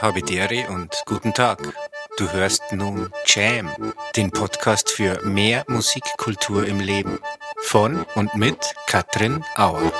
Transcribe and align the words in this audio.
Habidere 0.00 0.66
und 0.70 1.02
guten 1.04 1.34
Tag. 1.34 1.74
Du 2.16 2.32
hörst 2.32 2.62
nun 2.72 3.12
Jam, 3.26 3.70
den 4.16 4.30
Podcast 4.30 4.90
für 4.90 5.20
mehr 5.26 5.64
Musikkultur 5.68 6.66
im 6.66 6.80
Leben. 6.80 7.18
Von 7.58 8.06
und 8.14 8.34
mit 8.34 8.56
Katrin 8.86 9.44
Auer. 9.56 9.92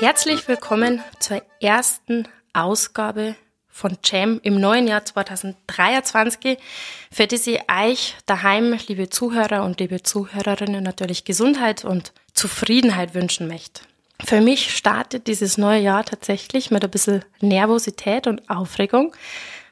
Herzlich 0.00 0.48
willkommen 0.48 1.00
zur 1.20 1.40
ersten 1.60 2.26
Ausgabe 2.52 3.36
von 3.68 3.96
Jam 4.04 4.40
im 4.42 4.60
neuen 4.60 4.88
Jahr 4.88 5.04
2023, 5.04 6.58
für 7.12 7.28
die 7.28 7.36
ich 7.36 7.60
euch 7.70 8.16
daheim, 8.26 8.76
liebe 8.88 9.08
Zuhörer 9.08 9.62
und 9.62 9.78
liebe 9.78 10.02
Zuhörerinnen, 10.02 10.82
natürlich 10.82 11.24
Gesundheit 11.24 11.84
und 11.84 12.12
Zufriedenheit 12.34 13.14
wünschen 13.14 13.46
möchte. 13.46 13.87
Für 14.24 14.40
mich 14.40 14.76
startet 14.76 15.26
dieses 15.26 15.58
neue 15.58 15.80
Jahr 15.80 16.04
tatsächlich 16.04 16.70
mit 16.70 16.84
ein 16.84 16.90
bisschen 16.90 17.24
Nervosität 17.40 18.26
und 18.26 18.48
Aufregung, 18.50 19.14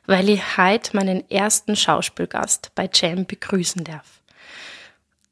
weil 0.06 0.28
ich 0.28 0.56
heute 0.56 0.96
meinen 0.96 1.28
ersten 1.30 1.76
Schauspielgast 1.76 2.70
bei 2.74 2.88
Jam 2.92 3.26
begrüßen 3.26 3.84
darf. 3.84 4.20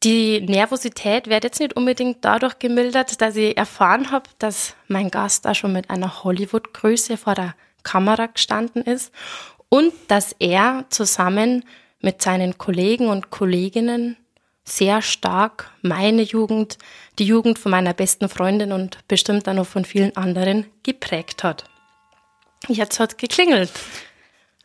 Die 0.03 0.43
Nervosität 0.43 1.29
wird 1.29 1.45
jetzt 1.45 1.61
nicht 1.61 1.77
unbedingt 1.77 2.25
dadurch 2.25 2.59
gemildert, 2.59 3.23
dass 3.23 3.37
ich 3.37 3.57
erfahren 3.57 4.11
habe, 4.11 4.29
dass 4.39 4.75
mein 4.89 5.11
Gast 5.11 5.47
auch 5.47 5.55
schon 5.55 5.73
mit 5.73 5.89
einer 5.89 6.25
Hollywood-Größe 6.25 7.17
vor 7.17 7.35
der 7.35 7.55
Kamera 7.85 8.27
gestanden 8.27 8.83
ist 8.83 9.13
und 9.71 9.95
dass 10.09 10.35
er 10.39 10.85
zusammen 10.91 11.65
mit 12.01 12.21
seinen 12.21 12.59
Kollegen 12.59 13.09
und 13.09 13.31
Kolleginnen 13.31 14.17
sehr 14.65 15.03
stark 15.03 15.71
meine 15.83 16.23
Jugend, 16.23 16.79
die 17.19 17.27
Jugend 17.27 17.59
von 17.59 17.71
meiner 17.71 17.93
besten 17.93 18.29
Freundin 18.29 18.73
und 18.73 18.99
bestimmt 19.09 19.49
auch 19.49 19.55
noch 19.55 19.67
von 19.67 19.85
vielen 19.85 20.17
anderen 20.17 20.67
geprägt 20.83 21.45
hat. 21.45 21.65
Jetzt 22.69 22.99
hat 22.99 23.19
geklingelt. 23.19 23.71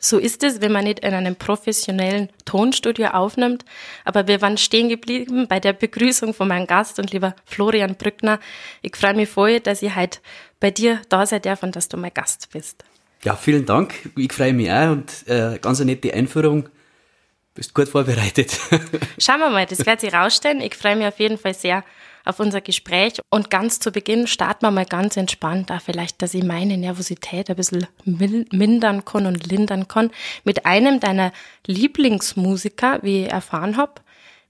So 0.02 0.18
ist 0.18 0.44
es, 0.44 0.62
wenn 0.62 0.72
man 0.72 0.86
nicht 0.86 1.00
in 1.00 1.14
einem 1.14 1.36
professionellen 1.36 2.30
Tonstudio 2.46 3.08
aufnimmt. 3.08 3.66
Aber 4.06 4.28
wir 4.28 4.42
waren 4.42 4.58
stehen 4.58 4.88
geblieben 4.88 5.48
bei 5.50 5.60
der 5.60 5.74
Begrüßung 5.74 6.34
von 6.34 6.48
meinem 6.48 6.68
Gast 6.68 7.00
und 7.00 7.12
lieber 7.12 7.36
Florian 7.44 7.96
Brückner. 7.96 8.40
Ich 8.82 8.96
freue 8.96 9.14
mich 9.14 9.28
voll, 9.28 9.60
dass 9.60 9.82
ich 9.82 9.94
heute 9.94 10.20
bei 10.62 10.72
dir 10.72 11.02
da 11.10 11.26
sein 11.26 11.42
darf 11.42 11.64
und 11.64 11.76
dass 11.76 11.90
du 11.90 11.98
mein 11.98 12.14
Gast 12.14 12.50
bist. 12.54 12.86
Ja, 13.26 13.36
vielen 13.36 13.66
Dank. 13.66 14.10
Ich 14.16 14.32
freue 14.32 14.54
mich 14.54 14.72
auch 14.72 14.92
und 14.92 15.28
äh, 15.28 15.60
ganz 15.62 15.82
eine 15.82 15.92
nette 15.92 16.14
Einführung. 16.14 16.70
Bist 17.60 17.74
gut 17.74 17.90
vorbereitet. 17.90 18.58
Schauen 19.20 19.42
wir 19.42 19.50
mal, 19.50 19.66
das 19.66 19.86
wird 19.86 20.00
sich 20.00 20.14
rausstellen. 20.14 20.62
Ich 20.62 20.76
freue 20.76 20.96
mich 20.96 21.06
auf 21.06 21.20
jeden 21.20 21.38
Fall 21.38 21.54
sehr 21.54 21.84
auf 22.24 22.40
unser 22.40 22.62
Gespräch. 22.62 23.20
Und 23.30 23.50
ganz 23.50 23.82
zu 23.82 23.92
Beginn 23.92 24.28
starten 24.28 24.66
wir 24.66 24.72
mal 24.72 24.86
ganz 24.86 25.18
entspannt, 25.18 25.70
da 25.70 25.80
vielleicht, 25.80 26.22
dass 26.22 26.34
ich 26.34 26.46
meine 26.46 26.78
Nervosität 26.78 27.50
ein 27.50 27.58
bisschen 27.58 27.86
mindern 28.06 29.04
kann 29.04 29.26
und 29.26 29.46
lindern 29.46 29.90
kann, 29.90 30.10
mit 30.46 30.66
einem 30.66 31.02
deiner 31.02 31.34
Lieblingsmusiker, 31.68 33.00
wie 33.02 33.26
ich 33.26 33.30
erfahren 33.30 33.76
habe, 33.76 33.96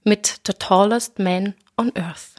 mit 0.04 0.42
The 0.46 0.52
Tallest 0.52 1.18
Man 1.18 1.54
on 1.76 1.90
Earth. 1.96 2.36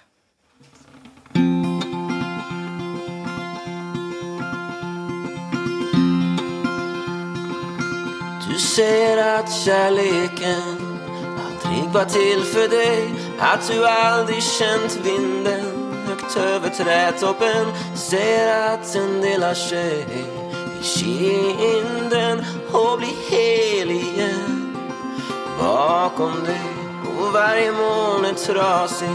Säger 8.61 9.39
att 9.39 9.51
kärleken 9.53 10.61
aldrig 11.45 11.89
var 11.93 12.05
till 12.05 12.43
för 12.43 12.67
dig. 12.67 13.13
Att 13.39 13.67
du 13.67 13.85
aldrig 13.87 14.43
känt 14.43 14.99
vinden 15.03 15.93
högt 16.07 16.37
över 16.37 16.69
trädtoppen. 16.69 17.65
Säger 17.95 18.73
att 18.73 18.93
den 18.93 19.21
delar 19.21 19.53
sig 19.53 20.05
i 20.79 20.83
kinden 20.83 22.45
och 22.71 22.97
blir 22.97 23.29
hel 23.29 23.91
igen. 23.91 24.75
Bakom 25.59 26.43
dig 26.45 26.61
Och 27.19 27.33
varje 27.33 27.71
moln 27.71 28.25
är 28.25 28.33
trasigt. 28.33 29.11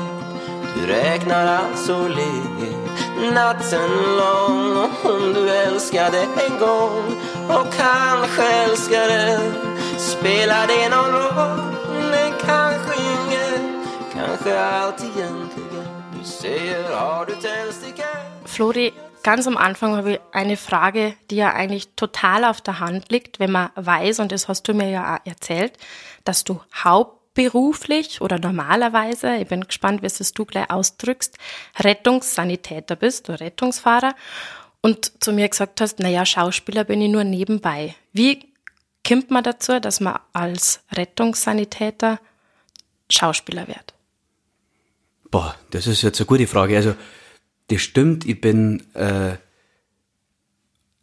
Du 0.74 0.86
räknar 0.86 1.46
alltså 1.46 2.08
ledigt 2.08 2.86
natten 3.34 3.90
lång 4.16 4.76
och 4.76 4.85
om 5.06 5.34
du 5.34 5.50
älskade 5.50 6.18
en 6.22 6.58
gång 6.58 7.04
och 7.48 7.66
kanske 7.74 8.42
älskade 8.42 9.40
spelar 9.98 10.66
det 10.66 10.88
någon 10.88 11.12
roll? 11.12 11.76
Men 12.10 12.32
kanske 12.46 12.94
inget, 12.94 13.60
kanske 14.12 14.60
allt 14.60 15.00
egentligen 15.00 15.86
Du 16.18 16.24
säger 16.24 16.96
har 16.96 17.26
du 17.26 17.32
tändstickor? 17.32 18.46
Flori, 18.46 18.92
ganz 19.22 19.46
am 19.46 19.56
Anfang 19.56 19.96
habe 19.96 20.12
ich 20.12 20.20
eine 20.32 20.56
Frage, 20.56 21.14
die 21.30 21.36
ja 21.36 21.52
eigentlich 21.52 21.88
total 21.96 22.44
auf 22.44 22.60
der 22.60 22.80
Hand 22.80 23.10
liegt, 23.10 23.38
wenn 23.38 23.52
man 23.52 23.70
weiß, 23.74 24.20
und 24.20 24.32
das 24.32 24.48
hast 24.48 24.68
du 24.68 24.74
mir 24.74 24.90
ja 24.90 25.16
auch 25.16 25.26
erzählt, 25.26 25.72
dass 26.24 26.44
du 26.44 26.60
Haupt 26.84 27.16
beruflich 27.34 28.20
oder 28.22 28.38
normalerweise, 28.38 29.36
ich 29.36 29.46
bin 29.46 29.60
gespannt, 29.60 30.02
wie 30.02 30.06
es 30.06 30.32
du 30.32 30.44
gleich 30.44 30.70
ausdrückst, 30.70 31.36
Rettungssanitäter 31.78 32.96
bist 32.96 33.28
oder 33.28 33.40
Rettungsfahrer 33.40 34.14
und 34.86 35.24
zu 35.24 35.32
mir 35.32 35.48
gesagt 35.48 35.80
hast, 35.80 35.98
naja, 35.98 36.24
Schauspieler 36.24 36.84
bin 36.84 37.00
ich 37.00 37.10
nur 37.10 37.24
nebenbei. 37.24 37.96
Wie 38.12 38.52
kommt 39.04 39.32
man 39.32 39.42
dazu, 39.42 39.80
dass 39.80 39.98
man 39.98 40.20
als 40.32 40.78
Rettungssanitäter 40.92 42.20
Schauspieler 43.10 43.66
wird? 43.66 43.94
Boah, 45.32 45.56
das 45.72 45.88
ist 45.88 46.02
jetzt 46.02 46.20
eine 46.20 46.26
gute 46.26 46.46
Frage. 46.46 46.76
Also, 46.76 46.94
das 47.66 47.82
stimmt, 47.82 48.26
ich 48.26 48.40
bin 48.40 48.84
äh, 48.94 49.38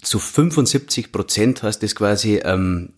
zu 0.02 0.18
75 0.18 1.12
Prozent, 1.12 1.62
heißt 1.62 1.84
das 1.84 1.94
quasi, 1.94 2.38
ähm, 2.38 2.94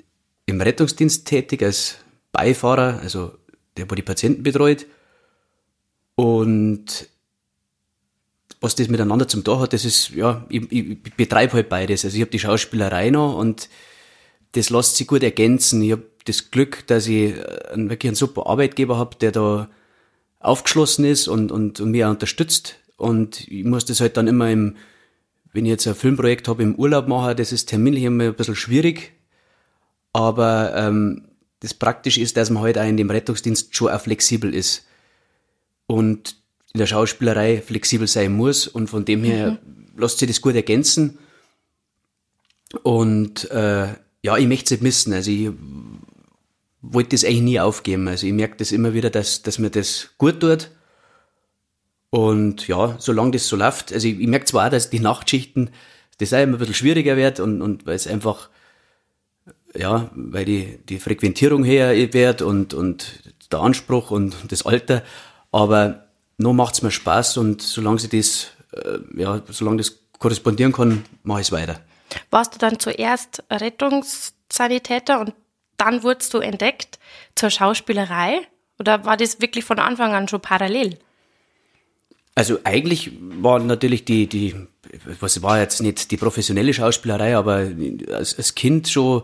im 0.45 0.61
Rettungsdienst 0.61 1.25
tätig 1.25 1.63
als 1.63 1.95
Beifahrer, 2.31 2.99
also 3.01 3.35
der, 3.75 3.89
wo 3.89 3.95
die 3.95 4.03
Patienten 4.03 4.43
betreut. 4.43 4.85
Und 6.13 7.09
was 8.65 8.75
das 8.75 8.89
miteinander 8.89 9.27
zum 9.27 9.43
Tag 9.43 9.59
hat, 9.59 9.73
das 9.73 9.85
ist, 9.85 10.09
ja, 10.09 10.43
ich, 10.49 10.71
ich 10.71 11.01
betreibe 11.15 11.53
halt 11.53 11.69
beides. 11.69 12.03
Also 12.03 12.15
ich 12.15 12.21
habe 12.21 12.31
die 12.31 12.39
Schauspielerei 12.39 13.11
noch 13.11 13.37
und 13.37 13.69
das 14.53 14.71
lässt 14.71 14.97
sich 14.97 15.05
gut 15.05 15.21
ergänzen. 15.21 15.83
Ich 15.83 15.91
habe 15.91 16.03
das 16.25 16.49
Glück, 16.49 16.85
dass 16.87 17.07
ich 17.07 17.35
einen, 17.69 17.89
wirklich 17.89 18.09
einen 18.09 18.15
super 18.15 18.47
Arbeitgeber 18.47 18.97
habe, 18.97 19.17
der 19.17 19.31
da 19.31 19.69
aufgeschlossen 20.39 21.05
ist 21.05 21.27
und, 21.27 21.51
und, 21.51 21.79
und 21.79 21.91
mich 21.91 22.03
auch 22.03 22.09
unterstützt. 22.09 22.77
Und 22.97 23.47
ich 23.47 23.63
muss 23.65 23.85
das 23.85 24.01
halt 24.01 24.17
dann 24.17 24.27
immer 24.27 24.49
im, 24.49 24.77
wenn 25.53 25.65
ich 25.65 25.69
jetzt 25.69 25.87
ein 25.87 25.93
Filmprojekt 25.93 26.47
habe, 26.47 26.63
im 26.63 26.75
Urlaub 26.75 27.07
machen, 27.07 27.37
das 27.37 27.51
ist 27.51 27.67
terminlich 27.67 28.03
immer 28.03 28.23
ein 28.23 28.33
bisschen 28.33 28.55
schwierig. 28.55 29.13
Aber 30.11 30.73
ähm, 30.75 31.27
das 31.59 31.75
Praktische 31.75 32.21
ist, 32.21 32.35
dass 32.35 32.49
man 32.49 32.63
halt 32.63 32.79
auch 32.79 32.87
in 32.87 32.97
dem 32.97 33.11
Rettungsdienst 33.11 33.75
schon 33.75 33.89
auch 33.89 34.01
flexibel 34.01 34.53
ist. 34.55 34.87
Und 35.85 36.37
in 36.75 36.79
der 36.79 36.87
Schauspielerei 36.87 37.61
flexibel 37.61 38.07
sein 38.07 38.33
muss. 38.33 38.67
Und 38.67 38.89
von 38.89 39.05
dem 39.05 39.23
her 39.23 39.51
mhm. 39.51 39.97
lässt 39.97 40.19
sich 40.19 40.27
das 40.27 40.41
gut 40.41 40.55
ergänzen. 40.55 41.17
Und 42.83 43.49
äh, 43.51 43.87
ja, 44.21 44.37
ich 44.37 44.47
möchte 44.47 44.65
es 44.65 44.71
nicht 44.71 44.83
missen. 44.83 45.13
Also 45.13 45.31
ich 45.31 45.49
wollte 46.81 47.11
das 47.11 47.23
eigentlich 47.23 47.41
nie 47.41 47.59
aufgeben. 47.59 48.07
Also 48.09 48.27
ich 48.27 48.33
merke 48.33 48.57
das 48.57 48.71
immer 48.73 48.93
wieder, 48.93 49.09
dass, 49.09 49.41
dass 49.41 49.57
mir 49.57 49.69
das 49.69 50.09
gut 50.17 50.41
tut. 50.41 50.69
Und 52.09 52.67
ja, 52.67 52.95
solange 52.99 53.31
das 53.31 53.47
so 53.47 53.55
läuft, 53.55 53.93
also 53.93 54.07
ich, 54.07 54.19
ich 54.19 54.27
merke 54.27 54.45
zwar 54.45 54.67
auch, 54.67 54.71
dass 54.71 54.89
die 54.89 54.99
Nachtschichten 54.99 55.69
das 56.17 56.33
auch 56.33 56.41
immer 56.41 56.53
ein 56.53 56.59
bisschen 56.59 56.73
schwieriger 56.73 57.17
wird 57.17 57.39
und, 57.39 57.61
und 57.61 57.85
weil 57.85 57.95
es 57.95 58.07
einfach 58.07 58.49
ja, 59.77 60.09
weil 60.15 60.45
die, 60.45 60.79
die 60.87 60.99
Frequentierung 60.99 61.63
her 61.63 61.93
wird 62.13 62.41
und, 62.41 62.73
und 62.73 63.19
der 63.51 63.59
Anspruch 63.59 64.11
und 64.11 64.35
das 64.49 64.65
Alter. 64.65 65.03
Aber 65.51 66.04
noch 66.37 66.53
macht's 66.53 66.81
mir 66.81 66.91
Spaß 66.91 67.37
und 67.37 67.61
solange 67.61 67.99
sie 67.99 68.09
das, 68.09 68.47
äh, 68.73 68.99
ja, 69.21 69.41
solange 69.49 69.77
das 69.77 69.99
korrespondieren 70.19 70.73
kann, 70.73 71.05
mache 71.23 71.41
ich 71.41 71.47
es 71.47 71.51
weiter. 71.51 71.79
Warst 72.29 72.55
du 72.55 72.59
dann 72.59 72.79
zuerst 72.79 73.43
Rettungssanitäter 73.49 75.19
und 75.19 75.33
dann 75.77 76.03
wurdest 76.03 76.33
du 76.33 76.39
entdeckt 76.39 76.99
zur 77.35 77.49
Schauspielerei? 77.49 78.41
Oder 78.79 79.05
war 79.05 79.17
das 79.17 79.41
wirklich 79.41 79.65
von 79.65 79.79
Anfang 79.79 80.13
an 80.13 80.27
schon 80.27 80.41
parallel? 80.41 80.97
Also 82.35 82.59
eigentlich 82.65 83.11
war 83.21 83.59
natürlich 83.59 84.03
die, 84.03 84.27
die, 84.27 84.55
was 85.21 85.41
war 85.41 85.59
jetzt 85.59 85.81
nicht 85.81 86.11
die 86.11 86.17
professionelle 86.17 86.73
Schauspielerei, 86.73 87.37
aber 87.37 87.67
als, 88.11 88.37
als 88.37 88.55
Kind 88.55 88.89
schon 88.89 89.23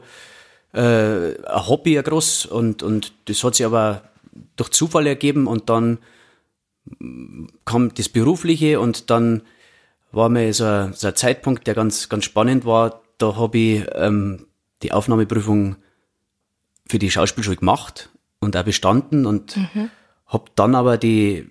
äh, 0.73 0.79
ein 0.79 1.67
Hobby 1.67 1.97
ein 1.97 2.05
groß 2.05 2.45
und, 2.45 2.83
und 2.83 3.11
das 3.25 3.43
hat 3.43 3.55
sich 3.55 3.65
aber 3.65 4.03
durch 4.55 4.69
Zufall 4.69 5.07
ergeben 5.07 5.47
und 5.47 5.69
dann 5.69 5.97
kam 7.65 7.93
das 7.93 8.09
Berufliche 8.09 8.79
und 8.79 9.09
dann 9.09 9.41
war 10.11 10.29
mir 10.29 10.53
so 10.53 10.65
ein, 10.65 10.93
so 10.93 11.07
ein 11.07 11.15
Zeitpunkt, 11.15 11.67
der 11.67 11.73
ganz, 11.73 12.09
ganz 12.09 12.25
spannend 12.25 12.65
war. 12.65 13.01
Da 13.17 13.35
habe 13.35 13.57
ich 13.57 13.85
ähm, 13.93 14.47
die 14.83 14.91
Aufnahmeprüfung 14.91 15.77
für 16.87 16.99
die 16.99 17.11
Schauspielschule 17.11 17.57
gemacht 17.57 18.09
und 18.39 18.57
auch 18.57 18.63
bestanden 18.63 19.25
und 19.25 19.57
mhm. 19.57 19.89
habe 20.25 20.45
dann 20.55 20.75
aber 20.75 20.97
die, 20.97 21.47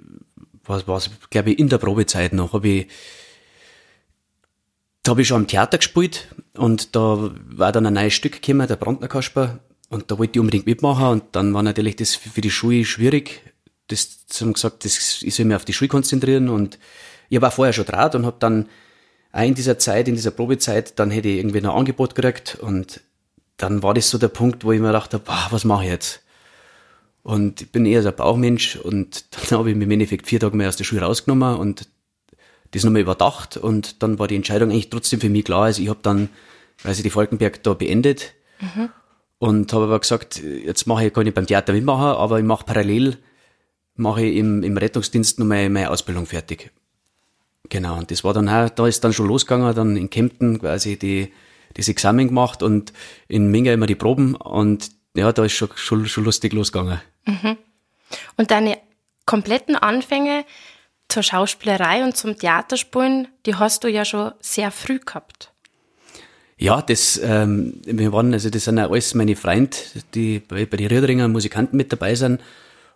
was 0.64 0.87
war 0.87 1.00
glaube 1.31 1.52
ich, 1.52 1.58
in 1.58 1.69
der 1.69 1.78
Probezeit 1.78 2.32
noch, 2.32 2.52
habe 2.52 2.69
ich 2.69 2.88
da 5.02 5.12
habe 5.12 5.22
ich 5.22 5.28
schon 5.28 5.42
am 5.42 5.46
Theater 5.46 5.78
gespielt 5.78 6.28
und 6.54 6.94
da 6.94 7.31
war 7.46 7.72
dann 7.72 7.87
ein 7.87 7.94
neues 7.94 8.12
Stück 8.12 8.42
gekommen, 8.42 8.69
der 8.69 8.76
Brandner 8.76 9.08
Kasper. 9.08 9.60
Und 9.88 10.10
da 10.10 10.19
wollte 10.19 10.32
ich 10.34 10.40
unbedingt 10.40 10.66
mitmachen 10.66 11.06
und 11.06 11.25
dann 11.32 11.52
war 11.52 11.62
natürlich 11.62 11.96
das 11.96 12.14
für 12.14 12.40
die 12.40 12.50
Schule 12.50 12.84
schwierig. 12.84 13.42
Das 13.90 14.40
haben 14.40 14.52
gesagt, 14.52 14.84
das, 14.84 15.22
ich 15.22 15.34
soll 15.34 15.46
mich 15.46 15.56
auf 15.56 15.64
die 15.64 15.72
Schule 15.72 15.88
konzentrieren 15.88 16.48
und 16.48 16.78
ich 17.28 17.42
auch 17.42 17.52
vorher 17.52 17.72
schon 17.72 17.84
draht 17.84 18.14
und 18.14 18.26
habe 18.26 18.37
dann 18.38 18.69
auch 19.32 19.42
in 19.42 19.54
dieser 19.54 19.78
Zeit, 19.78 20.08
in 20.08 20.16
dieser 20.16 20.32
Probezeit, 20.32 20.98
dann 20.98 21.10
hätte 21.10 21.28
ich 21.28 21.38
irgendwie 21.38 21.58
ein 21.58 21.66
Angebot 21.66 22.14
gekriegt 22.14 22.58
und 22.60 23.00
dann 23.56 23.82
war 23.82 23.94
das 23.94 24.10
so 24.10 24.19
der 24.19 24.28
Punkt, 24.28 24.64
wo 24.64 24.72
ich 24.72 24.81
mir 24.81 24.88
gedacht 24.88 25.14
habe, 25.14 25.25
boah, 25.25 25.48
was 25.50 25.64
mache 25.64 25.84
ich 25.84 25.90
jetzt? 25.90 26.22
Und 27.22 27.60
ich 27.60 27.70
bin 27.70 27.84
eher 27.84 28.02
so 28.02 28.08
ein 28.08 28.16
Bauchmensch 28.16 28.76
und 28.76 29.25
dann 29.50 29.58
habe 29.58 29.70
ich 29.70 29.76
mich 29.76 29.84
im 29.84 29.90
Endeffekt 29.90 30.26
vier 30.26 30.40
Tage 30.40 30.56
mehr 30.56 30.69
aus 30.69 30.76
der 30.76 30.84
Schule 30.84 31.02
rausgenommen 31.02 31.56
und 31.56 31.88
das 32.72 32.84
nochmal 32.84 33.02
überdacht 33.02 33.56
und 33.56 34.02
dann 34.02 34.19
war 34.19 34.28
die 34.28 34.37
Entscheidung 34.37 34.70
eigentlich 34.70 34.90
trotzdem 34.90 35.20
für 35.20 35.28
mich 35.28 35.44
klar. 35.44 35.64
Also 35.64 35.82
ich 35.82 35.88
habe 35.88 36.00
dann, 36.02 36.28
weiß 36.82 36.98
ich, 36.98 37.02
die 37.02 37.10
Falkenberg 37.10 37.62
da 37.62 37.75
beendet 37.75 38.32
mhm. 38.60 38.90
und 39.38 39.72
habe 39.72 39.84
aber 39.84 39.98
gesagt, 39.98 40.40
jetzt 40.40 40.87
mache 40.87 41.06
ich, 41.06 41.12
kann 41.12 41.26
ich 41.26 41.34
beim 41.34 41.46
Theater 41.46 41.72
mitmachen, 41.72 42.16
aber 42.16 42.38
ich 42.38 42.44
mache 42.44 42.64
parallel, 42.64 43.19
mache 43.94 44.25
ich 44.25 44.37
im, 44.37 44.62
im 44.62 44.76
Rettungsdienst 44.76 45.38
nochmal 45.38 45.69
meine 45.69 45.90
Ausbildung 45.90 46.26
fertig. 46.26 46.70
Genau, 47.69 47.98
und 47.98 48.10
das 48.10 48.25
war 48.25 48.34
dann 48.34 48.48
auch, 48.48 48.69
da 48.70 48.87
ist 48.87 49.04
dann 49.04 49.12
schon 49.12 49.28
losgegangen, 49.28 49.75
dann 49.75 49.96
in 49.96 50.10
Kempten 50.10 50.58
quasi 50.58 50.98
die, 50.98 51.32
das 51.75 51.88
Examen 51.88 52.28
gemacht 52.28 52.62
und 52.62 52.92
in 53.28 53.50
Minga 53.50 53.72
immer 53.72 53.87
die 53.87 53.94
Proben 53.94 54.34
und 54.34 54.90
ja, 55.14 55.32
da 55.32 55.44
ist 55.44 55.52
schon, 55.52 55.69
schon, 55.75 56.06
schon 56.06 56.25
lustig 56.25 56.52
losgegangen. 56.52 57.00
Mhm. 57.26 57.58
Und 58.37 58.50
deine 58.50 58.78
kompletten 59.26 59.76
Anfänge 59.76 60.44
zur 61.08 61.22
Schauspielerei 61.22 62.04
und 62.04 62.16
zum 62.16 62.37
Theaterspielen, 62.38 63.28
die 63.46 63.54
hast 63.54 63.84
du 63.84 63.88
ja 63.88 64.04
schon 64.04 64.32
sehr 64.40 64.70
früh 64.70 64.98
gehabt. 64.98 65.52
Ja, 66.56 66.82
das, 66.82 67.19
ähm, 67.22 67.81
wir 67.84 68.12
waren, 68.12 68.32
also 68.32 68.50
das 68.50 68.64
sind 68.64 68.78
ja 68.78 68.88
alles 68.88 69.14
meine 69.14 69.34
Freunde, 69.34 69.76
die 70.14 70.40
bei, 70.40 70.66
bei 70.66 70.76
den 70.76 70.88
Riederinger 70.88 71.26
Musikanten 71.28 71.76
mit 71.76 71.90
dabei 71.92 72.14
sind. 72.14 72.40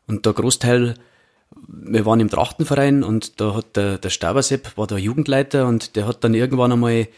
Und 0.07 0.27
der 0.27 0.33
Großteil, 0.33 0.95
wir 1.67 2.07
waren 2.07 2.21
im 2.21 2.31
Trachtenverein 2.31 3.03
und 3.03 3.41
da 3.41 3.55
hat 3.55 3.77
der, 3.77 3.99
der 3.99 4.11
Stabersepp, 4.11 4.77
war 4.77 4.87
der 4.87 4.99
Jugendleiter 4.99 5.67
und 5.67 5.97
der 5.97 6.07
hat 6.07 6.25
dann 6.25 6.35
irgendwann 6.35 6.73
einmal 6.73 7.09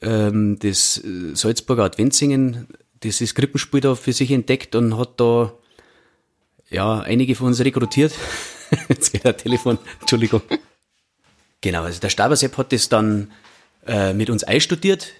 ähm, 0.00 0.58
das 0.58 1.02
Salzburger 1.34 1.84
Adventsingen, 1.84 2.68
dieses 3.02 3.34
Krippenspiel 3.34 3.80
da 3.80 3.94
für 3.94 4.12
sich 4.12 4.30
entdeckt 4.30 4.74
und 4.74 4.96
hat 4.96 5.20
da 5.20 5.52
ja 6.70 7.00
einige 7.00 7.34
von 7.34 7.48
uns 7.48 7.60
rekrutiert. 7.60 8.12
Jetzt 8.88 9.12
geht 9.12 9.26
ein 9.26 9.36
Telefon, 9.36 9.78
Entschuldigung. 10.00 10.42
Genau, 11.60 11.82
also 11.82 12.00
der 12.00 12.10
Stabersepp 12.10 12.56
hat 12.58 12.72
das 12.72 12.88
dann 12.88 13.30
äh, 13.86 14.12
mit 14.14 14.30
uns 14.30 14.44
einstudiert 14.44 15.12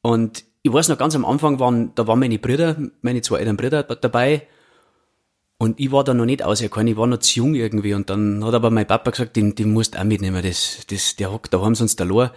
und 0.00 0.44
ich 0.62 0.72
weiß 0.72 0.88
noch 0.88 0.98
ganz 0.98 1.14
am 1.16 1.24
Anfang 1.24 1.58
waren, 1.58 1.92
da 1.96 2.06
waren 2.06 2.20
meine 2.20 2.38
Brüder, 2.38 2.76
meine 3.02 3.20
zwei 3.22 3.38
älteren 3.38 3.56
Brüder 3.56 3.82
dabei 3.82 4.46
und 5.62 5.78
ich 5.78 5.92
war 5.92 6.02
da 6.02 6.12
noch 6.12 6.24
nicht 6.24 6.42
auserkannt, 6.42 6.90
ich 6.90 6.96
war 6.96 7.06
noch 7.06 7.20
zu 7.20 7.38
jung 7.38 7.54
irgendwie 7.54 7.94
und 7.94 8.10
dann 8.10 8.44
hat 8.44 8.52
aber 8.52 8.70
mein 8.70 8.84
Papa 8.84 9.12
gesagt, 9.12 9.36
den, 9.36 9.54
den 9.54 9.72
musst 9.72 9.94
du 9.94 10.00
auch 10.00 10.04
mitnehmen, 10.04 10.42
das, 10.42 10.78
das, 10.90 11.14
der 11.14 11.30
hockt 11.30 11.54
daheim 11.54 11.76
sonst 11.76 11.98
verloren. 11.98 12.30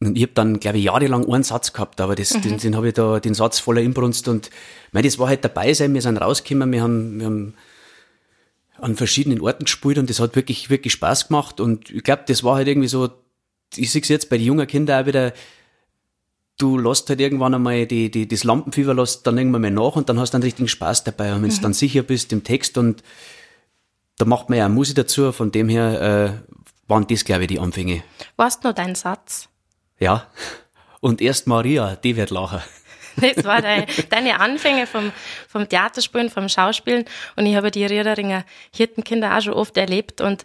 Und 0.00 0.16
ich 0.16 0.22
habe 0.22 0.32
dann, 0.32 0.58
glaube 0.58 0.78
ich, 0.78 0.84
jahrelang 0.84 1.30
einen 1.30 1.42
Satz 1.42 1.74
gehabt, 1.74 2.00
aber 2.00 2.14
das, 2.14 2.32
mhm. 2.32 2.40
den, 2.40 2.56
den 2.56 2.74
habe 2.74 2.88
ich 2.88 2.94
da, 2.94 3.20
den 3.20 3.34
Satz 3.34 3.58
voller 3.58 3.82
Inbrunst 3.82 4.28
und 4.28 4.48
mein, 4.92 5.04
das 5.04 5.18
war 5.18 5.28
halt 5.28 5.44
dabei 5.44 5.74
sein, 5.74 5.92
wir 5.92 6.00
sind 6.00 6.16
rausgekommen, 6.16 6.72
wir 6.72 6.82
haben, 6.82 7.18
wir 7.18 7.26
haben 7.26 7.54
an 8.78 8.96
verschiedenen 8.96 9.42
Orten 9.42 9.64
gespielt 9.64 9.98
und 9.98 10.08
das 10.08 10.18
hat 10.18 10.36
wirklich, 10.36 10.70
wirklich 10.70 10.94
Spaß 10.94 11.28
gemacht 11.28 11.60
und 11.60 11.90
ich 11.90 12.02
glaube, 12.02 12.22
das 12.26 12.42
war 12.42 12.56
halt 12.56 12.66
irgendwie 12.66 12.88
so, 12.88 13.10
ich 13.74 13.92
sehe 13.92 14.00
es 14.00 14.08
jetzt 14.08 14.30
bei 14.30 14.38
den 14.38 14.46
jungen 14.46 14.66
Kindern 14.66 15.02
auch 15.02 15.06
wieder, 15.06 15.34
du 16.58 16.78
lässt 16.78 17.08
halt 17.08 17.20
irgendwann 17.20 17.54
einmal 17.54 17.86
die, 17.86 18.10
die, 18.10 18.26
das 18.26 18.44
Lampenfieber 18.44 18.94
lässt 18.94 19.26
dann 19.26 19.38
irgendwann 19.38 19.62
mal 19.62 19.70
nach 19.70 19.96
und 19.96 20.08
dann 20.08 20.18
hast 20.18 20.32
du 20.32 20.36
einen 20.36 20.44
richtigen 20.44 20.68
Spaß 20.68 21.04
dabei 21.04 21.34
und 21.34 21.42
wenn 21.42 21.50
du 21.50 21.56
mhm. 21.56 21.62
dann 21.62 21.74
sicher 21.74 22.02
bist 22.02 22.32
im 22.32 22.44
Text 22.44 22.78
und 22.78 23.02
da 24.18 24.24
macht 24.24 24.48
man 24.48 24.58
ja 24.58 24.68
Musik 24.68 24.96
dazu, 24.96 25.30
von 25.32 25.52
dem 25.52 25.68
her 25.68 26.40
äh, 26.40 26.56
waren 26.88 27.06
das, 27.06 27.24
glaube 27.24 27.42
ich, 27.42 27.48
die 27.48 27.58
Anfänge. 27.58 28.02
Warst 28.36 28.64
nur 28.64 28.72
dein 28.72 28.94
Satz? 28.94 29.48
Ja. 29.98 30.26
Und 31.00 31.20
erst 31.20 31.46
Maria, 31.46 31.96
die 31.96 32.16
wird 32.16 32.30
lachen. 32.30 32.60
Das 33.18 33.44
war 33.44 33.62
deine, 33.62 33.86
deine 34.10 34.40
Anfänge 34.40 34.86
vom, 34.86 35.10
vom 35.48 35.66
Theaterspielen, 35.66 36.28
vom 36.28 36.50
Schauspielen. 36.50 37.06
Und 37.34 37.46
ich 37.46 37.56
habe 37.56 37.70
die 37.70 37.86
Riederinger 37.86 38.44
Hirtenkinder 38.74 39.34
auch 39.34 39.40
schon 39.40 39.54
oft 39.54 39.74
erlebt. 39.78 40.20
Und 40.20 40.44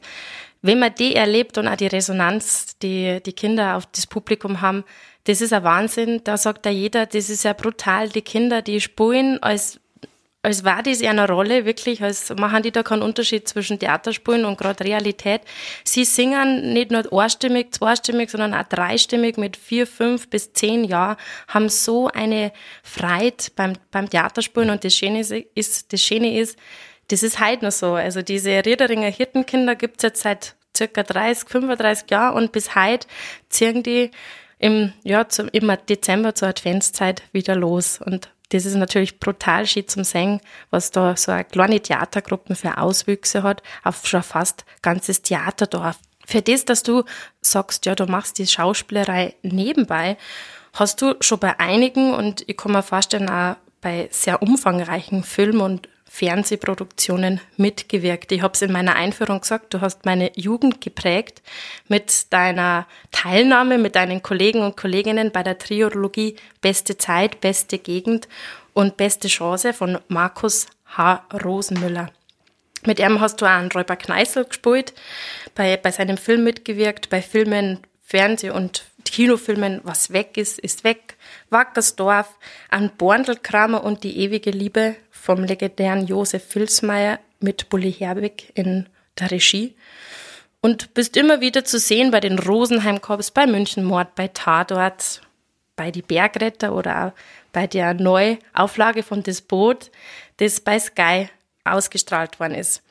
wenn 0.61 0.79
man 0.79 0.93
die 0.95 1.15
erlebt 1.15 1.57
und 1.57 1.67
auch 1.67 1.75
die 1.75 1.87
Resonanz, 1.87 2.77
die 2.79 3.21
die 3.25 3.33
Kinder 3.33 3.77
auf 3.77 3.85
das 3.87 4.05
Publikum 4.07 4.61
haben, 4.61 4.83
das 5.25 5.41
ist 5.41 5.53
ein 5.53 5.63
Wahnsinn. 5.63 6.21
Da 6.23 6.37
sagt 6.37 6.65
ja 6.65 6.71
jeder, 6.71 7.05
das 7.05 7.29
ist 7.29 7.43
ja 7.43 7.53
brutal. 7.53 8.09
Die 8.09 8.21
Kinder, 8.21 8.61
die 8.61 8.81
spielen 8.81 9.41
als 9.41 9.79
als 10.43 10.63
war 10.63 10.81
das 10.81 11.03
eine 11.03 11.27
Rolle, 11.27 11.65
wirklich, 11.65 12.01
als 12.01 12.33
machen 12.35 12.63
die 12.63 12.71
da 12.71 12.81
keinen 12.81 13.03
Unterschied 13.03 13.47
zwischen 13.47 13.77
Theaterspielen 13.77 14.45
und 14.45 14.57
gerade 14.57 14.83
Realität. 14.83 15.41
Sie 15.83 16.03
singen 16.03 16.73
nicht 16.73 16.89
nur 16.89 17.03
einstimmig, 17.13 17.73
zweistimmig, 17.73 18.31
sondern 18.31 18.55
auch 18.55 18.63
dreistimmig 18.63 19.37
mit 19.37 19.55
vier, 19.55 19.85
fünf 19.85 20.29
bis 20.29 20.51
zehn 20.53 20.83
Jahren, 20.83 21.17
haben 21.47 21.69
so 21.69 22.07
eine 22.07 22.51
Freude 22.81 23.35
beim, 23.55 23.73
beim 23.91 24.09
Theaterspielen 24.09 24.71
und 24.71 24.83
das 24.83 24.95
Schöne 24.95 25.19
ist, 25.19 25.93
das 25.93 26.01
Schöne 26.01 26.39
ist, 26.39 26.57
das 27.11 27.23
ist 27.23 27.39
heute 27.39 27.65
noch 27.65 27.71
so. 27.71 27.93
Also 27.93 28.21
diese 28.21 28.65
Riederinger 28.65 29.09
Hirtenkinder 29.09 29.75
gibt's 29.75 30.03
jetzt 30.03 30.21
seit 30.21 30.55
circa 30.75 31.03
30, 31.03 31.49
35 31.49 32.09
Jahren 32.09 32.35
und 32.35 32.51
bis 32.51 32.75
heute 32.75 33.07
ziehen 33.49 33.83
die 33.83 34.11
im, 34.59 34.93
ja, 35.03 35.27
zum, 35.27 35.49
im 35.49 35.71
Dezember 35.89 36.35
zur 36.35 36.49
Adventszeit 36.49 37.23
wieder 37.31 37.55
los 37.55 37.99
und 37.99 38.29
das 38.49 38.65
ist 38.65 38.75
natürlich 38.75 39.19
brutal 39.19 39.65
schön 39.65 39.87
zum 39.87 40.03
Singen, 40.03 40.41
was 40.71 40.91
da 40.91 41.15
so 41.15 41.31
eine 41.31 41.45
kleine 41.45 41.79
Theatergruppe 41.79 42.55
für 42.55 42.77
Auswüchse 42.77 43.43
hat, 43.43 43.63
auf 43.83 44.05
schon 44.05 44.23
fast 44.23 44.65
ganzes 44.81 45.21
Theaterdorf. 45.21 45.97
Für 46.25 46.41
das, 46.41 46.65
dass 46.65 46.83
du 46.83 47.03
sagst, 47.39 47.85
ja, 47.85 47.95
du 47.95 48.05
machst 48.05 48.37
die 48.39 48.47
Schauspielerei 48.47 49.35
nebenbei, 49.41 50.17
hast 50.73 51.01
du 51.01 51.15
schon 51.21 51.39
bei 51.39 51.59
einigen 51.59 52.13
und 52.13 52.43
ich 52.47 52.57
kann 52.57 52.73
mir 52.73 52.83
vorstellen, 52.83 53.29
auch 53.29 53.55
bei 53.79 54.09
sehr 54.11 54.41
umfangreichen 54.41 55.23
Filmen 55.23 55.61
und 55.61 55.89
Fernsehproduktionen 56.13 57.39
mitgewirkt. 57.55 58.33
Ich 58.33 58.41
habe 58.41 58.53
es 58.53 58.61
in 58.61 58.73
meiner 58.73 58.97
Einführung 58.97 59.39
gesagt, 59.39 59.73
du 59.73 59.79
hast 59.79 60.05
meine 60.05 60.29
Jugend 60.35 60.81
geprägt 60.81 61.41
mit 61.87 62.33
deiner 62.33 62.85
Teilnahme 63.11 63.77
mit 63.77 63.95
deinen 63.95 64.21
Kollegen 64.21 64.61
und 64.61 64.75
Kolleginnen 64.75 65.31
bei 65.31 65.41
der 65.41 65.57
Triologie 65.57 66.35
Beste 66.59 66.97
Zeit, 66.97 67.39
beste 67.39 67.79
Gegend 67.79 68.27
und 68.73 68.97
beste 68.97 69.29
Chance 69.29 69.71
von 69.71 69.99
Markus 70.09 70.67
H. 70.97 71.23
Rosenmüller. 71.45 72.11
Mit 72.85 72.99
ihm 72.99 73.21
hast 73.21 73.41
du 73.41 73.45
auch 73.45 73.51
einen 73.51 73.71
Räuber 73.71 73.95
Kneißl 73.95 74.43
gespielt, 74.43 74.93
bei, 75.55 75.77
bei 75.77 75.91
seinem 75.91 76.17
Film 76.17 76.43
mitgewirkt, 76.43 77.09
bei 77.09 77.21
Filmen, 77.21 77.79
Fernseh- 78.03 78.51
und 78.51 78.83
Kinofilmen 79.05 79.81
Was 79.83 80.13
weg 80.13 80.37
ist, 80.37 80.59
ist 80.59 80.83
weg, 80.83 81.15
Wackersdorf, 81.49 82.37
an 82.69 82.91
Borndelkramer 82.97 83.83
und 83.83 84.03
die 84.03 84.17
ewige 84.19 84.51
Liebe 84.51 84.95
vom 85.21 85.43
legendären 85.43 86.07
Josef 86.07 86.43
Filsmeier 86.43 87.19
mit 87.39 87.69
Bully 87.69 87.93
Herbig 87.93 88.51
in 88.55 88.87
der 89.19 89.29
Regie. 89.29 89.75
Und 90.61 90.93
bist 90.95 91.15
immer 91.15 91.41
wieder 91.41 91.63
zu 91.63 91.77
sehen 91.77 92.11
bei 92.11 92.19
den 92.19 92.39
Rosenheim 92.39 92.99
bei 93.33 93.45
Münchenmord, 93.45 94.15
bei 94.15 94.27
Tatort, 94.29 95.21
bei 95.75 95.91
die 95.91 96.01
Bergretter 96.01 96.73
oder 96.73 97.05
auch 97.05 97.11
bei 97.53 97.67
der 97.67 97.93
Neuauflage 97.93 99.03
von 99.03 99.21
Das 99.23 99.41
Boot, 99.41 99.91
das 100.37 100.59
bei 100.59 100.79
Sky 100.79 101.29
ausgestrahlt 101.63 102.39
worden 102.39 102.55
ist. 102.55 102.81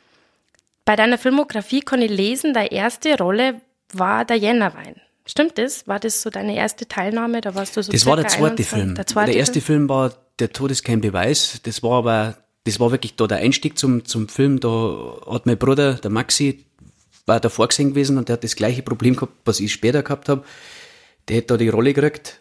Bei 0.85 0.97
deiner 0.97 1.19
Filmografie 1.19 1.81
kann 1.81 2.03
ich 2.03 2.11
lesen, 2.11 2.55
deine 2.55 2.73
erste 2.73 3.19
Rolle 3.19 3.61
war 3.93 4.25
der 4.25 4.37
Jännerwein. 4.37 5.01
Stimmt 5.31 5.59
das? 5.59 5.87
War 5.87 6.01
das 6.01 6.23
so 6.23 6.31
deine 6.31 6.57
erste 6.57 6.89
Teilnahme? 6.89 7.41
Da 7.41 7.55
warst 7.55 7.77
du 7.77 7.83
so 7.85 7.93
Das 7.93 8.05
war 8.05 8.17
der 8.17 8.27
zweite 8.27 8.63
21, 8.63 8.67
Film. 8.67 8.95
Der, 8.97 9.07
zweite 9.07 9.31
der 9.31 9.39
erste 9.39 9.61
Film? 9.61 9.65
Film 9.65 9.89
war 9.89 10.13
Der 10.41 10.53
Tod 10.53 10.73
ist 10.73 10.83
kein 10.83 11.01
Beweis. 11.01 11.61
Das 11.63 11.85
war 11.85 11.99
aber, 11.99 12.37
das 12.65 12.81
war 12.81 12.91
wirklich 12.91 13.15
da 13.15 13.29
der 13.29 13.39
Einstieg 13.39 13.79
zum, 13.79 14.05
zum 14.05 14.29
Film. 14.29 14.59
Da 14.59 15.15
hat 15.31 15.47
mein 15.47 15.57
Bruder, 15.57 15.95
der 15.95 16.11
Maxi, 16.11 16.65
war 17.27 17.39
davor 17.39 17.69
gesehen 17.69 17.91
gewesen 17.91 18.19
und 18.19 18.29
der 18.29 18.35
hat 18.35 18.45
das 18.45 18.57
gleiche 18.57 18.83
Problem 18.83 19.15
gehabt, 19.15 19.33
was 19.45 19.61
ich 19.61 19.73
später 19.73 20.03
gehabt 20.03 20.29
habe. 20.29 20.43
Der 21.29 21.37
hat 21.37 21.51
da 21.51 21.57
die 21.57 21.69
Rolle 21.69 21.95
gekriegt 21.95 22.41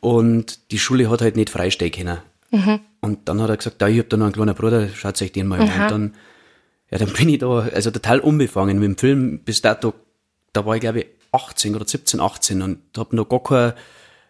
und 0.00 0.70
die 0.72 0.78
Schule 0.78 1.08
hat 1.08 1.22
halt 1.22 1.36
nicht 1.36 1.48
freistehen 1.48 1.90
können. 1.90 2.18
Mhm. 2.50 2.80
Und 3.00 3.30
dann 3.30 3.40
hat 3.40 3.48
er 3.48 3.56
gesagt, 3.56 3.80
da, 3.80 3.88
ich 3.88 3.98
hab 3.98 4.10
da 4.10 4.18
noch 4.18 4.26
einen 4.26 4.34
kleinen 4.34 4.54
Bruder, 4.54 4.90
schaut 4.90 5.22
euch 5.22 5.32
den 5.32 5.46
mal 5.46 5.60
an. 5.60 5.70
Und 5.70 5.90
dann, 5.90 6.14
ja, 6.90 6.98
dann 6.98 7.14
bin 7.14 7.30
ich 7.30 7.38
da, 7.38 7.60
also 7.60 7.90
total 7.90 8.20
unbefangen 8.20 8.78
mit 8.78 8.88
dem 8.88 8.98
Film. 8.98 9.38
Bis 9.42 9.62
dato, 9.62 9.94
da 10.52 10.66
war 10.66 10.74
ich 10.74 10.82
glaube 10.82 11.00
ich 11.00 11.06
18 11.32 11.76
oder 11.76 11.86
17, 11.86 12.20
18 12.20 12.62
und 12.62 12.78
habe 12.96 13.16
noch 13.16 13.28
gar 13.28 13.42
keine 13.42 13.74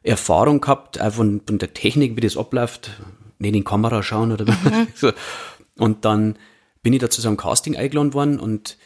Erfahrung 0.02 0.61
gehabt, 0.61 1.00
auch 1.00 1.12
von, 1.12 1.40
von 1.47 1.59
der 1.59 1.75
Technik, 1.75 2.16
wie 2.16 2.21
das 2.21 2.37
abläuft, 2.37 2.90
nicht 3.38 3.49
in 3.49 3.54
die 3.61 3.64
Kamera 3.64 4.02
schauen 4.02 4.33
oder 4.33 4.45
mhm. 4.47 4.88
so. 4.95 5.12
Und 5.76 6.04
dann 6.04 6.37
bin 6.83 6.92
ich 6.92 7.00
da 7.00 7.11
zu 7.11 7.21
so 7.21 7.28
einem 7.28 7.37
Casting 7.37 7.76
eingeladen 7.76 8.14
worden 8.14 8.38
und 8.38 8.76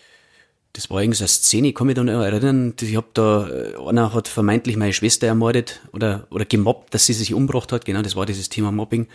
das 0.75 0.90
war 0.90 1.00
irgendeine 1.00 1.28
Szene, 1.28 1.68
ich 1.68 1.75
kann 1.75 1.87
mich 1.87 1.94
da 1.94 2.02
noch 2.02 2.12
erinnern, 2.12 2.75
ich 2.80 2.97
hab 2.97 3.14
da, 3.14 3.49
äh, 3.49 3.76
einer 3.88 4.12
hat 4.12 4.26
vermeintlich 4.26 4.76
meine 4.76 4.92
Schwester 4.92 5.28
ermordet 5.28 5.80
oder, 5.92 6.26
oder 6.30 6.44
gemobbt, 6.44 6.92
dass 6.92 7.06
sie 7.06 7.12
sich 7.12 7.33
umgebracht 7.33 7.71
hat, 7.71 7.85
genau, 7.85 8.02
das 8.02 8.16
war 8.16 8.26
dieses 8.26 8.49
Thema 8.49 8.73
Mobbing. 8.73 9.06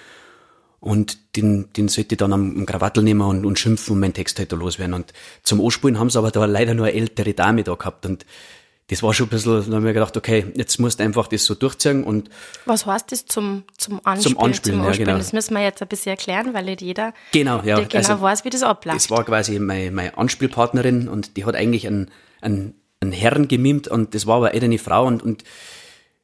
Und 0.79 1.36
den, 1.36 1.68
den 1.74 1.89
sollte 1.89 2.15
ich 2.15 2.18
dann 2.18 2.32
am, 2.32 2.56
am 2.56 2.65
Krawattel 2.65 3.03
nehmen 3.03 3.20
und, 3.20 3.46
und 3.46 3.60
schimpfen 3.60 3.96
und 3.96 4.00
meinen 4.00 4.13
Text 4.13 4.39
halt 4.39 4.53
da 4.53 4.56
loswerden. 4.56 4.94
Und 4.94 5.12
zum 5.44 5.60
Anspulen 5.60 6.00
haben 6.00 6.10
sie 6.10 6.18
aber 6.18 6.32
da 6.32 6.46
leider 6.46 6.74
nur 6.74 6.86
eine 6.86 6.96
ältere 6.96 7.34
Dame 7.34 7.63
da 7.63 7.75
gehabt 7.75 8.06
und 8.06 8.25
das 8.89 9.03
war 9.03 9.13
schon 9.13 9.27
ein 9.27 9.29
bisschen, 9.29 9.69
da 9.69 9.75
haben 9.75 9.86
wir 9.86 9.93
gedacht, 9.93 10.17
okay, 10.17 10.48
jetzt 10.55 10.79
musst 10.79 11.00
du 11.00 11.03
einfach 11.03 11.27
das 11.27 11.46
so 11.46 11.53
durchziehen 11.53 12.03
und. 12.03 12.29
Was 12.65 12.88
heißt 12.88 13.12
das 13.12 13.25
zum, 13.25 13.63
zum 13.77 14.01
Anspielen? 14.03 14.36
Zum 14.36 14.43
Anspielen, 14.43 14.79
zum 14.79 14.91
ja, 14.91 14.98
genau. 14.98 15.17
Das 15.17 15.31
müssen 15.31 15.53
wir 15.53 15.62
jetzt 15.62 15.81
ein 15.81 15.88
bisschen 15.88 16.10
erklären, 16.10 16.55
weil 16.55 16.65
nicht 16.65 16.81
jeder 16.81 17.13
genau, 17.31 17.62
ja, 17.63 17.79
genau 17.81 17.96
also, 17.96 18.19
weiß, 18.22 18.46
wie 18.46 18.50
das 18.50 18.63
abläuft. 18.63 18.98
Das 18.98 19.12
war 19.12 19.24
quasi 19.24 19.60
meine, 19.60 19.91
meine 19.91 20.17
Anspielpartnerin 20.17 21.08
und 21.08 21.38
die 21.38 21.46
hat 21.46 21.55
eigentlich 21.55 21.86
einen, 21.86 22.10
einen, 22.41 22.74
einen 23.00 23.12
Herrn 23.12 23.48
gemimt 23.48 23.88
und 23.88 24.15
das 24.15 24.25
war 24.25 24.38
aber 24.38 24.55
eher 24.55 24.63
eine 24.63 24.79
Frau 24.79 25.05
und, 25.05 25.22
und 25.22 25.43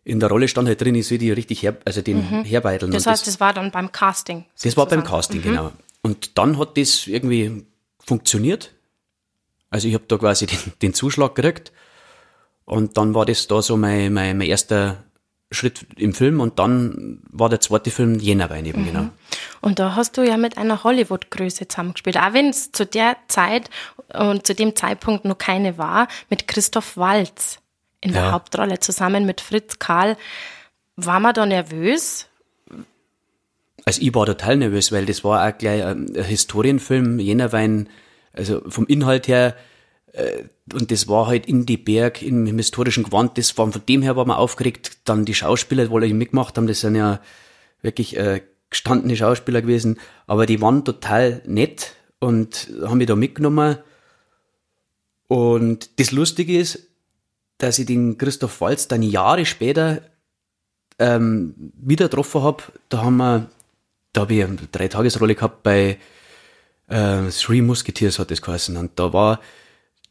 in 0.04 0.20
der 0.20 0.30
Rolle 0.30 0.48
stand 0.48 0.68
halt 0.68 0.82
drin, 0.82 0.96
ich 0.96 1.08
soll 1.08 1.20
die 1.20 1.32
richtig 1.32 1.62
her, 1.62 1.78
also 1.86 2.02
den 2.02 2.18
mhm. 2.18 2.44
herbeideln. 2.46 2.92
Das 2.92 3.06
heißt, 3.06 3.28
das, 3.28 3.34
das, 3.34 3.40
war 3.40 3.54
dann 3.54 3.70
beim 3.70 3.92
Casting. 3.92 4.46
Sozusagen. 4.56 4.70
Das 4.70 4.78
war 4.78 4.86
beim 4.88 5.04
Casting, 5.04 5.40
mhm. 5.42 5.44
genau. 5.44 5.72
Und 6.02 6.38
dann 6.38 6.58
hat 6.58 6.78
das 6.78 7.06
irgendwie 7.06 7.66
funktioniert. 8.00 8.72
Also 9.70 9.88
ich 9.88 9.94
habe 9.94 10.06
da 10.08 10.18
quasi 10.18 10.48
den, 10.48 10.58
den 10.82 10.94
Zuschlag 10.96 11.36
gekriegt 11.36 11.72
und 12.66 12.98
dann 12.98 13.14
war 13.14 13.26
das 13.26 13.48
da 13.48 13.62
so 13.62 13.78
mein, 13.78 14.12
mein, 14.14 14.38
mein 14.38 14.48
erster 14.48 15.04
Schritt 15.52 15.86
im 15.96 16.14
Film 16.14 16.40
und 16.40 16.60
dann 16.60 17.22
war 17.30 17.50
der 17.50 17.62
zweite 17.62 17.92
Film 17.92 18.20
Jännerwein 18.20 18.66
eben, 18.66 18.82
mhm. 18.82 18.86
genau. 18.86 19.10
Und 19.62 19.80
da 19.80 19.96
hast 19.96 20.18
du 20.18 20.24
ja 20.24 20.38
mit 20.38 20.58
einer 20.58 20.84
Hollywood-Größe 20.84 21.68
zusammengespielt, 21.68 22.18
auch 22.18 22.34
wenn 22.34 22.50
es 22.50 22.72
zu 22.72 22.86
der 22.86 23.16
Zeit 23.28 23.70
und 24.14 24.46
zu 24.46 24.56
dem 24.56 24.76
Zeitpunkt 24.76 25.26
noch 25.26 25.38
keine 25.38 25.78
war, 25.78 26.08
mit 26.30 26.48
Christoph 26.48 26.98
Walz 26.98 27.60
in 28.02 28.14
der 28.14 28.24
ja. 28.24 28.32
Hauptrolle 28.32 28.80
zusammen 28.80 29.26
mit 29.26 29.42
Fritz 29.42 29.80
Karl. 29.80 30.18
War 30.96 31.20
man 31.20 31.34
da 31.34 31.46
nervös? 31.46 32.28
Also 33.86 34.02
ich 34.02 34.14
war 34.16 34.26
total 34.26 34.58
nervös, 34.58 34.92
weil 34.92 35.06
das 35.06 35.24
war 35.24 35.48
auch 35.48 35.58
gleich 35.58 35.84
ein 35.84 36.14
Historienfilm, 36.16 37.20
Jännerwein, 37.20 37.88
also 38.34 38.62
vom 38.68 38.88
Inhalt 38.88 39.28
her, 39.28 39.56
und 40.74 40.92
das 40.92 41.08
war 41.08 41.28
halt 41.28 41.46
in 41.46 41.66
die 41.66 41.78
Berg, 41.78 42.22
im, 42.22 42.48
im 42.48 42.58
historischen 42.58 43.04
Gewand, 43.04 43.38
das 43.38 43.58
war, 43.58 43.72
von 43.72 43.82
dem 43.88 44.02
her 44.02 44.16
war 44.16 44.26
man 44.26 44.38
aufgeregt. 44.38 44.98
Dann 45.06 45.26
die 45.26 45.34
Schauspieler, 45.34 45.88
die 45.88 45.94
alle 45.94 46.14
mitgemacht 46.14 46.58
haben, 46.58 46.68
das 46.68 46.82
sind 46.82 46.96
ja 46.96 47.20
wirklich 47.82 48.18
äh, 48.18 48.42
gestandene 48.70 49.16
Schauspieler 49.16 49.62
gewesen, 49.62 50.00
aber 50.28 50.46
die 50.46 50.62
waren 50.62 50.84
total 50.84 51.42
nett 51.46 51.94
und 52.20 52.70
haben 52.82 52.98
mich 52.98 53.08
da 53.08 53.16
mitgenommen. 53.16 53.78
Und 55.28 56.00
das 56.00 56.12
Lustige 56.12 56.58
ist, 56.58 56.88
dass 57.58 57.80
ich 57.80 57.86
den 57.86 58.18
Christoph 58.18 58.62
Walz 58.62 58.88
dann 58.88 59.02
Jahre 59.02 59.46
später 59.46 60.02
ähm, 61.00 61.54
wieder 61.78 62.06
getroffen 62.06 62.44
habe. 62.44 62.64
Da 62.90 63.04
haben 63.04 63.18
wir, 63.18 63.50
da 64.14 64.22
habe 64.22 64.34
ich 64.34 64.44
eine 64.44 64.56
Dreitagesrolle 64.72 65.36
gehabt 65.36 65.64
bei 65.64 65.98
äh, 66.88 67.30
Three 67.30 67.62
Musketeers 67.62 68.20
hat 68.20 68.32
das 68.32 68.42
geheißen. 68.42 68.78
Und 68.78 69.00
da 69.00 69.14
war 69.14 69.40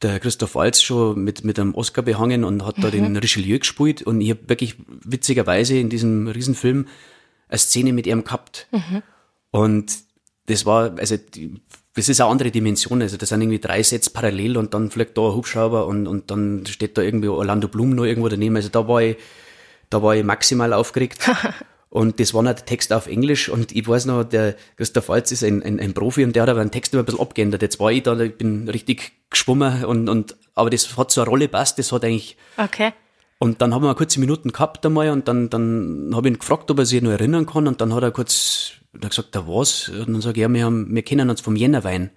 der 0.05 0.21
Christoph 0.21 0.55
Walz 0.55 0.83
schon 0.83 1.25
mit, 1.25 1.45
mit 1.45 1.59
einem 1.59 1.75
Oscar 1.75 2.03
behangen 2.03 2.45
und 2.45 2.65
hat 2.65 2.79
mhm. 2.79 2.83
da 2.83 2.91
den 2.91 3.11
mhm. 3.11 3.17
Richelieu 3.17 3.59
gespielt 3.59 4.03
und 4.03 4.21
ich 4.21 4.31
habe 4.31 4.49
wirklich 4.49 4.77
witzigerweise 4.87 5.77
in 5.79 5.89
diesem 5.89 6.29
Riesenfilm 6.29 6.87
eine 7.49 7.59
Szene 7.59 7.93
mit 7.93 8.07
ihm 8.07 8.23
gehabt. 8.23 8.69
Mhm. 8.71 9.03
Und 9.51 9.93
das 10.47 10.67
war, 10.67 10.97
also 10.99 11.17
die, 11.17 11.61
das 11.95 12.09
ist 12.09 12.21
eine 12.21 12.31
andere 12.31 12.51
Dimension. 12.51 13.03
Also 13.03 13.17
das 13.17 13.31
sind 13.31 13.41
irgendwie 13.41 13.61
drei 13.61 13.83
Sets 13.83 14.11
parallel 14.11 14.57
und 14.57 14.75
dann 14.75 14.91
fliegt 14.91 15.17
da 15.17 15.23
ein 15.23 15.35
Hubschrauber 15.35 15.87
und, 15.87 16.07
und 16.07 16.31
dann 16.31 16.67
steht 16.67 16.99
da 16.99 17.03
irgendwie 17.03 17.29
Orlando 17.29 17.69
Bloom 17.69 17.91
noch 17.91 18.05
irgendwo 18.05 18.29
daneben. 18.29 18.57
Also 18.57 18.69
da 18.69 18.87
war 18.87 19.03
ich, 19.03 19.17
da 19.91 20.03
war 20.03 20.15
ich 20.15 20.25
maximal 20.25 20.73
aufgeregt. 20.73 21.31
Und 21.95 22.19
das 22.19 22.35
war 22.35 22.43
noch 22.43 22.55
der 22.55 22.65
Text 22.65 22.93
auf 22.93 23.07
Englisch 23.07 23.49
und 23.49 23.71
ich 23.71 23.87
weiß 23.87 24.07
noch, 24.07 24.25
der 24.25 24.57
Christoph 24.77 25.09
Walz 25.09 25.31
ist 25.31 25.45
ein, 25.45 25.63
ein, 25.63 25.79
ein 25.79 25.95
Profi 25.95 26.25
und 26.25 26.35
der 26.35 26.43
hat 26.43 26.49
aber 26.49 26.61
einen 26.61 26.73
Text 26.73 26.93
immer 26.93 27.05
ein 27.05 27.07
bisschen 27.07 27.21
abgeändert. 27.21 27.63
Jetzt 27.63 27.79
war 27.79 27.93
ich 27.93 28.03
da, 28.03 28.19
ich 28.19 28.37
bin 28.37 28.69
richtig 28.69 29.13
geschwommen 29.31 29.85
und, 29.85 30.09
und 30.09 30.37
aber 30.57 30.71
das 30.71 30.97
hat 30.97 31.13
so 31.13 31.21
eine 31.21 31.31
Rolle 31.31 31.47
passt, 31.47 31.79
das 31.79 31.93
hat 31.93 32.05
eigentlich. 32.05 32.37
Okay. 32.57 32.93
Und 33.39 33.63
dann 33.63 33.73
haben 33.73 33.85
wir 33.85 33.95
kurze 33.95 34.19
Minuten 34.19 34.51
gehabt 34.51 34.85
einmal 34.85 35.11
und 35.11 35.29
dann, 35.29 35.51
dann 35.51 36.11
habe 36.17 36.27
ich 36.27 36.35
ihn 36.35 36.39
gefragt, 36.41 36.69
ob 36.73 36.81
er 36.81 36.85
sich 36.85 37.01
noch 37.01 37.13
erinnern 37.13 37.47
kann 37.47 37.69
und 37.69 37.81
dann 37.81 37.95
hat 37.95 38.03
er 38.03 38.11
kurz 38.11 38.73
er 39.01 39.09
gesagt, 39.09 39.37
da 39.37 39.47
was? 39.47 39.89
Und 39.89 40.15
dann 40.15 40.21
sage 40.21 40.41
ich, 40.41 40.43
ja, 40.43 40.49
wir, 40.49 40.65
haben, 40.65 40.93
wir 40.93 41.03
kennen 41.03 41.31
uns 41.31 41.43
vom 41.43 41.55
Jännerwein. 41.55 42.11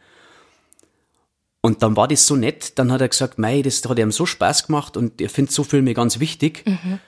Und 1.62 1.84
dann 1.84 1.96
war 1.96 2.08
das 2.08 2.26
so 2.26 2.36
nett, 2.36 2.80
dann 2.80 2.92
hat 2.92 3.02
er 3.02 3.10
gesagt, 3.10 3.38
mei, 3.38 3.62
das 3.62 3.88
hat 3.88 4.00
ihm 4.00 4.12
so 4.12 4.26
Spaß 4.26 4.66
gemacht 4.66 4.98
und 4.98 5.22
er 5.22 5.30
findet 5.30 5.54
so 5.54 5.64
Filme 5.64 5.94
ganz 5.94 6.20
wichtig. 6.20 6.64
Mhm. 6.66 7.00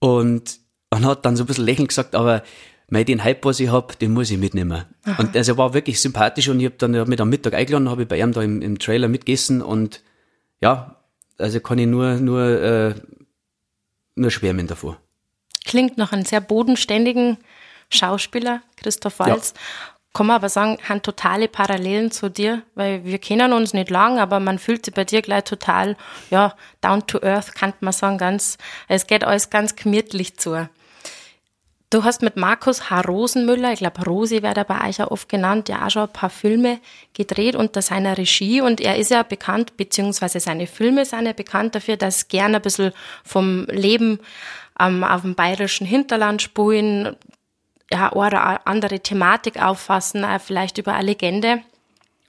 Und 0.00 0.63
und 0.94 1.06
hat 1.06 1.24
dann 1.24 1.36
so 1.36 1.44
ein 1.44 1.46
bisschen 1.46 1.64
lächelnd 1.64 1.88
gesagt, 1.88 2.14
aber 2.14 2.42
mei, 2.88 3.04
den 3.04 3.22
Hype, 3.24 3.44
was 3.44 3.60
ich 3.60 3.70
hab, 3.70 3.98
den 3.98 4.12
muss 4.12 4.30
ich 4.30 4.38
mitnehmen. 4.38 4.84
Aha. 5.04 5.22
Und 5.22 5.36
also 5.36 5.52
er 5.52 5.58
war 5.58 5.74
wirklich 5.74 6.00
sympathisch 6.00 6.48
und 6.48 6.60
ich 6.60 6.66
habe 6.66 6.76
dann 6.78 6.96
hab 6.96 7.08
mich 7.08 7.20
am 7.20 7.28
Mittag 7.28 7.54
eingeladen, 7.54 7.88
habe 7.88 8.02
ich 8.02 8.08
bei 8.08 8.20
ihm 8.20 8.32
da 8.32 8.42
im, 8.42 8.62
im 8.62 8.78
Trailer 8.78 9.08
mitgegessen 9.08 9.62
und 9.62 10.02
ja, 10.60 10.96
also 11.38 11.60
kann 11.60 11.78
ich 11.78 11.86
nur, 11.86 12.14
nur, 12.14 12.42
äh, 12.42 12.94
nur 14.14 14.30
schwärmen 14.30 14.66
davor. 14.66 14.98
Klingt 15.64 15.98
nach 15.98 16.12
einem 16.12 16.24
sehr 16.24 16.40
bodenständigen 16.40 17.38
Schauspieler, 17.90 18.62
Christoph 18.76 19.18
Walz. 19.18 19.54
Ja. 19.54 19.60
Kann 20.16 20.26
man 20.26 20.36
aber 20.36 20.48
sagen, 20.48 20.78
haben 20.88 21.02
totale 21.02 21.48
Parallelen 21.48 22.12
zu 22.12 22.30
dir, 22.30 22.62
weil 22.76 23.04
wir 23.04 23.18
kennen 23.18 23.52
uns 23.52 23.72
nicht 23.72 23.90
lang, 23.90 24.20
aber 24.20 24.38
man 24.38 24.60
fühlt 24.60 24.84
sich 24.84 24.94
bei 24.94 25.04
dir 25.04 25.22
gleich 25.22 25.42
total, 25.42 25.96
ja, 26.30 26.54
down 26.80 27.04
to 27.08 27.20
earth, 27.20 27.52
kann 27.56 27.72
man 27.80 27.92
sagen, 27.92 28.16
ganz, 28.16 28.56
es 28.86 29.08
geht 29.08 29.24
alles 29.24 29.50
ganz 29.50 29.74
gemütlich 29.74 30.36
zu. 30.36 30.68
Du 31.90 32.02
hast 32.02 32.22
mit 32.22 32.36
Markus 32.36 32.90
H. 32.90 33.02
Rosenmüller, 33.02 33.72
ich 33.72 33.78
glaube 33.78 34.02
Rosi 34.02 34.42
wird 34.42 34.56
er 34.56 34.64
bei 34.64 34.88
euch 34.88 34.98
ja 34.98 35.10
oft 35.10 35.28
genannt, 35.28 35.68
ja 35.68 35.86
auch 35.86 35.90
schon 35.90 36.02
ein 36.02 36.12
paar 36.12 36.30
Filme 36.30 36.80
gedreht 37.12 37.54
unter 37.54 37.82
seiner 37.82 38.18
Regie 38.18 38.60
und 38.60 38.80
er 38.80 38.96
ist 38.96 39.12
ja 39.12 39.22
bekannt, 39.22 39.76
beziehungsweise 39.76 40.40
seine 40.40 40.66
Filme 40.66 41.04
sind 41.04 41.26
ja 41.26 41.32
bekannt 41.32 41.76
dafür, 41.76 41.96
dass 41.96 42.26
gerne 42.26 42.56
ein 42.56 42.62
bisschen 42.62 42.92
vom 43.24 43.66
Leben 43.66 44.18
ähm, 44.80 45.04
auf 45.04 45.22
dem 45.22 45.36
bayerischen 45.36 45.86
Hinterland 45.86 46.42
spulen, 46.42 47.14
ja, 47.92 48.12
oder 48.12 48.66
andere 48.66 48.98
Thematik 49.00 49.62
auffassen, 49.62 50.26
vielleicht 50.44 50.78
über 50.78 50.94
eine 50.94 51.06
Legende. 51.06 51.60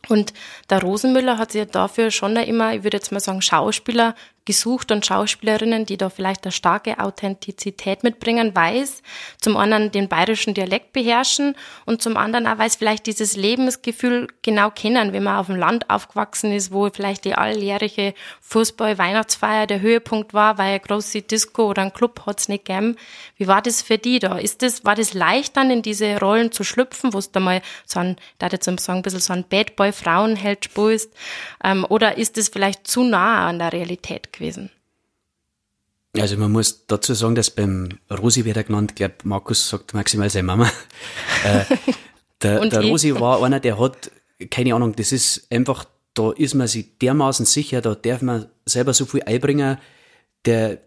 Und 0.09 0.33
der 0.69 0.81
Rosenmüller 0.81 1.37
hat 1.39 1.53
sich 1.53 1.65
dafür 1.65 2.11
schon 2.11 2.35
immer, 2.35 2.75
ich 2.75 2.83
würde 2.83 2.97
jetzt 2.97 3.11
mal 3.11 3.19
sagen, 3.19 3.41
Schauspieler 3.41 4.13
gesucht 4.45 4.91
und 4.91 5.05
Schauspielerinnen, 5.05 5.85
die 5.85 5.97
da 5.97 6.09
vielleicht 6.09 6.45
eine 6.45 6.51
starke 6.51 6.99
Authentizität 6.99 8.03
mitbringen, 8.03 8.55
weiß 8.55 9.01
zum 9.41 9.57
einen 9.57 9.91
den 9.91 10.07
bayerischen 10.07 10.53
Dialekt 10.53 10.93
beherrschen 10.93 11.55
und 11.85 12.01
zum 12.01 12.15
anderen 12.15 12.47
auch 12.47 12.57
weiß 12.57 12.75
vielleicht 12.75 13.07
dieses 13.07 13.35
Lebensgefühl 13.35 14.27
genau 14.43 14.69
kennen, 14.69 15.13
wenn 15.13 15.23
man 15.23 15.37
auf 15.37 15.47
dem 15.47 15.55
Land 15.55 15.89
aufgewachsen 15.89 16.51
ist, 16.51 16.71
wo 16.71 16.89
vielleicht 16.89 17.25
die 17.25 17.33
alljährige 17.33 18.13
Fußball-Weihnachtsfeier 18.41 19.65
der 19.65 19.81
Höhepunkt 19.81 20.33
war, 20.33 20.57
weil 20.57 20.69
eine 20.69 20.79
große 20.79 21.23
Disco 21.23 21.69
oder 21.69 21.81
ein 21.81 21.93
Club 21.93 22.21
hat's 22.25 22.47
nicht 22.47 22.65
gegeben. 22.65 22.95
Wie 23.37 23.47
war 23.47 23.61
das 23.61 23.81
für 23.81 23.97
die 23.97 24.19
da? 24.19 24.37
Ist 24.37 24.61
das, 24.61 24.85
war 24.85 24.95
das 24.95 25.13
leicht 25.13 25.57
dann 25.57 25.71
in 25.71 25.81
diese 25.81 26.19
Rollen 26.19 26.51
zu 26.51 26.63
schlüpfen, 26.63 27.13
wo 27.13 27.17
es 27.17 27.31
da 27.31 27.39
mal 27.39 27.61
so 27.85 27.99
ein, 27.99 28.15
da 28.37 28.47
jetzt 28.47 28.65
sagen, 28.65 28.99
ein 28.99 29.01
bisschen 29.01 29.19
so 29.19 29.33
ein 29.33 29.45
Bad 29.47 29.75
Boy 29.75 29.91
Frauenheld 29.91 30.65
spielst, 30.65 31.11
ähm, 31.63 31.85
oder 31.89 32.17
ist 32.17 32.37
das 32.37 32.49
vielleicht 32.49 32.87
zu 32.87 33.03
nah 33.03 33.47
an 33.47 33.59
der 33.59 33.73
Realität 33.73 34.31
gewesen? 34.37 34.69
Also 36.21 36.37
man 36.37 36.51
muss 36.51 36.85
dazu 36.87 37.13
sagen, 37.13 37.35
dass 37.35 37.49
beim 37.49 37.89
Rosi 38.09 38.45
wird 38.45 38.57
er 38.57 38.63
genannt, 38.63 38.91
ich 38.91 38.95
glaube, 38.95 39.15
Markus 39.23 39.69
sagt 39.69 39.93
maximal 39.93 40.29
seine 40.29 40.43
Mama. 40.43 40.71
äh, 41.43 41.65
der, 42.41 42.65
der 42.67 42.81
Rosi 42.81 43.19
war 43.19 43.43
einer, 43.43 43.59
der 43.59 43.79
hat, 43.79 44.11
keine 44.49 44.75
Ahnung, 44.75 44.95
das 44.95 45.11
ist 45.11 45.47
einfach, 45.51 45.85
da 46.13 46.31
ist 46.31 46.53
man 46.55 46.67
sich 46.67 46.97
dermaßen 46.99 47.45
sicher, 47.45 47.81
da 47.81 47.95
darf 47.95 48.21
man 48.21 48.47
selber 48.65 48.93
so 48.93 49.05
viel 49.05 49.23
einbringen, 49.23 49.77
der, 50.45 50.79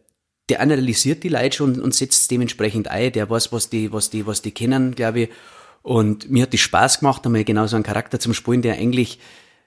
der 0.48 0.60
analysiert 0.60 1.22
die 1.24 1.28
Leute 1.28 1.56
schon 1.56 1.80
und 1.80 1.94
setzt 1.94 2.22
es 2.22 2.28
dementsprechend 2.28 2.88
ein, 2.88 3.12
der 3.12 3.28
weiß, 3.28 3.52
was 3.52 3.68
die, 3.68 3.92
was 3.92 4.10
die, 4.10 4.26
was 4.26 4.40
die 4.40 4.52
kennen, 4.52 4.94
glaube 4.94 5.20
ich. 5.20 5.28
Und 5.82 6.30
mir 6.30 6.44
hat 6.44 6.52
das 6.52 6.60
Spaß 6.60 7.00
gemacht, 7.00 7.24
einmal 7.26 7.44
genau 7.44 7.66
so 7.66 7.76
einen 7.76 7.84
Charakter 7.84 8.18
zum 8.18 8.34
Spielen, 8.34 8.62
der 8.62 8.74
eigentlich 8.74 9.18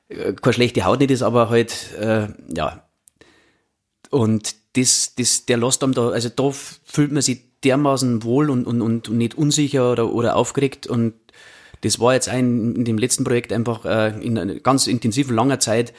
äh, 0.09 0.33
keine 0.33 0.53
schlechte 0.53 0.85
Haut 0.85 0.99
nicht 0.99 1.11
ist, 1.11 1.21
aber 1.21 1.49
halt, 1.49 1.93
äh, 1.99 2.27
ja, 2.55 2.83
und 4.11 4.55
das, 4.73 5.15
das, 5.15 5.45
der 5.45 5.57
lässt 5.57 5.83
einem 5.83 5.93
da, 5.93 6.09
also 6.09 6.29
da 6.29 6.51
fühlt 6.51 7.11
man 7.11 7.21
sich 7.21 7.41
dermaßen 7.63 8.23
wohl 8.23 8.49
und, 8.49 8.65
und, 8.65 8.81
und 8.81 9.09
nicht 9.09 9.35
unsicher 9.35 9.91
oder, 9.91 10.13
oder 10.13 10.35
aufgeregt 10.35 10.87
und 10.87 11.13
das 11.81 11.99
war 11.99 12.13
jetzt 12.13 12.29
ein, 12.29 12.75
in 12.75 12.85
dem 12.85 12.97
letzten 12.97 13.23
Projekt 13.23 13.51
einfach 13.51 13.85
äh, 13.85 14.09
in 14.23 14.37
einer 14.37 14.55
ganz 14.55 14.87
intensiven, 14.87 15.35
langer 15.35 15.59
Zeit, 15.59 15.93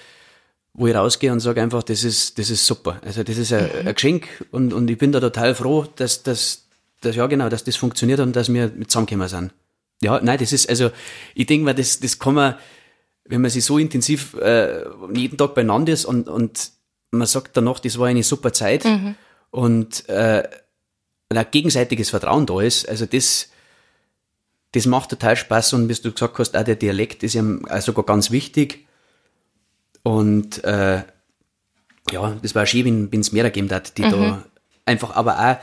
wo 0.75 0.87
ich 0.87 0.95
rausgehe 0.95 1.33
und 1.33 1.40
sage 1.40 1.61
einfach, 1.61 1.83
das 1.83 2.04
ist, 2.04 2.38
das 2.38 2.50
ist 2.50 2.64
super. 2.66 3.00
Also 3.04 3.25
das 3.25 3.37
ist 3.37 3.52
ein, 3.52 3.64
mhm. 3.64 3.88
ein 3.88 3.95
Geschenk 3.95 4.47
und, 4.52 4.73
und 4.73 4.88
ich 4.88 4.99
bin 4.99 5.12
da 5.12 5.21
total 5.21 5.54
froh, 5.54 5.87
dass, 5.97 6.23
dass, 6.23 6.69
dass, 7.00 7.16
ja 7.16 7.26
genau, 7.26 7.49
dass 7.49 7.64
das 7.64 7.76
funktioniert 7.76 8.21
und 8.21 8.37
dass 8.37 8.52
wir 8.52 8.69
mit 8.69 8.90
zusammengekommen 8.90 9.28
sind. 9.28 9.52
Ja, 10.02 10.21
nein, 10.21 10.38
das 10.38 10.52
ist, 10.52 10.69
also 10.69 10.90
ich 11.35 11.47
denke 11.47 11.64
mal, 11.64 11.75
das, 11.75 12.00
das 12.00 12.19
kann 12.19 12.35
man, 12.35 12.54
wenn 13.25 13.40
man 13.40 13.50
sich 13.50 13.64
so 13.64 13.78
intensiv 13.78 14.35
äh, 14.35 14.85
jeden 15.14 15.37
Tag 15.37 15.54
beieinander 15.54 15.92
ist 15.92 16.04
und, 16.04 16.28
und 16.28 16.73
man 17.12 17.26
sagt 17.26 17.57
danach, 17.57 17.78
das 17.78 17.99
war 17.99 18.09
eine 18.09 18.23
super 18.23 18.52
Zeit 18.52 18.85
mhm. 18.85 19.14
und 19.50 20.09
äh, 20.09 20.49
ein 21.28 21.47
gegenseitiges 21.50 22.11
Vertrauen 22.11 22.47
da 22.47 22.61
ist, 22.61 22.88
also 22.88 23.07
das, 23.07 23.50
das 24.73 24.87
macht 24.87 25.11
total 25.11 25.37
Spaß 25.37 25.75
und 25.75 25.88
wie 25.88 25.95
du 25.95 26.12
gesagt 26.12 26.38
hast, 26.38 26.57
auch 26.57 26.64
der 26.64 26.76
Dialekt 26.76 27.23
ist 27.23 27.35
ja 27.35 27.45
sogar 27.81 28.04
ganz 28.04 28.31
wichtig. 28.31 28.87
Und 30.02 30.64
äh, 30.64 31.02
ja, 32.11 32.37
das 32.42 32.54
war 32.54 32.66
schön, 32.66 33.12
wenn 33.12 33.21
es 33.21 33.33
mehr 33.33 33.45
gegeben 33.45 33.71
hat, 33.71 33.97
die 33.99 34.02
mhm. 34.04 34.11
da 34.11 34.45
einfach, 34.85 35.14
aber 35.14 35.38
auch 35.38 35.57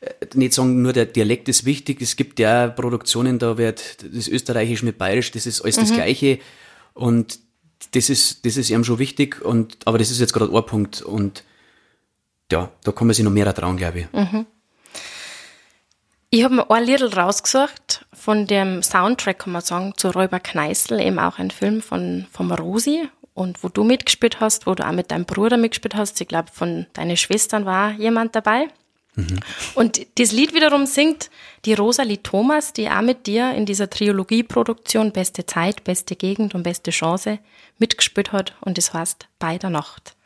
äh, 0.00 0.26
nicht 0.34 0.54
sagen, 0.54 0.82
nur 0.82 0.92
der 0.92 1.06
Dialekt 1.06 1.48
ist 1.48 1.64
wichtig, 1.64 2.02
es 2.02 2.16
gibt 2.16 2.40
ja 2.40 2.68
Produktionen, 2.68 3.38
da 3.38 3.56
wird 3.56 4.04
das 4.14 4.26
Österreichisch 4.26 4.82
mit 4.82 4.98
Bayerisch, 4.98 5.30
das 5.30 5.46
ist 5.46 5.60
alles 5.60 5.76
mhm. 5.76 5.80
das 5.82 5.92
Gleiche 5.92 6.38
und 6.94 7.38
das 7.92 8.10
ist, 8.10 8.44
das 8.44 8.56
ist 8.56 8.70
eben 8.70 8.84
schon 8.84 8.98
wichtig 8.98 9.42
und, 9.42 9.78
aber 9.86 9.98
das 9.98 10.10
ist 10.10 10.20
jetzt 10.20 10.32
gerade 10.32 10.54
ein 10.54 10.66
Punkt 10.66 11.02
und 11.02 11.44
ja, 12.50 12.70
da 12.82 12.92
kann 12.92 13.06
man 13.06 13.14
sich 13.14 13.24
noch 13.24 13.32
mehr 13.32 13.52
trauen, 13.54 13.76
glaube 13.76 14.00
ich. 14.00 14.12
Mhm. 14.12 14.46
Ich 16.30 16.42
habe 16.42 16.54
mir 16.54 16.70
ein 16.70 16.84
Lied 16.84 17.16
rausgesucht 17.16 18.06
von 18.12 18.46
dem 18.46 18.82
Soundtrack, 18.82 19.38
kann 19.38 19.52
man 19.52 19.62
sagen, 19.62 19.92
zu 19.96 20.10
Räuber 20.10 20.40
Kneißl, 20.40 21.00
eben 21.00 21.18
auch 21.18 21.38
ein 21.38 21.52
Film 21.52 21.80
von, 21.80 22.26
von 22.32 22.50
Rosi 22.50 23.08
und 23.34 23.62
wo 23.62 23.68
du 23.68 23.84
mitgespielt 23.84 24.40
hast, 24.40 24.66
wo 24.66 24.74
du 24.74 24.84
auch 24.86 24.92
mit 24.92 25.10
deinem 25.10 25.26
Bruder 25.26 25.56
mitgespielt 25.56 25.94
hast. 25.94 26.20
Ich 26.20 26.28
glaube, 26.28 26.48
von 26.52 26.86
deinen 26.92 27.16
Schwestern 27.16 27.66
war 27.66 27.92
jemand 27.92 28.34
dabei. 28.34 28.68
Mhm. 29.16 29.40
Und 29.74 30.06
das 30.18 30.32
Lied 30.32 30.54
wiederum 30.54 30.86
singt 30.86 31.30
die 31.64 31.74
Rosalie 31.74 32.22
Thomas, 32.22 32.72
die 32.72 32.88
auch 32.88 33.02
mit 33.02 33.26
dir 33.26 33.52
in 33.54 33.66
dieser 33.66 33.88
Triologieproduktion 33.88 35.12
Beste 35.12 35.46
Zeit, 35.46 35.84
Beste 35.84 36.16
Gegend 36.16 36.54
und 36.54 36.62
Beste 36.62 36.90
Chance 36.90 37.38
mitgespielt 37.78 38.32
hat 38.32 38.54
und 38.60 38.78
das 38.78 38.92
heißt 38.92 39.28
Bei 39.38 39.58
der 39.58 39.70
Nacht. 39.70 40.16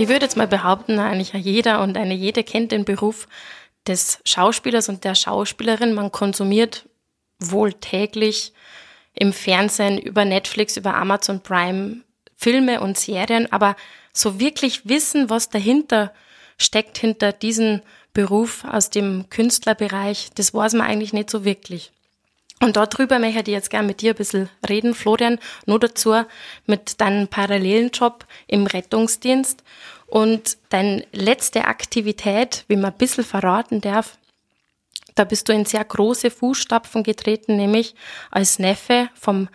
Ich 0.00 0.08
würde 0.08 0.24
jetzt 0.24 0.38
mal 0.38 0.48
behaupten, 0.48 0.98
eigentlich 0.98 1.34
jeder 1.34 1.82
und 1.82 1.98
eine 1.98 2.14
jede 2.14 2.42
kennt 2.42 2.72
den 2.72 2.86
Beruf 2.86 3.28
des 3.86 4.18
Schauspielers 4.24 4.88
und 4.88 5.04
der 5.04 5.14
Schauspielerin. 5.14 5.92
Man 5.92 6.10
konsumiert 6.10 6.88
wohl 7.38 7.74
täglich 7.74 8.54
im 9.12 9.34
Fernsehen 9.34 9.98
über 9.98 10.24
Netflix, 10.24 10.78
über 10.78 10.94
Amazon 10.94 11.42
Prime 11.42 11.96
Filme 12.34 12.80
und 12.80 12.98
Serien, 12.98 13.52
aber 13.52 13.76
so 14.14 14.40
wirklich 14.40 14.88
wissen, 14.88 15.28
was 15.28 15.50
dahinter 15.50 16.14
steckt, 16.56 16.96
hinter 16.96 17.34
diesem 17.34 17.82
Beruf 18.14 18.64
aus 18.64 18.88
dem 18.88 19.28
Künstlerbereich, 19.28 20.30
das 20.34 20.54
weiß 20.54 20.72
man 20.72 20.86
eigentlich 20.86 21.12
nicht 21.12 21.28
so 21.28 21.44
wirklich. 21.44 21.92
Und 22.62 22.76
darüber 22.76 23.18
möchte 23.18 23.40
ich 23.40 23.48
jetzt 23.48 23.70
gerne 23.70 23.86
mit 23.86 24.02
dir 24.02 24.12
ein 24.12 24.16
bisschen 24.16 24.50
reden, 24.68 24.94
Florian, 24.94 25.38
nur 25.64 25.80
dazu 25.80 26.14
mit 26.66 27.00
deinem 27.00 27.26
parallelen 27.26 27.90
Job 27.90 28.26
im 28.46 28.66
Rettungsdienst 28.66 29.64
und 30.06 30.58
deine 30.68 31.06
letzte 31.12 31.64
Aktivität, 31.64 32.64
wie 32.68 32.76
man 32.76 32.92
ein 32.92 32.98
bisschen 32.98 33.24
verraten 33.24 33.80
darf, 33.80 34.18
da 35.14 35.24
bist 35.24 35.48
du 35.48 35.52
in 35.52 35.64
sehr 35.64 35.84
große 35.84 36.30
Fußstapfen 36.30 37.02
getreten, 37.02 37.56
nämlich 37.56 37.94
als 38.30 38.58
Neffe 38.58 39.08
vom 39.14 39.48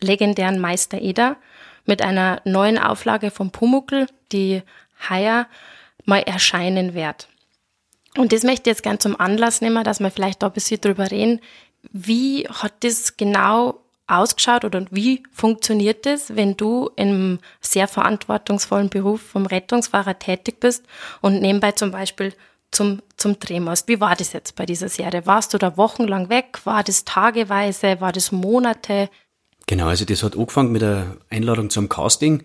legendären 0.00 0.58
Meister 0.58 1.00
Eder 1.00 1.36
mit 1.84 2.02
einer 2.02 2.40
neuen 2.44 2.78
Auflage 2.78 3.30
vom 3.30 3.50
Pumuckl, 3.50 4.06
die 4.32 4.62
heuer 5.08 5.46
mal 6.04 6.22
erscheinen 6.22 6.94
wird. 6.94 7.28
Und 8.16 8.32
das 8.32 8.42
möchte 8.42 8.70
ich 8.70 8.76
jetzt 8.76 8.82
gern 8.82 9.00
zum 9.00 9.18
Anlass 9.18 9.60
nehmen, 9.60 9.84
dass 9.84 10.00
wir 10.00 10.10
vielleicht 10.10 10.42
da 10.42 10.46
ein 10.46 10.52
bisschen 10.52 10.80
drüber 10.80 11.10
reden, 11.10 11.40
wie 11.92 12.46
hat 12.48 12.72
das 12.80 13.16
genau 13.16 13.80
ausgeschaut 14.06 14.64
oder 14.64 14.84
wie 14.90 15.22
funktioniert 15.32 16.04
das, 16.06 16.36
wenn 16.36 16.56
du 16.56 16.90
im 16.96 17.38
sehr 17.60 17.88
verantwortungsvollen 17.88 18.90
Beruf 18.90 19.22
vom 19.22 19.46
Rettungsfahrer 19.46 20.18
tätig 20.18 20.60
bist 20.60 20.84
und 21.22 21.40
nebenbei 21.40 21.72
zum 21.72 21.90
Beispiel 21.90 22.34
zum, 22.70 23.00
zum 23.16 23.38
Drehen 23.38 23.64
musst? 23.64 23.88
Wie 23.88 24.00
war 24.00 24.14
das 24.14 24.32
jetzt 24.32 24.56
bei 24.56 24.66
dieser 24.66 24.88
Serie? 24.88 25.26
Warst 25.26 25.54
du 25.54 25.58
da 25.58 25.76
wochenlang 25.76 26.28
weg? 26.28 26.60
War 26.64 26.82
das 26.82 27.04
tageweise? 27.04 28.00
War 28.00 28.12
das 28.12 28.30
Monate? 28.30 29.08
Genau, 29.66 29.86
also 29.86 30.04
das 30.04 30.22
hat 30.22 30.36
angefangen 30.36 30.72
mit 30.72 30.82
der 30.82 31.16
Einladung 31.30 31.70
zum 31.70 31.88
Casting, 31.88 32.42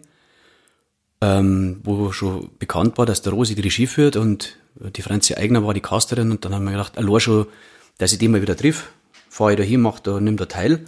ähm, 1.20 1.82
wo 1.84 2.14
schon 2.14 2.50
bekannt 2.58 2.98
war, 2.98 3.06
dass 3.06 3.22
der 3.22 3.34
Rosi 3.34 3.56
die 3.56 3.62
Regie 3.62 3.88
führt 3.88 4.16
und 4.16 4.58
die 4.76 5.02
Franzi 5.02 5.36
Eigner 5.36 5.66
war 5.66 5.74
die 5.74 5.82
Casterin 5.82 6.32
und 6.32 6.46
dann 6.46 6.56
haben 6.56 6.64
wir 6.64 6.72
gedacht, 6.72 6.98
allein 6.98 7.20
schon, 7.20 7.48
dass 7.98 8.14
ich 8.14 8.20
die 8.20 8.30
mal 8.30 8.42
wieder 8.42 8.56
triff, 8.56 8.90
fahre 9.30 9.54
ich 9.54 9.58
da 9.58 9.64
hin, 9.64 9.82
mach 9.82 10.00
da, 10.00 10.20
nimm 10.20 10.38
da 10.38 10.46
teil. 10.46 10.86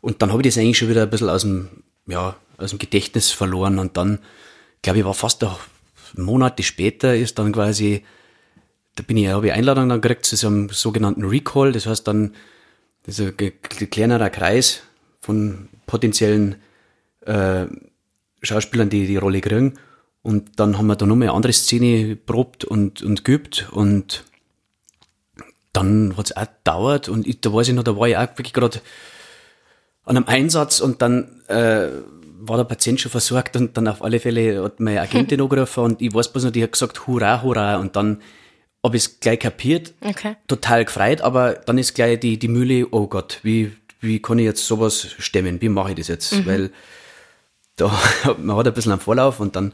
Und 0.00 0.22
dann 0.22 0.32
habe 0.32 0.42
ich 0.42 0.48
das 0.48 0.58
eigentlich 0.58 0.78
schon 0.78 0.88
wieder 0.88 1.02
ein 1.02 1.10
bisschen 1.10 1.28
aus 1.28 1.42
dem, 1.42 1.68
ja, 2.06 2.36
aus 2.56 2.70
dem 2.70 2.78
Gedächtnis 2.78 3.30
verloren 3.30 3.78
und 3.78 3.96
dann, 3.96 4.18
glaube 4.82 4.98
ich, 4.98 5.04
war 5.04 5.14
fast 5.14 5.42
noch 5.42 5.60
Monate 6.16 6.62
später 6.62 7.16
ist 7.16 7.38
dann 7.38 7.52
quasi, 7.52 8.02
da 8.94 9.02
bin 9.02 9.16
ich, 9.16 9.28
habe 9.28 9.48
ich 9.48 9.52
Einladung 9.52 9.88
dann 9.88 10.00
gekriegt 10.00 10.26
zu 10.26 10.36
so 10.36 10.46
einem 10.46 10.68
sogenannten 10.70 11.24
Recall, 11.24 11.72
das 11.72 11.86
heißt 11.86 12.06
dann, 12.08 12.34
das 13.04 13.18
ist 13.18 13.40
ein 13.40 13.90
kleinerer 13.90 14.30
Kreis 14.30 14.82
von 15.20 15.68
potenziellen 15.86 16.56
äh, 17.24 17.66
Schauspielern, 18.42 18.90
die 18.90 19.06
die 19.06 19.16
Rolle 19.16 19.40
kriegen. 19.40 19.78
Und 20.22 20.58
dann 20.60 20.76
haben 20.76 20.88
wir 20.88 20.96
da 20.96 21.06
nochmal 21.06 21.28
eine 21.28 21.36
andere 21.36 21.52
Szene 21.52 22.16
probt 22.16 22.64
und, 22.64 23.02
und 23.02 23.24
geübt 23.24 23.68
und 23.70 24.24
dann 25.78 26.16
hat 26.16 26.26
es 26.26 26.36
auch 26.36 26.46
gedauert 26.46 27.08
und 27.08 27.26
ich, 27.26 27.40
da 27.40 27.52
weiß 27.52 27.68
ich 27.68 27.74
noch, 27.74 27.84
da 27.84 27.96
war 27.96 28.08
ich 28.08 28.16
auch 28.16 28.28
wirklich 28.36 28.52
gerade 28.52 28.80
an 30.04 30.16
einem 30.16 30.26
Einsatz 30.26 30.80
und 30.80 31.02
dann 31.02 31.42
äh, 31.48 31.88
war 32.40 32.56
der 32.56 32.64
Patient 32.64 33.00
schon 33.00 33.10
versorgt 33.10 33.56
und 33.56 33.76
dann 33.76 33.88
auf 33.88 34.02
alle 34.02 34.20
Fälle 34.20 34.62
hat 34.62 34.80
meine 34.80 35.00
Agentin 35.02 35.40
angerufen 35.40 35.84
und 35.84 36.02
ich 36.02 36.12
weiß 36.12 36.32
bloß 36.32 36.44
noch, 36.44 36.50
die 36.50 36.62
hat 36.62 36.72
gesagt, 36.72 37.06
hurra, 37.06 37.42
hurra 37.42 37.76
und 37.76 37.96
dann 37.96 38.20
habe 38.84 38.96
ich 38.96 39.04
es 39.04 39.20
gleich 39.20 39.40
kapiert, 39.40 39.92
okay. 40.00 40.36
total 40.46 40.84
gefreut, 40.84 41.20
aber 41.20 41.54
dann 41.54 41.78
ist 41.78 41.94
gleich 41.94 42.20
die, 42.20 42.38
die 42.38 42.48
Mühle, 42.48 42.86
oh 42.90 43.06
Gott, 43.06 43.40
wie, 43.42 43.72
wie 44.00 44.20
kann 44.22 44.38
ich 44.38 44.44
jetzt 44.44 44.66
sowas 44.66 45.06
stemmen, 45.18 45.60
wie 45.60 45.68
mache 45.68 45.90
ich 45.90 45.96
das 45.96 46.08
jetzt, 46.08 46.32
mhm. 46.32 46.46
weil 46.46 46.70
da, 47.76 47.92
man 48.38 48.56
hat 48.56 48.66
ein 48.66 48.74
bisschen 48.74 48.92
einen 48.92 49.00
Vorlauf 49.00 49.40
und 49.40 49.56
dann 49.56 49.72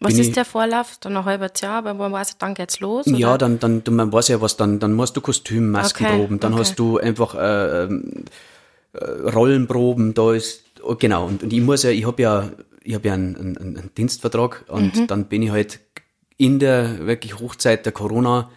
was 0.00 0.18
ist 0.18 0.36
der 0.36 0.44
Vorlauf? 0.44 0.98
Dann 1.00 1.16
ein 1.16 1.24
halbes 1.24 1.60
Jahr, 1.60 1.78
aber 1.78 1.94
man 1.94 2.12
weiß, 2.12 2.38
dann 2.38 2.54
geht's 2.54 2.80
los? 2.80 3.06
Oder? 3.06 3.16
Ja, 3.16 3.38
dann, 3.38 3.58
dann, 3.58 3.82
man 3.90 4.12
weiß 4.12 4.28
ja 4.28 4.40
was, 4.40 4.56
dann, 4.56 4.78
dann 4.78 4.92
musst 4.92 5.16
du 5.16 5.20
Kostümmaskenproben, 5.20 6.24
okay, 6.24 6.38
dann 6.40 6.52
okay. 6.52 6.60
hast 6.60 6.78
du 6.78 6.98
einfach 6.98 7.34
äh, 7.34 7.84
ähm, 7.84 8.24
äh, 8.92 9.04
Rollenproben, 9.04 10.12
da 10.14 10.34
ist, 10.34 10.64
oh, 10.82 10.96
genau, 10.96 11.26
und, 11.26 11.42
und 11.42 11.52
ich 11.52 11.62
muss 11.62 11.82
ja, 11.82 11.90
ich 11.90 12.06
habe 12.06 12.20
ja, 12.22 12.50
ich 12.82 12.94
habe 12.94 13.08
ja 13.08 13.14
einen, 13.14 13.36
einen, 13.36 13.56
einen, 13.56 13.90
Dienstvertrag 13.96 14.64
und 14.68 14.94
mhm. 14.94 15.06
dann 15.06 15.26
bin 15.26 15.42
ich 15.42 15.50
halt 15.50 15.80
in 16.36 16.58
der 16.58 17.06
wirklich 17.06 17.38
Hochzeit 17.38 17.86
der 17.86 17.92
Corona 17.92 18.50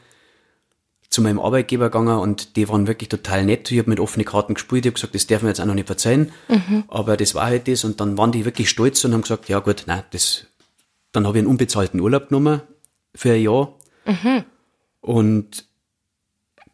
zu 1.09 1.21
meinem 1.21 1.39
Arbeitgeber 1.39 1.85
gegangen 1.85 2.19
und 2.19 2.57
die 2.57 2.69
waren 2.69 2.85
wirklich 2.85 3.09
total 3.09 3.45
nett. 3.45 3.71
Ich 3.71 3.79
habe 3.79 3.89
mit 3.89 3.99
offenen 3.99 4.25
Karten 4.25 4.53
gespielt, 4.53 4.85
ich 4.85 4.89
habe 4.89 4.95
gesagt, 4.95 5.15
das 5.15 5.25
darf 5.25 5.41
mir 5.41 5.47
jetzt 5.47 5.61
auch 5.61 5.65
noch 5.65 5.73
nicht 5.73 5.87
verzeihen, 5.87 6.31
mhm. 6.49 6.83
aber 6.89 7.15
das 7.15 7.33
war 7.33 7.45
halt 7.45 7.67
das 7.69 7.85
und 7.85 8.01
dann 8.01 8.17
waren 8.17 8.33
die 8.33 8.43
wirklich 8.43 8.69
stolz 8.69 9.03
und 9.05 9.13
haben 9.13 9.21
gesagt, 9.21 9.47
ja 9.47 9.59
gut, 9.59 9.83
nein, 9.87 10.03
das 10.11 10.45
dann 11.11 11.25
habe 11.25 11.37
ich 11.37 11.41
einen 11.41 11.51
unbezahlten 11.51 11.99
Urlaub 11.99 12.29
genommen 12.29 12.61
für 13.15 13.33
ein 13.33 13.41
Jahr. 13.41 13.75
Mhm. 14.05 14.43
Und 15.01 15.65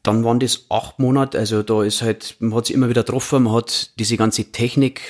dann 0.04 0.24
waren 0.24 0.40
das 0.40 0.66
acht 0.70 1.00
Monate, 1.00 1.40
also 1.40 1.64
da 1.64 1.84
ist 1.84 2.02
halt, 2.02 2.38
man 2.40 2.54
hat 2.54 2.68
sich 2.68 2.76
immer 2.76 2.90
wieder 2.90 3.04
getroffen, 3.04 3.44
man 3.44 3.54
hat 3.54 3.98
diese 3.98 4.18
ganze 4.18 4.52
Technik, 4.52 5.02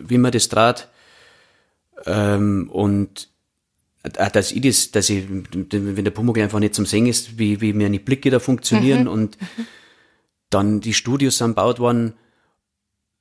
wie 0.00 0.18
man 0.18 0.32
das 0.32 0.48
draht. 0.48 0.88
Ähm, 2.04 2.70
und 2.70 3.28
auch, 4.18 4.28
dass 4.28 4.52
ich 4.52 4.60
das, 4.60 4.92
dass 4.92 5.10
ich, 5.10 5.24
wenn 5.28 6.04
der 6.04 6.12
Pumuckl 6.12 6.42
einfach 6.42 6.60
nicht 6.60 6.74
zum 6.74 6.86
Singen 6.86 7.08
ist, 7.08 7.38
wie, 7.38 7.60
wie 7.60 7.72
mir 7.72 7.88
die 7.88 7.98
Blicke 7.98 8.30
da 8.30 8.38
funktionieren 8.38 9.02
mhm. 9.02 9.08
und 9.08 9.40
mhm. 9.40 9.66
dann 10.50 10.80
die 10.80 10.94
Studios 10.94 11.38
sind 11.38 11.48
gebaut 11.48 11.80
worden 11.80 12.14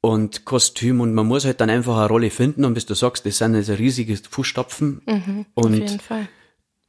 und 0.06 0.46
Kostüm. 0.46 1.02
Und 1.02 1.16
man 1.16 1.26
muss 1.26 1.46
halt 1.46 1.62
dann 1.62 1.72
einfach 1.72 1.98
eine 1.98 2.08
Rolle 2.08 2.30
finden. 2.30 2.64
Und 2.64 2.76
bis 2.76 2.86
du 2.86 2.94
sagst, 2.94 3.26
das 3.26 3.40
sind 3.40 3.56
also 3.56 3.74
riesige 3.74 4.16
Fußstapfen. 4.16 5.02
Mhm, 5.06 5.46
und 5.56 6.00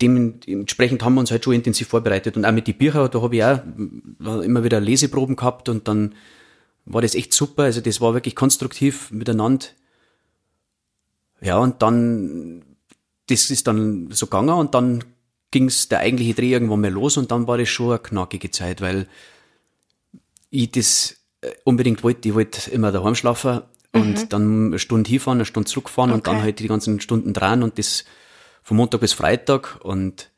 dementsprechend 0.03 1.03
haben 1.03 1.15
wir 1.15 1.21
uns 1.21 1.31
halt 1.31 1.43
schon 1.43 1.55
intensiv 1.55 1.89
vorbereitet. 1.89 2.37
Und 2.37 2.45
auch 2.45 2.53
mit 2.53 2.67
die 2.67 2.75
Bücher, 2.75 3.09
da 3.09 3.23
habe 3.23 3.37
ich 3.37 3.43
auch 3.43 3.61
äh, 4.21 4.45
immer 4.45 4.65
wieder 4.65 4.81
Leseproben 4.81 5.35
gehabt. 5.35 5.71
Und 5.71 5.89
dann 5.89 6.15
war 6.85 7.01
das 7.01 7.15
echt 7.15 7.33
super, 7.33 7.63
also 7.63 7.81
das 7.81 8.03
war 8.03 8.13
wirklich 8.13 8.37
konstruktiv 8.37 9.11
miteinander. 9.11 9.65
Ja, 11.41 11.57
und 11.57 11.81
dann, 11.81 12.65
das 13.29 13.49
ist 13.51 13.67
dann 13.67 14.11
so 14.11 14.27
gegangen. 14.27 14.51
Und 14.51 14.75
dann 14.75 15.03
ging's 15.53 15.89
der 15.89 16.01
eigentliche 16.01 16.35
Dreh 16.35 16.53
irgendwann 16.53 16.83
mal 16.83 16.91
los. 16.91 17.17
Und 17.17 17.31
dann 17.31 17.47
war 17.47 17.57
das 17.57 17.71
schon 17.71 17.93
eine 17.93 17.99
knackige 17.99 18.51
Zeit, 18.51 18.83
weil 18.83 19.09
ich 20.51 20.71
das 20.71 21.16
unbedingt 21.65 22.03
wollte. 22.03 22.29
Ich 22.29 22.35
wollte 22.35 22.71
immer 22.71 22.93
daheim 22.93 23.15
schlafen 23.15 23.63
und 23.93 24.33
dann 24.33 24.67
eine 24.69 24.79
Stunde 24.79 25.09
hinfahren, 25.09 25.39
eine 25.39 25.45
Stunde 25.45 25.69
zurückfahren 25.69 26.13
und 26.13 26.27
dann 26.27 26.37
Okay. 26.37 26.45
halt 26.45 26.59
die 26.59 26.69
ganzen 26.69 27.01
Stunden 27.01 27.33
dran 27.33 27.63
und 27.63 27.79
das 27.79 28.05
von 28.63 28.77
Montag 28.77 29.01
bis 29.01 29.13
Freitag 29.13 29.79
und 29.83 30.31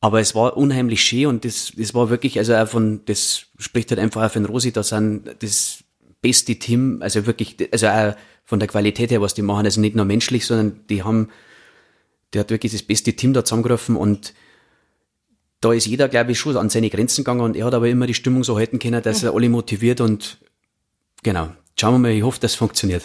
aber 0.00 0.20
es 0.20 0.34
war 0.34 0.56
unheimlich 0.56 1.02
schön 1.02 1.26
und 1.26 1.44
das, 1.44 1.72
das 1.76 1.94
war 1.94 2.10
wirklich, 2.10 2.36
also 2.36 2.54
auch 2.56 2.66
von, 2.66 3.04
das 3.04 3.46
spricht 3.58 3.90
halt 3.90 4.00
einfach 4.00 4.24
auch 4.26 4.32
von 4.32 4.44
Rosi, 4.44 4.72
da 4.72 4.82
sind 4.82 5.36
das 5.38 5.84
beste 6.20 6.56
Team, 6.56 6.98
also 7.02 7.24
wirklich, 7.24 7.56
also 7.70 7.86
auch 7.86 8.14
von 8.44 8.58
der 8.58 8.68
Qualität 8.68 9.12
her, 9.12 9.20
was 9.20 9.34
die 9.34 9.42
machen, 9.42 9.64
also 9.64 9.80
nicht 9.80 9.94
nur 9.94 10.04
menschlich, 10.04 10.44
sondern 10.44 10.80
die 10.90 11.04
haben, 11.04 11.28
der 12.32 12.40
hat 12.40 12.50
wirklich 12.50 12.72
das 12.72 12.82
beste 12.82 13.12
Team 13.14 13.32
da 13.32 13.44
zusammengerufen 13.44 13.94
und 13.96 14.34
da 15.62 15.72
ist 15.72 15.86
jeder, 15.86 16.08
glaube 16.08 16.32
ich, 16.32 16.38
schon 16.38 16.56
an 16.56 16.68
seine 16.68 16.90
Grenzen 16.90 17.24
gegangen 17.24 17.40
und 17.40 17.56
er 17.56 17.64
hat 17.64 17.74
aber 17.74 17.88
immer 17.88 18.06
die 18.06 18.14
Stimmung 18.14 18.44
so 18.44 18.58
halten 18.58 18.78
können, 18.78 19.02
dass 19.02 19.22
er 19.22 19.34
alle 19.34 19.48
motiviert 19.48 20.00
und 20.00 20.38
genau. 21.22 21.50
Schauen 21.80 21.94
wir 21.94 21.98
mal, 21.98 22.10
ich 22.10 22.22
hoffe, 22.22 22.38
das 22.40 22.54
funktioniert. 22.54 23.04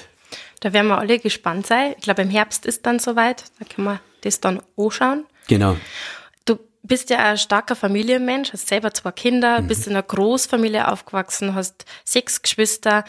Da 0.59 0.73
werden 0.73 0.87
wir 0.87 0.97
alle 0.97 1.19
gespannt 1.19 1.67
sein. 1.67 1.93
Ich 1.97 2.03
glaube, 2.03 2.23
im 2.23 2.29
Herbst 2.29 2.65
ist 2.65 2.85
dann 2.85 2.99
soweit. 2.99 3.45
Da 3.59 3.65
können 3.65 3.87
wir 3.87 4.01
das 4.21 4.41
dann 4.41 4.61
anschauen. 4.75 5.25
Genau. 5.47 5.77
Du 6.45 6.59
bist 6.83 7.09
ja 7.09 7.19
ein 7.19 7.37
starker 7.37 7.75
Familienmensch, 7.75 8.51
hast 8.53 8.67
selber 8.67 8.93
zwei 8.93 9.11
Kinder, 9.11 9.61
bist 9.61 9.87
in 9.87 9.93
einer 9.93 10.03
Großfamilie 10.03 10.87
aufgewachsen, 10.91 11.55
hast 11.55 11.85
sechs 12.03 12.41
Geschwister. 12.41 13.05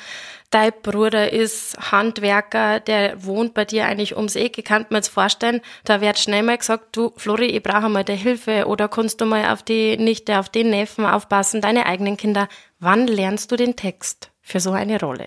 Dein 0.51 0.73
Bruder 0.83 1.31
ist 1.31 1.77
Handwerker, 1.93 2.81
der 2.81 3.23
wohnt 3.23 3.53
bei 3.53 3.67
dir 3.67 3.85
eigentlich 3.85 4.17
ums 4.17 4.35
Eck. 4.35 4.57
Ich 4.57 4.65
kann 4.65 4.87
mir 4.89 4.97
jetzt 4.97 5.09
vorstellen, 5.09 5.61
da 5.85 6.01
wird 6.01 6.19
schnell 6.19 6.43
mal 6.43 6.57
gesagt, 6.57 6.97
du, 6.97 7.13
Flori, 7.17 7.47
ich 7.47 7.63
brauche 7.63 7.91
mal 7.91 8.03
deine 8.03 8.19
Hilfe 8.19 8.67
oder 8.67 8.89
kannst 8.89 9.21
du 9.21 9.27
mal 9.27 9.53
auf 9.53 9.63
die 9.63 9.99
Nichte, 9.99 10.39
auf 10.39 10.49
den 10.49 10.71
Neffen 10.71 11.05
aufpassen, 11.05 11.61
deine 11.61 11.85
eigenen 11.85 12.17
Kinder. 12.17 12.49
Wann 12.81 13.07
lernst 13.07 13.53
du 13.53 13.57
den 13.57 13.77
Text 13.77 14.31
für 14.41 14.59
so 14.59 14.71
eine 14.71 14.99
Rolle? 14.99 15.27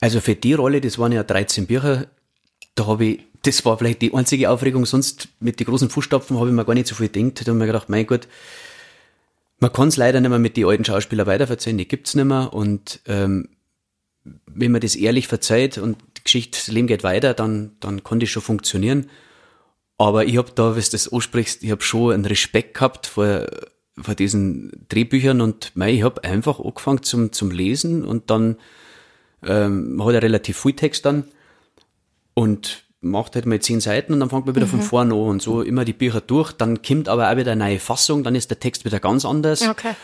Also 0.00 0.22
für 0.22 0.34
die 0.34 0.54
Rolle, 0.54 0.80
das 0.80 0.98
waren 0.98 1.12
ja 1.12 1.22
13 1.22 1.66
Bücher, 1.66 2.06
da 2.74 2.86
habe 2.86 3.04
ich, 3.04 3.20
das 3.42 3.62
war 3.66 3.76
vielleicht 3.76 4.00
die 4.00 4.14
einzige 4.14 4.48
Aufregung, 4.48 4.86
sonst 4.86 5.28
mit 5.40 5.60
den 5.60 5.66
großen 5.66 5.90
Fußstapfen 5.90 6.38
habe 6.38 6.48
ich 6.48 6.54
mir 6.54 6.64
gar 6.64 6.72
nicht 6.72 6.86
so 6.86 6.94
viel 6.94 7.08
gedacht. 7.10 7.46
Da 7.46 7.50
habe 7.50 7.58
ich 7.58 7.58
mir 7.58 7.66
gedacht, 7.66 7.90
mein 7.90 8.06
Gott, 8.06 8.28
man 9.58 9.72
kann 9.72 9.88
es 9.88 9.98
leider 9.98 10.22
nicht 10.22 10.30
mehr 10.30 10.38
mit 10.38 10.56
den 10.56 10.64
alten 10.64 10.86
Schauspielern 10.86 11.26
weiterverzeihen, 11.26 11.76
die 11.76 11.86
gibt's 11.86 12.14
nicht 12.14 12.24
mehr. 12.24 12.54
Und 12.54 13.00
ähm, 13.06 13.48
wenn 14.24 14.72
man 14.72 14.80
das 14.80 14.96
ehrlich 14.96 15.28
verzeiht 15.28 15.78
und 15.78 15.98
die 16.16 16.24
Geschichte, 16.24 16.58
das 16.58 16.68
Leben 16.68 16.86
geht 16.86 17.02
weiter, 17.02 17.34
dann, 17.34 17.72
dann 17.80 18.04
kann 18.04 18.20
das 18.20 18.28
schon 18.28 18.42
funktionieren. 18.42 19.08
Aber 19.96 20.24
ich 20.24 20.36
habe 20.36 20.52
da, 20.54 20.76
was 20.76 20.90
du 20.90 20.94
das 20.94 21.12
ansprichst, 21.12 21.62
ich 21.62 21.70
habe 21.70 21.82
schon 21.82 22.12
einen 22.12 22.24
Respekt 22.24 22.74
gehabt 22.74 23.06
vor, 23.06 23.46
vor 24.00 24.14
diesen 24.14 24.86
Drehbüchern 24.88 25.40
und 25.40 25.72
mei, 25.74 25.94
ich 25.94 26.02
habe 26.02 26.24
einfach 26.24 26.60
angefangen 26.60 27.02
zum, 27.02 27.32
zum 27.32 27.50
Lesen 27.50 28.04
und 28.04 28.30
dann 28.30 28.56
ähm, 29.42 29.96
man 29.96 30.06
hat 30.06 30.14
ja 30.14 30.20
relativ 30.20 30.60
viel 30.60 30.74
Text 30.74 31.04
dann 31.04 31.24
und 32.34 32.84
macht 33.00 33.34
halt 33.34 33.46
mal 33.46 33.60
zehn 33.60 33.80
Seiten 33.80 34.12
und 34.12 34.20
dann 34.20 34.28
fängt 34.28 34.46
man 34.46 34.54
wieder 34.54 34.66
von 34.66 34.82
vorne 34.82 35.14
an 35.14 35.20
und 35.20 35.42
so 35.42 35.62
immer 35.62 35.84
die 35.86 35.94
Bücher 35.94 36.20
durch. 36.20 36.52
Dann 36.52 36.82
kommt 36.82 37.08
aber 37.08 37.30
auch 37.30 37.36
wieder 37.36 37.52
eine 37.52 37.64
neue 37.64 37.78
Fassung, 37.78 38.24
dann 38.24 38.34
ist 38.34 38.50
der 38.50 38.60
Text 38.60 38.84
wieder 38.84 39.00
ganz 39.00 39.24
anders. 39.24 39.66
Okay. 39.66 39.94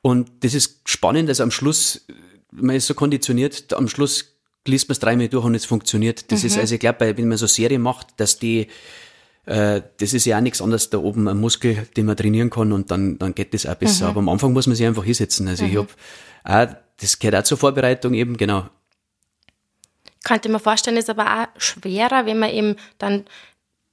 Und 0.00 0.30
das 0.40 0.54
ist 0.54 0.88
spannend, 0.88 1.28
also 1.28 1.42
am 1.42 1.50
Schluss, 1.50 2.06
man 2.52 2.76
ist 2.76 2.86
so 2.86 2.94
konditioniert, 2.94 3.72
am 3.72 3.88
Schluss 3.88 4.36
liest 4.66 4.88
man 4.88 4.94
es 4.94 4.98
dreimal 4.98 5.28
durch 5.28 5.44
und 5.44 5.54
es 5.54 5.64
funktioniert. 5.64 6.30
Das 6.32 6.44
ist 6.44 6.58
also, 6.58 6.74
ich 6.74 6.80
glaube, 6.80 7.16
wenn 7.16 7.28
man 7.28 7.38
so 7.38 7.46
Serie 7.46 7.78
macht, 7.78 8.08
dass 8.18 8.38
die, 8.38 8.68
äh, 9.46 9.82
das 9.98 10.12
ist 10.12 10.24
ja 10.26 10.38
auch 10.38 10.42
nichts 10.42 10.60
anderes 10.60 10.90
da 10.90 10.98
oben, 10.98 11.28
ein 11.28 11.38
Muskel, 11.38 11.86
den 11.96 12.06
man 12.06 12.16
trainieren 12.16 12.50
kann 12.50 12.72
und 12.72 12.90
dann, 12.90 13.18
dann 13.18 13.34
geht 13.34 13.54
das 13.54 13.66
auch 13.66 13.76
besser. 13.76 14.08
Aber 14.08 14.18
am 14.18 14.28
Anfang 14.28 14.52
muss 14.52 14.66
man 14.66 14.76
sich 14.76 14.86
einfach 14.86 15.04
hinsetzen. 15.04 15.48
Also 15.48 15.64
ich 15.64 15.76
habe 15.76 15.88
auch, 16.44 16.66
das 17.00 17.18
gehört 17.18 17.36
auch 17.36 17.44
zur 17.44 17.58
Vorbereitung 17.58 18.14
eben, 18.14 18.36
genau. 18.36 18.68
Könnte 20.24 20.48
mir 20.48 20.58
vorstellen, 20.58 20.96
ist 20.96 21.10
aber 21.10 21.42
auch 21.42 21.60
schwerer, 21.60 22.26
wenn 22.26 22.38
man 22.38 22.50
eben 22.50 22.76
dann 22.98 23.26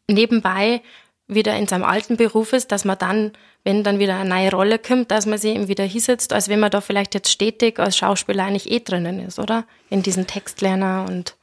nebenbei 0.09 0.81
wieder 1.27 1.55
in 1.55 1.67
seinem 1.67 1.83
alten 1.83 2.17
Beruf 2.17 2.53
ist, 2.53 2.71
dass 2.71 2.85
man 2.85 2.97
dann, 2.97 3.31
wenn 3.63 3.83
dann 3.83 3.99
wieder 3.99 4.17
eine 4.19 4.29
neue 4.29 4.51
Rolle 4.51 4.77
kommt, 4.79 5.09
dass 5.11 5.25
man 5.25 5.37
sich 5.37 5.55
eben 5.55 5.67
wieder 5.67 5.85
hinsetzt, 5.85 6.33
als 6.33 6.49
wenn 6.49 6.59
man 6.59 6.71
da 6.71 6.81
vielleicht 6.81 7.13
jetzt 7.13 7.31
stetig 7.31 7.79
als 7.79 7.95
Schauspieler 7.97 8.43
eigentlich 8.45 8.69
eh 8.69 8.79
drinnen 8.79 9.19
ist, 9.19 9.39
oder? 9.39 9.65
In 9.89 10.03
diesen 10.03 10.27
Textlerner 10.27 11.05
und 11.07 11.35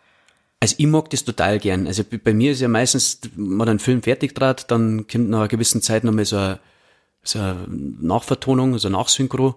Also 0.60 0.74
ich 0.78 0.86
mag 0.86 1.08
das 1.10 1.24
total 1.24 1.58
gern. 1.58 1.86
Also 1.86 2.02
bei- 2.04 2.34
mir 2.34 2.52
ist 2.52 2.60
ja 2.60 2.68
meistens, 2.68 3.20
man 3.36 3.62
hat 3.62 3.68
einen 3.70 3.78
Film 3.78 4.02
fertig 4.02 4.34
draht, 4.34 4.70
dann 4.70 5.06
kommt 5.06 5.30
nach 5.30 5.38
einer 5.38 5.48
gewissen 5.48 5.80
Zeit 5.80 6.04
nochmal 6.04 6.26
so 6.26 6.36
eine, 6.36 6.58
so 7.22 7.38
eine 7.38 7.66
Nachvertonung, 7.68 8.76
so 8.78 8.88
ein 8.88 8.92
Nachsynchro. 8.92 9.54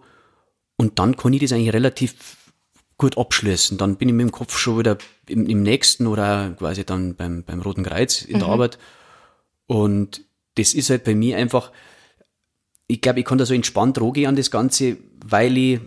Und 0.78 1.00
dann 1.00 1.18
kann 1.18 1.34
ich 1.34 1.42
das 1.42 1.52
eigentlich 1.52 1.74
relativ 1.74 2.16
gut 2.98 3.18
abschließen. 3.18 3.78
Dann 3.78 3.98
bin 3.98 4.08
ich 4.08 4.16
mit 4.16 4.26
dem 4.28 4.32
Kopf 4.32 4.58
schon 4.58 4.80
wieder 4.80 4.98
im, 5.28 5.46
im 5.48 5.62
nächsten 5.64 6.08
oder 6.08 6.52
quasi 6.58 6.86
dann 6.86 7.16
beim, 7.16 7.44
beim 7.44 7.60
Roten 7.62 7.84
Kreuz 7.84 8.22
in 8.22 8.40
der 8.40 8.48
Arbeit. 8.48 8.78
Und 9.68 10.22
das 10.56 10.74
ist 10.74 10.90
halt 10.90 11.04
bei 11.04 11.16
mir 11.16 11.38
einfach, 11.38 11.72
ich 12.88 13.02
glaube, 13.02 13.20
ich 13.20 13.26
kann 13.26 13.38
da 13.38 13.46
so 13.46 13.54
entspannt 13.54 14.00
rangehen 14.00 14.28
an 14.28 14.36
das 14.36 14.52
Ganze, 14.52 14.98
weil 15.26 15.58
ich, 15.58 15.80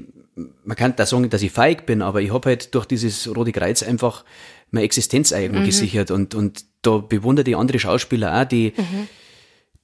man 0.64 0.76
kann 0.76 0.94
da 0.96 1.06
sagen, 1.06 1.28
dass 1.30 1.42
ich 1.42 1.52
feig 1.52 1.86
bin, 1.86 2.02
aber 2.02 2.20
ich 2.20 2.32
habe 2.32 2.48
halt 2.48 2.74
durch 2.74 2.86
dieses 2.86 3.34
Rote 3.34 3.52
Kreuz 3.52 3.82
einfach 3.82 4.24
meine 4.70 4.84
Existenz 4.84 5.30
irgendwo 5.30 5.64
gesichert. 5.64 6.10
Und, 6.10 6.34
und 6.34 6.64
da 6.82 6.98
bewundere 6.98 7.44
die 7.44 7.54
andere 7.54 7.78
Schauspieler 7.78 8.40
auch, 8.40 8.44
die, 8.44 8.72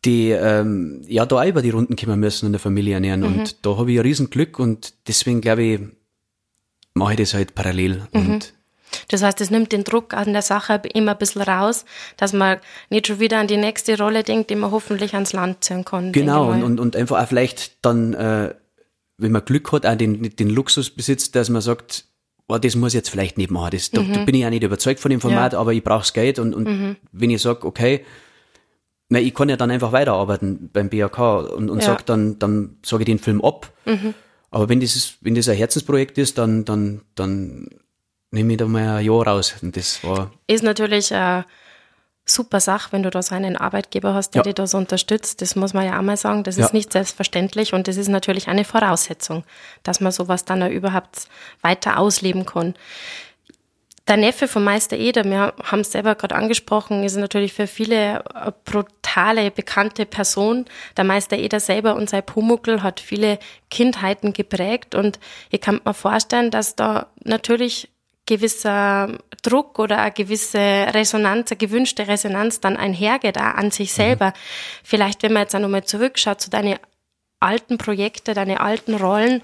die 0.05 0.31
ähm, 0.31 1.03
ja 1.07 1.25
da 1.27 1.42
auch 1.42 1.46
über 1.46 1.62
die 1.62 1.70
Runden 1.70 1.96
kommen 1.96 2.18
müssen 2.18 2.46
und 2.46 2.53
eine 2.53 2.59
Familie 2.59 2.94
ernähren. 2.94 3.22
Und 3.22 3.64
da 3.64 3.77
habe 3.77 3.92
ich 3.92 3.98
ein 3.98 4.03
Riesenglück 4.03 4.59
und 4.59 4.94
deswegen 5.07 5.40
glaube 5.40 5.62
ich, 5.62 5.81
mache 6.94 7.12
ich 7.12 7.18
das 7.18 7.35
halt 7.35 7.55
parallel. 7.55 8.03
Und 8.12 8.55
das 9.09 9.23
heißt, 9.23 9.41
es 9.41 9.51
nimmt 9.51 9.73
den 9.73 9.85
Druck 9.85 10.15
an 10.15 10.33
der 10.33 10.43
Sache 10.43 10.81
immer 10.95 11.13
ein 11.13 11.19
bisschen 11.19 11.43
raus, 11.43 11.85
dass 12.17 12.33
man 12.33 12.59
nicht 12.91 13.07
schon 13.07 13.21
wieder 13.21 13.39
an 13.39 13.47
die 13.47 13.57
nächste 13.57 13.97
Rolle 13.99 14.23
denkt, 14.23 14.51
die 14.51 14.57
man 14.57 14.71
hoffentlich 14.71 15.15
ans 15.15 15.33
Land 15.33 15.65
ziehen 15.65 15.85
kann. 15.85 16.13
Genau, 16.13 16.51
und, 16.51 16.63
und, 16.63 16.81
und 16.81 16.97
einfach 16.97 17.23
auch 17.23 17.29
vielleicht 17.29 17.85
dann, 17.85 18.15
äh, 18.15 18.55
wenn 19.19 19.33
man 19.33 19.45
Glück 19.45 19.73
hat, 19.73 19.87
auch 19.87 19.95
den, 19.97 20.23
den 20.37 20.51
Luxus 20.51 20.91
besitzt, 20.91 21.35
dass 21.37 21.49
man 21.51 21.63
sagt, 21.63 22.05
oh, 22.49 22.59
das 22.59 22.75
muss 22.77 22.93
ich 22.93 22.99
jetzt 22.99 23.09
vielleicht 23.11 23.39
nicht 23.39 23.51
machen. 23.51 23.71
Das, 23.73 23.91
da, 23.91 24.03
da 24.03 24.25
bin 24.25 24.35
ich 24.35 24.45
auch 24.45 24.51
nicht 24.51 24.63
überzeugt 24.65 25.01
von 25.01 25.11
dem 25.11 25.21
Format, 25.21 25.53
Ja. 25.53 25.59
aber 25.61 25.73
ich 25.73 25.83
brauche 25.85 26.13
Geld 26.13 26.39
und, 26.39 26.55
und 26.55 26.97
wenn 27.13 27.31
ich 27.31 27.41
sage, 27.41 27.67
okay, 27.67 28.05
na, 29.09 29.19
ich 29.21 29.35
kann 29.35 29.49
ja 29.51 29.57
dann 29.57 29.71
einfach 29.71 29.93
weiterarbeiten 29.93 30.71
beim 30.73 30.89
BAK 30.89 31.19
und, 31.55 31.71
und 31.71 31.81
Ja. 31.81 31.85
sag 31.87 32.07
dann, 32.07 32.39
dann 32.39 32.77
sage 32.85 33.03
ich 33.03 33.07
den 33.07 33.19
Film 33.19 33.43
ab. 33.45 33.71
Aber 34.51 34.69
wenn 34.69 34.81
das, 34.81 34.97
ist- 34.97 35.17
wenn 35.21 35.35
das 35.35 35.49
ein 35.49 35.57
Herzensprojekt 35.57 36.19
ist, 36.19 36.37
dann, 36.39 36.65
dann, 36.65 37.03
dann 37.15 37.69
nehme 38.33 38.53
ich 38.55 38.59
da 38.59 38.66
mal 38.66 38.97
ein 38.99 39.05
Jahr 39.05 39.27
raus. 39.27 39.55
Und 39.62 39.77
das 39.77 40.03
war, 40.03 40.31
ist 40.47 40.64
natürlich 40.64 41.14
eine 41.14 41.45
super 42.25 42.61
Sache, 42.61 42.92
wenn 42.92 43.03
du 43.03 43.11
da 43.11 43.23
so 43.23 43.35
einen 43.35 43.57
Arbeitgeber 43.57 44.14
hast, 44.14 44.31
der 44.31 44.40
Ja. 44.40 44.42
dich 44.45 44.55
da 44.55 44.66
so 44.66 44.79
unterstützt. 44.79 45.42
Das 45.42 45.55
muss 45.57 45.75
man 45.75 45.85
ja 45.87 45.99
auch 45.99 46.03
mal 46.03 46.16
sagen. 46.16 46.42
Das 46.45 46.57
Ja. 46.57 46.66
ist 46.66 46.73
nicht 46.73 46.92
selbstverständlich 46.92 47.73
und 47.75 47.88
das 47.88 47.97
ist 47.97 48.09
natürlich 48.09 48.49
eine 48.49 48.64
Voraussetzung, 48.64 49.45
dass 49.83 50.01
man 50.01 50.12
sowas 50.12 50.45
dann 50.45 50.62
auch 50.62 50.71
überhaupt 50.71 51.27
weiter 51.62 51.99
ausleben 51.99 52.47
kann. 52.47 52.75
Der 54.09 54.16
Neffe 54.16 54.49
von 54.49 54.64
Meister 54.64 54.97
Eder, 54.97 55.23
wir 55.25 55.55
haben 55.62 55.81
es 55.81 55.92
selber 55.92 56.16
gerade 56.16 56.35
angesprochen, 56.35 57.05
ist 57.05 57.16
natürlich 57.16 57.53
für 57.53 57.68
viele 57.68 58.25
eine 58.35 58.53
brutale, 58.64 59.53
bekannte 59.53 60.07
Person. 60.07 60.64
Der 60.97 61.05
Meister 61.05 61.37
Eder 61.38 61.61
selber 61.61 61.95
und 61.95 62.11
sein 62.11 62.25
Pumuckl 62.27 62.83
hat 62.83 62.99
viele 62.99 63.38
Kindheiten 63.71 64.33
geprägt 64.33 64.97
und 64.97 65.21
ich 65.51 65.61
kann 65.61 65.81
mir 65.85 65.95
vorstellen, 65.95 66.51
dass 66.51 66.75
da 66.75 67.07
natürlich 67.23 67.90
gewisser 68.37 69.18
Druck 69.42 69.79
oder 69.79 69.99
eine 69.99 70.12
gewisse 70.12 70.59
Resonanz, 70.59 71.51
eine 71.51 71.59
gewünschte 71.59 72.09
Resonanz 72.09 72.61
dann 72.61 72.77
einhergeht, 72.77 73.38
auch 73.38 73.55
an 73.55 73.71
sich 73.71 73.92
selber. 73.92 74.33
Vielleicht, 74.83 75.23
wenn 75.23 75.33
man 75.33 75.42
jetzt 75.42 75.55
auch 75.55 75.61
nochmal 75.61 75.85
zurückschaut 75.85 76.40
zu 76.40 76.51
deinen 76.51 76.79
alten 77.40 77.79
Projekte, 77.79 78.35
deine 78.35 78.61
alten 78.61 78.95
Rollen, 78.95 79.42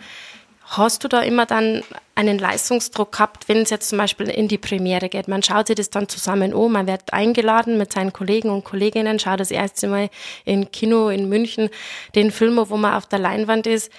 Hast 0.70 1.02
du 1.02 1.08
da 1.08 1.22
immer 1.22 1.46
dann 1.46 1.82
einen 2.14 2.38
Leistungsdruck 2.38 3.12
gehabt, 3.12 3.48
wenn 3.48 3.62
es 3.62 3.70
jetzt 3.70 3.88
zum 3.88 3.96
Beispiel 3.96 4.28
in 4.28 4.48
die 4.48 4.58
Premiere 4.58 5.08
geht? 5.08 5.26
Man 5.26 5.42
schaut 5.42 5.68
sich 5.68 5.76
das 5.76 5.88
dann 5.88 6.10
zusammen 6.10 6.52
an, 6.52 6.70
man 6.70 6.86
wird 6.86 7.10
eingeladen 7.14 7.78
mit 7.78 7.94
seinen 7.94 8.12
Kollegen 8.12 8.50
und 8.50 8.64
Kolleginnen, 8.64 9.18
schaut 9.18 9.40
das 9.40 9.50
erste 9.50 9.88
Mal 9.88 10.10
im 10.44 10.70
Kino 10.70 11.08
in 11.08 11.30
München 11.30 11.70
den 12.14 12.30
Film, 12.30 12.58
wo 12.58 12.76
man 12.76 12.92
auf 12.92 13.06
der 13.06 13.18
Leinwand 13.18 13.66
ist. 13.66 13.90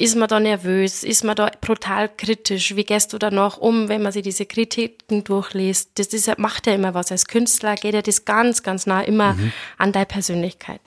Ist 0.00 0.16
man 0.16 0.28
da 0.28 0.40
nervös? 0.40 1.04
Ist 1.04 1.24
man 1.24 1.36
da 1.36 1.50
brutal 1.60 2.08
kritisch? 2.08 2.74
Wie 2.74 2.84
gehst 2.84 3.12
du 3.12 3.18
danach 3.18 3.58
um, 3.58 3.90
wenn 3.90 4.00
man 4.00 4.12
sich 4.12 4.22
diese 4.22 4.46
Kritiken 4.46 5.24
durchliest? 5.24 5.90
Das 5.96 6.06
ist, 6.08 6.38
macht 6.38 6.66
ja 6.66 6.74
immer 6.74 6.94
was. 6.94 7.12
Als 7.12 7.26
Künstler 7.26 7.74
geht 7.74 7.92
ja 7.92 8.00
das 8.00 8.24
ganz, 8.24 8.62
ganz 8.62 8.86
nah 8.86 9.02
immer 9.02 9.34
mhm. 9.34 9.52
an 9.76 9.92
deine 9.92 10.06
Persönlichkeit. 10.06 10.80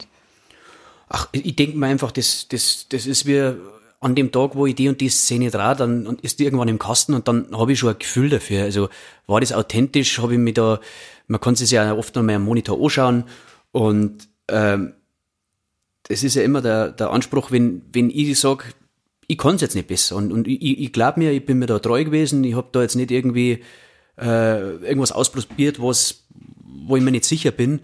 Ach, 1.10 1.30
ich 1.32 1.56
denke 1.56 1.78
mir 1.78 1.86
einfach, 1.86 2.12
das, 2.12 2.48
das, 2.48 2.88
das 2.90 3.06
ist 3.06 3.28
wie 3.28 3.54
an 4.00 4.16
dem 4.16 4.32
Tag, 4.32 4.56
wo 4.56 4.66
ich 4.66 4.74
die 4.74 4.90
und 4.90 5.00
die 5.00 5.10
Szene 5.10 5.52
drehe, 5.52 5.76
dann 5.76 6.18
ist 6.24 6.40
die 6.40 6.46
irgendwann 6.46 6.68
im 6.68 6.80
Kasten 6.80 7.14
und 7.14 7.28
dann 7.28 7.56
habe 7.56 7.72
ich 7.72 7.80
schon 7.80 7.90
ein 7.90 8.00
Gefühl 8.00 8.30
dafür. 8.30 8.64
Also 8.64 8.90
war 9.28 9.40
das 9.40 9.54
authentisch, 9.54 10.18
habe 10.20 10.34
ich 10.34 10.40
mir 10.40 10.54
da, 10.54 10.80
man 11.28 11.40
kann 11.40 11.54
es 11.54 11.70
ja 11.70 11.94
oft 11.94 12.16
noch 12.16 12.24
mal 12.24 12.36
am 12.36 12.46
Monitor 12.46 12.82
anschauen 12.82 13.26
und 13.72 14.28
ähm, 14.48 14.94
das 16.04 16.24
ist 16.24 16.36
ja 16.36 16.42
immer 16.42 16.62
der, 16.62 16.92
der 16.92 17.12
Anspruch, 17.12 17.52
wenn, 17.52 17.84
wenn 17.94 18.10
ich 18.10 18.38
sage, 18.40 18.66
ich 19.28 19.38
kann 19.38 19.56
es 19.56 19.62
jetzt 19.62 19.76
nicht 19.76 19.88
besser. 19.88 20.16
Und, 20.16 20.32
und 20.32 20.48
ich, 20.48 20.62
ich 20.62 20.94
glaube 20.94 21.20
mir, 21.20 21.32
ich 21.32 21.46
bin 21.46 21.60
mir 21.60 21.66
da 21.66 21.80
treu 21.80 22.04
gewesen. 22.04 22.44
Ich 22.44 22.56
habe 22.56 22.70
da 22.72 22.82
jetzt 22.82 22.96
nicht 22.96 23.12
irgendwie 23.12 23.64
äh, 24.20 24.76
irgendwas 24.78 25.12
ausprobiert, 25.12 25.82
was, 25.82 26.26
wo 26.64 26.96
ich 26.96 27.04
mir 27.04 27.12
nicht 27.12 27.26
sicher 27.26 27.52
bin. 27.52 27.82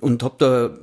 Und 0.00 0.22
habe 0.22 0.36
da 0.38 0.78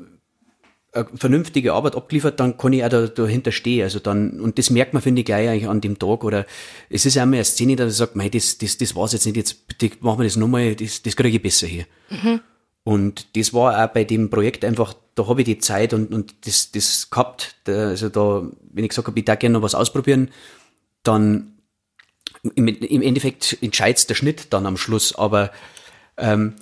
eine 0.91 1.08
vernünftige 1.15 1.73
Arbeit 1.73 1.95
abgeliefert, 1.95 2.39
dann 2.39 2.58
kann 2.58 2.73
ich 2.73 2.84
auch 2.84 2.89
da, 2.89 3.08
dahinter 3.08 3.52
stehen. 3.52 3.84
Also 3.84 3.99
dann, 3.99 4.39
und 4.39 4.58
das 4.58 4.69
merkt 4.69 4.93
man, 4.93 5.02
finde 5.02 5.21
ich, 5.21 5.25
gleich 5.25 5.49
eigentlich 5.49 5.69
an 5.69 5.82
dem 5.82 5.99
Tag. 5.99 6.23
Oder 6.23 6.45
es 6.89 7.06
ist 7.06 7.17
auch 7.17 7.25
mal 7.25 7.36
eine 7.36 7.45
Szene, 7.45 7.75
dass 7.75 7.91
ich 7.91 7.97
sage, 7.97 8.12
mei, 8.15 8.30
das, 8.30 8.58
das, 8.58 8.78
das 8.78 8.95
war's 8.95 9.13
jetzt 9.13 9.25
nicht, 9.25 9.36
jetzt 9.36 9.58
machen 10.02 10.19
wir 10.19 10.23
das 10.23 10.36
nochmal, 10.36 10.75
das, 10.75 11.02
das 11.02 11.15
kriege 11.15 11.38
ich 11.38 11.43
besser 11.43 11.67
hier. 11.67 11.86
Mhm. 12.10 12.41
Und 12.84 13.36
das 13.36 13.54
war 13.54 13.84
auch 13.84 13.94
bei 13.94 14.04
dem 14.04 14.30
Projekt 14.30 14.65
einfach, 14.65 14.94
da 15.15 15.28
habe 15.28 15.42
ich 15.42 15.46
die 15.46 15.60
Zeit 15.60 15.94
und, 15.94 16.13
und 16.13 16.48
das, 16.48 16.72
das 16.72 17.10
gehabt. 17.10 17.56
Also 17.68 18.10
da, 18.10 18.48
wenn 18.72 18.84
ich 18.84 18.89
gesagt 18.89 19.08
habe, 19.08 19.20
ich 19.20 19.26
da 19.26 19.36
gerne 19.36 19.54
noch 19.54 19.62
was 19.62 19.76
ausprobieren, 19.76 20.30
dann 21.04 21.60
im, 22.56 22.68
im 22.68 23.02
Endeffekt 23.02 23.58
entscheidet 23.62 24.10
der 24.10 24.15
Schnitt 24.15 24.48
dann 24.52 24.65
am 24.65 24.78
Schluss. 24.78 25.13
Aber 25.15 25.52
ähm, 26.18 26.56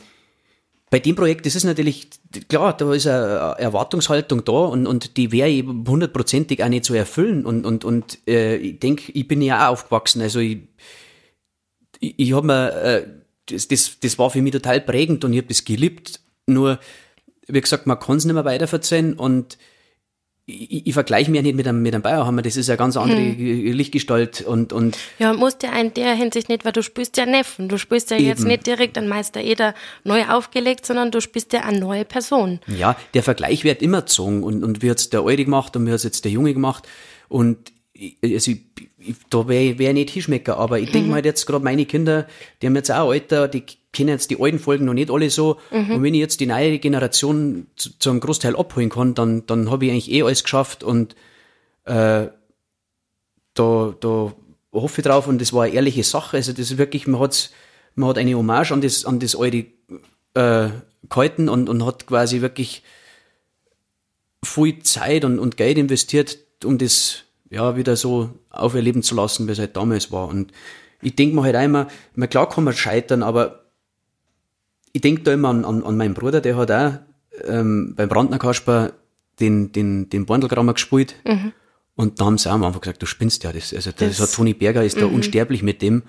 bei 0.90 1.00
dem 1.00 1.16
Projekt 1.16 1.46
das 1.46 1.56
ist 1.56 1.66
natürlich, 1.66 2.10
klar, 2.48 2.76
da 2.76 2.94
ist 2.94 3.08
eine 3.08 3.56
Erwartungshaltung 3.58 4.46
da 4.46 4.54
und, 4.54 4.88
und 4.88 5.18
die 5.18 5.32
wäre 5.32 5.50
eben 5.50 5.86
hundertprozentig 5.88 6.64
auch 6.64 6.70
nicht 6.70 6.86
zu 6.86 6.94
erfüllen. 6.94 7.46
Und, 7.46 7.66
und, 7.66 7.84
und 7.86 8.20
äh, 8.28 8.56
ich 8.56 8.80
denke, 8.80 9.12
ich 9.12 9.28
bin 9.28 9.42
ja 9.42 9.68
auch 9.68 9.74
aufgewachsen. 9.74 10.22
Also 10.22 10.40
ich, 10.40 10.60
ich, 12.00 12.18
ich 12.18 12.34
habe 12.34 12.48
mir 12.48 12.72
äh, 12.82 13.08
das, 13.48 13.68
das, 13.68 14.00
das 14.00 14.20
war 14.20 14.30
für 14.30 14.42
mich 14.42 14.54
total 14.54 14.82
prägend 14.82 15.26
und 15.26 15.34
ich 15.34 15.40
habe 15.40 15.48
das 15.48 15.66
geliebt. 15.66 16.20
Nur, 16.46 16.80
wie 17.48 17.62
gesagt, 17.62 17.88
man 17.88 18.00
kann 18.00 18.18
es 18.18 18.26
nicht 18.26 18.34
mehr 18.34 18.46
weiterverzeihen 18.46 19.14
und 19.14 19.58
ich, 20.50 20.88
ich 20.88 20.94
vergleiche 20.94 21.30
mich 21.30 21.40
ja 21.40 21.44
nicht 21.44 21.56
mit 21.56 21.68
einem, 21.68 21.82
mit 21.82 21.94
einem 21.94 22.02
Bayerhammer, 22.02 22.42
das 22.42 22.56
ist 22.56 22.70
ja 22.70 22.78
ganz 22.78 22.96
andere 22.96 23.20
hm. 23.20 23.74
Lichtgestalt 23.74 24.42
und, 24.42 24.72
und. 24.72 24.98
Ja, 25.20 25.34
musst 25.34 25.62
ja 25.62 25.78
in 25.78 25.94
der 25.94 26.14
Hinsicht 26.16 26.48
nicht, 26.48 26.64
weil 26.64 26.72
du 26.72 26.82
spielst 26.82 27.18
ja 27.18 27.26
Neffen. 27.26 27.68
Du 27.68 27.78
spielst 27.78 28.12
ja 28.12 28.18
eben. 28.18 28.28
jetzt 28.28 28.46
nicht 28.46 28.66
direkt 28.66 28.98
einen 28.98 29.10
Meister 29.10 29.42
Eder 29.42 29.76
neu 30.06 30.26
aufgelegt, 30.26 30.86
sondern 30.86 31.12
du 31.12 31.20
spielst 31.20 31.52
ja 31.52 31.62
eine 31.62 31.80
neue 31.80 32.06
Person. 32.06 32.60
Ja, 32.68 32.96
der 33.14 33.24
Vergleich 33.24 33.66
wird 33.66 33.82
immer 33.82 34.02
gezogen 34.02 34.44
und, 34.44 34.64
und 34.64 34.82
wie 34.82 34.90
hat's 34.90 35.10
der 35.10 35.24
Eure 35.24 35.44
gemacht 35.44 35.76
und 35.76 35.86
wie 35.86 35.92
hat's 35.92 36.04
jetzt 36.04 36.24
der 36.24 36.32
Junge 36.32 36.54
gemacht 36.54 36.88
und 37.28 37.74
also 38.24 38.52
ich, 38.52 38.62
ich, 39.00 39.16
da 39.30 39.48
wäre 39.48 39.64
ich 39.64 39.80
wär 39.80 39.94
nicht 39.94 40.10
Hinschmecker, 40.10 40.58
aber 40.58 40.80
ich 40.80 40.92
denke 40.92 41.08
mhm. 41.08 41.12
mal 41.12 41.26
jetzt 41.26 41.46
gerade 41.46 41.64
meine 41.64 41.86
Kinder, 41.86 42.28
die 42.62 42.68
haben 42.68 42.76
jetzt 42.76 42.92
auch 42.92 43.12
Alter, 43.12 43.48
die 43.48 43.64
kennen 43.94 44.10
jetzt 44.10 44.30
die 44.30 44.40
alten 44.40 44.60
Folgen 44.60 44.86
noch 44.86 44.94
nicht 44.94 45.10
alle 45.10 45.30
so. 45.30 45.58
Mhm. 45.72 45.92
Und 45.92 46.04
wenn 46.04 46.14
ich 46.14 46.20
jetzt 46.20 46.40
die 46.40 46.46
neue 46.46 46.80
Generation 46.80 47.68
zu, 47.76 47.98
zu 47.98 48.10
einem 48.10 48.20
Großteil 48.20 48.56
abholen 48.56 48.90
kann, 48.90 49.16
dann, 49.16 49.46
dann 49.46 49.72
habe 49.72 49.86
ich 49.86 49.92
eigentlich 49.92 50.12
eh 50.12 50.24
alles 50.24 50.44
geschafft 50.44 50.84
und 50.84 51.16
äh, 51.86 52.28
da, 53.54 53.96
da 54.00 54.34
hoffe 54.74 55.02
ich 55.02 55.08
drauf 55.08 55.28
und 55.28 55.42
das 55.42 55.54
war 55.54 55.64
eine 55.64 55.74
ehrliche 55.74 56.04
Sache. 56.04 56.38
Also 56.38 56.52
das 56.52 56.72
ist 56.72 56.78
wirklich, 56.78 57.08
man 57.08 57.22
hat 57.22 57.52
man 57.98 58.10
hat 58.10 58.18
eine 58.20 58.36
Hommage 58.36 58.72
an 58.72 58.82
das, 58.82 59.06
an 59.06 59.20
das 59.20 59.36
alte 59.36 59.66
äh, 60.36 60.70
gehalten 61.10 61.50
und, 61.50 61.68
und 61.68 61.86
hat 61.86 62.06
quasi 62.06 62.42
wirklich 62.42 62.84
viel 64.46 64.80
Zeit 64.84 65.26
und, 65.26 65.40
und 65.40 65.58
Geld 65.58 65.78
investiert, 65.78 66.38
um 66.64 66.78
das 66.78 67.24
ja, 67.50 67.76
wieder 67.76 67.96
so 67.96 68.30
auferleben 68.50 69.04
zu 69.04 69.16
lassen, 69.16 69.48
wie 69.48 69.52
es 69.52 69.60
halt 69.60 69.76
damals 69.76 70.12
war. 70.12 70.28
Und 70.28 70.52
ich 71.02 71.16
denke 71.16 71.36
mir 71.36 71.44
halt 71.44 71.56
einmal, 71.56 71.88
na 72.16 72.28
klar 72.28 72.50
kann 72.50 72.64
man 72.64 72.74
scheitern, 72.74 73.24
aber 73.24 73.66
ich 74.94 75.02
denke 75.02 75.24
da 75.24 75.34
immer 75.34 75.50
an, 75.50 75.66
an, 75.66 75.84
an 75.84 75.98
meinen 75.98 76.14
Bruder, 76.14 76.42
der 76.42 76.58
hat 76.58 76.72
auch 76.72 76.94
ähm, 77.46 77.94
beim 77.96 78.10
Brandner 78.10 78.40
Kasper 78.40 78.94
den, 79.40 79.72
den, 79.72 80.10
den 80.10 80.26
Borndelgrammer 80.26 80.74
gespielt. 80.74 81.16
Mhm. 81.26 81.54
Und 81.96 82.20
da 82.20 82.26
haben 82.26 82.38
sie 82.38 82.50
auch 82.50 82.56
am 82.56 82.64
Anfang 82.64 82.82
gesagt, 82.82 83.02
du 83.02 83.06
spinnst 83.06 83.44
ja. 83.44 83.52
Das, 83.52 83.74
also 83.74 83.92
das, 83.92 84.18
das 84.18 84.20
hat 84.20 84.34
Toni 84.34 84.54
Berger 84.54 84.84
ist 84.84 84.98
mhm. 84.98 85.02
da 85.02 85.06
unsterblich 85.08 85.64
mit 85.64 85.82
dem. 85.82 86.04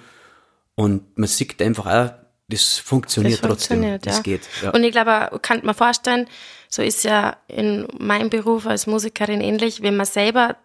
Und 0.74 1.18
man 1.18 1.29
sieht 1.29 1.61
einfach 1.61 1.87
auch, 1.87 2.11
das 2.48 2.79
funktioniert, 2.79 3.44
das 3.44 3.48
funktioniert 3.48 3.51
trotzdem. 3.51 3.83
Ja. 3.83 3.98
Das 3.98 4.22
geht. 4.22 4.42
Ja. 4.62 4.70
Und 4.70 4.83
ich 4.85 4.92
glaube, 4.92 5.38
kann 5.42 5.61
man 5.64 5.74
vorstellen, 5.74 6.27
so 6.68 6.83
ist 6.83 7.05
ja 7.05 7.37
in 7.46 7.87
meinem 7.98 8.31
Beruf 8.31 8.66
als 8.66 8.87
Musikerin 8.87 9.40
ähnlich, 9.40 9.83
wenn 9.83 9.96
man 9.96 10.07
selber 10.07 10.57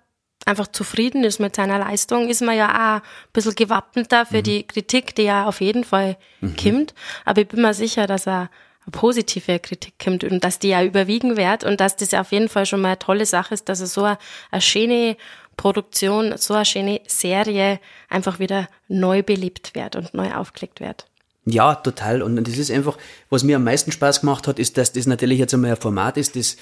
einfach 0.46 0.68
zufrieden 0.68 1.24
ist 1.24 1.40
mit 1.40 1.56
seiner 1.56 1.80
Leistung, 1.80 2.30
ist 2.30 2.42
man 2.42 2.58
ja 2.58 2.70
auch 2.70 3.02
ein 3.02 3.32
bisschen 3.34 3.56
gewappneter 3.56 4.26
für 4.26 4.38
mhm. 4.38 4.44
die 4.44 4.64
Kritik, 4.68 5.16
die 5.16 5.24
ja 5.24 5.46
auf 5.46 5.62
jeden 5.62 5.84
Fall 5.84 6.18
mhm. 6.42 6.56
kommt. 6.56 6.94
Aber 7.26 7.42
ich 7.42 7.48
bin 7.48 7.62
mir 7.62 7.74
sicher, 7.74 8.08
dass 8.08 8.28
er 8.28 8.50
eine 8.86 8.92
positive 8.92 9.60
Kritik 9.60 9.94
kommt 10.04 10.24
und 10.24 10.44
dass 10.44 10.60
die 10.60 10.70
ja 10.70 10.84
überwiegen 10.84 11.38
wird 11.38 11.64
und 11.64 11.80
dass 11.80 11.96
das 11.96 12.12
ja 12.12 12.22
auf 12.22 12.32
jeden 12.32 12.50
Fall 12.50 12.66
schon 12.66 12.82
mal 12.82 12.90
eine 12.90 13.00
tolle 13.00 13.26
Sache 13.26 13.54
ist, 13.54 13.70
dass 13.70 13.80
er 13.80 13.88
so 13.88 14.04
eine, 14.04 14.18
eine 14.52 14.62
schöne 14.62 15.18
Produktion, 15.56 16.38
so 16.38 16.54
eine 16.54 16.66
schöne 16.66 17.02
Serie 17.08 17.80
einfach 18.10 18.40
wieder 18.40 18.68
neu 18.88 19.24
belebt 19.24 19.76
wird 19.76 19.96
und 19.96 20.14
neu 20.14 20.34
aufgelegt 20.34 20.80
wird. 20.82 21.06
Ja, 21.46 21.76
total. 21.76 22.22
Und 22.22 22.42
das 22.48 22.58
ist 22.58 22.72
einfach, 22.72 22.98
was 23.30 23.44
mir 23.44 23.58
am 23.58 23.64
meisten 23.64 23.92
Spaß 23.92 24.22
gemacht 24.22 24.48
hat, 24.48 24.60
ist, 24.60 24.78
dass 24.78 24.94
das 24.94 25.08
natürlich 25.08 25.40
jetzt 25.40 25.54
einmal 25.54 25.72
ein 25.72 25.78
Format 25.78 26.18
ist, 26.18 26.36
das 26.36 26.58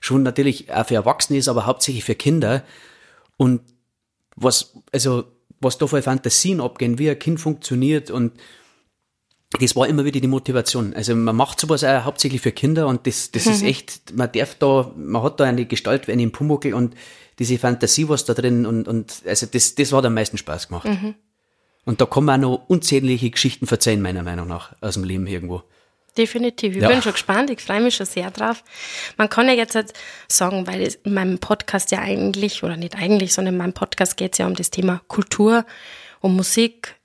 schon 0.00 0.22
natürlich 0.22 0.72
auch 0.72 0.86
für 0.86 0.94
Erwachsene 0.94 1.38
ist, 1.38 1.48
aber 1.48 1.66
hauptsächlich 1.66 2.04
für 2.04 2.14
Kinder. 2.14 2.62
Und 3.36 3.60
was, 4.36 4.74
also, 4.92 5.24
was 5.60 5.78
da 5.78 5.86
für 5.86 6.02
Fantasien 6.02 6.60
abgehen, 6.60 6.98
wie 6.98 7.10
ein 7.10 7.18
Kind 7.18 7.40
funktioniert 7.40 8.10
und 8.10 8.32
das 9.60 9.76
war 9.76 9.86
immer 9.86 10.04
wieder 10.04 10.20
die 10.20 10.28
Motivation. 10.28 10.92
Also 10.94 11.14
man 11.14 11.36
macht 11.36 11.60
sowas 11.60 11.84
auch 11.84 12.04
hauptsächlich 12.04 12.40
für 12.40 12.52
Kinder 12.52 12.86
und 12.88 13.06
das, 13.06 13.30
das 13.30 13.46
mhm. 13.46 13.52
ist 13.52 13.62
echt, 13.62 14.14
man 14.14 14.30
darf 14.32 14.56
da, 14.56 14.92
man 14.96 15.22
hat 15.22 15.40
da 15.40 15.44
eine 15.44 15.66
Gestalt 15.66 16.08
wie 16.08 16.12
einen 16.12 16.32
Pumuckel 16.32 16.74
und 16.74 16.94
diese 17.38 17.58
Fantasie, 17.58 18.08
was 18.08 18.24
da 18.24 18.34
drin 18.34 18.66
und, 18.66 18.88
und 18.88 19.22
also 19.26 19.46
das, 19.46 19.74
das 19.74 19.92
hat 19.92 20.04
am 20.04 20.14
meisten 20.14 20.36
Spaß 20.36 20.68
gemacht. 20.68 20.88
Mhm. 20.88 21.14
Und 21.84 22.00
da 22.00 22.06
kann 22.06 22.24
man 22.24 22.44
auch 22.44 22.58
noch 22.58 22.68
unzählige 22.68 23.30
Geschichten 23.30 23.66
verzeihen, 23.66 24.02
meiner 24.02 24.24
Meinung 24.24 24.48
nach, 24.48 24.74
aus 24.80 24.94
dem 24.94 25.04
Leben 25.04 25.26
irgendwo. 25.26 25.62
Definitiv. 26.16 26.76
Ich 26.76 26.82
ja. 26.82 26.88
bin 26.88 27.02
schon 27.02 27.12
gespannt. 27.12 27.50
Ich 27.50 27.60
freue 27.60 27.80
mich 27.80 27.96
schon 27.96 28.06
sehr 28.06 28.30
drauf. 28.30 28.64
Man 29.16 29.28
kann 29.28 29.48
ja 29.48 29.54
jetzt 29.54 29.74
halt 29.74 29.92
sagen, 30.28 30.66
weil 30.66 30.94
in 31.04 31.14
meinem 31.14 31.38
Podcast 31.38 31.90
ja 31.90 32.00
eigentlich, 32.00 32.62
oder 32.62 32.76
nicht 32.76 32.96
eigentlich, 32.96 33.34
sondern 33.34 33.54
in 33.54 33.58
meinem 33.58 33.74
Podcast 33.74 34.16
geht 34.16 34.32
es 34.32 34.38
ja 34.38 34.46
um 34.46 34.54
das 34.54 34.70
Thema 34.70 35.02
Kultur, 35.08 35.66
um 36.20 36.36
Musik, 36.36 36.96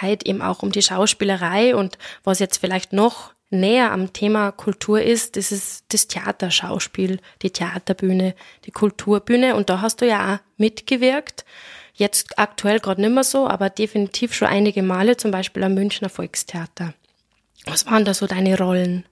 halt 0.00 0.26
eben 0.26 0.42
auch 0.42 0.62
um 0.62 0.70
die 0.70 0.82
Schauspielerei 0.82 1.74
und 1.74 1.96
was 2.24 2.38
jetzt 2.38 2.58
vielleicht 2.58 2.92
noch 2.92 3.32
näher 3.50 3.92
am 3.92 4.12
Thema 4.12 4.52
Kultur 4.52 5.00
ist, 5.00 5.36
das 5.36 5.52
ist 5.52 5.84
das 5.88 6.06
Theaterschauspiel, 6.08 7.20
die 7.42 7.50
Theaterbühne, 7.50 8.34
die 8.66 8.70
Kulturbühne. 8.70 9.56
Und 9.56 9.70
da 9.70 9.80
hast 9.80 10.00
du 10.00 10.06
ja 10.06 10.34
auch 10.34 10.38
mitgewirkt. 10.58 11.44
Jetzt 11.94 12.38
aktuell 12.38 12.78
gerade 12.78 13.00
nicht 13.00 13.12
mehr 13.12 13.24
so, 13.24 13.48
aber 13.48 13.70
definitiv 13.70 14.34
schon 14.34 14.48
einige 14.48 14.82
Male, 14.82 15.16
zum 15.16 15.30
Beispiel 15.30 15.64
am 15.64 15.74
Münchner 15.74 16.08
Volkstheater. 16.08 16.94
Was 17.68 17.86
waren 17.86 18.04
da 18.04 18.14
so 18.14 18.26
deine 18.26 18.56
Rollen? 18.58 19.04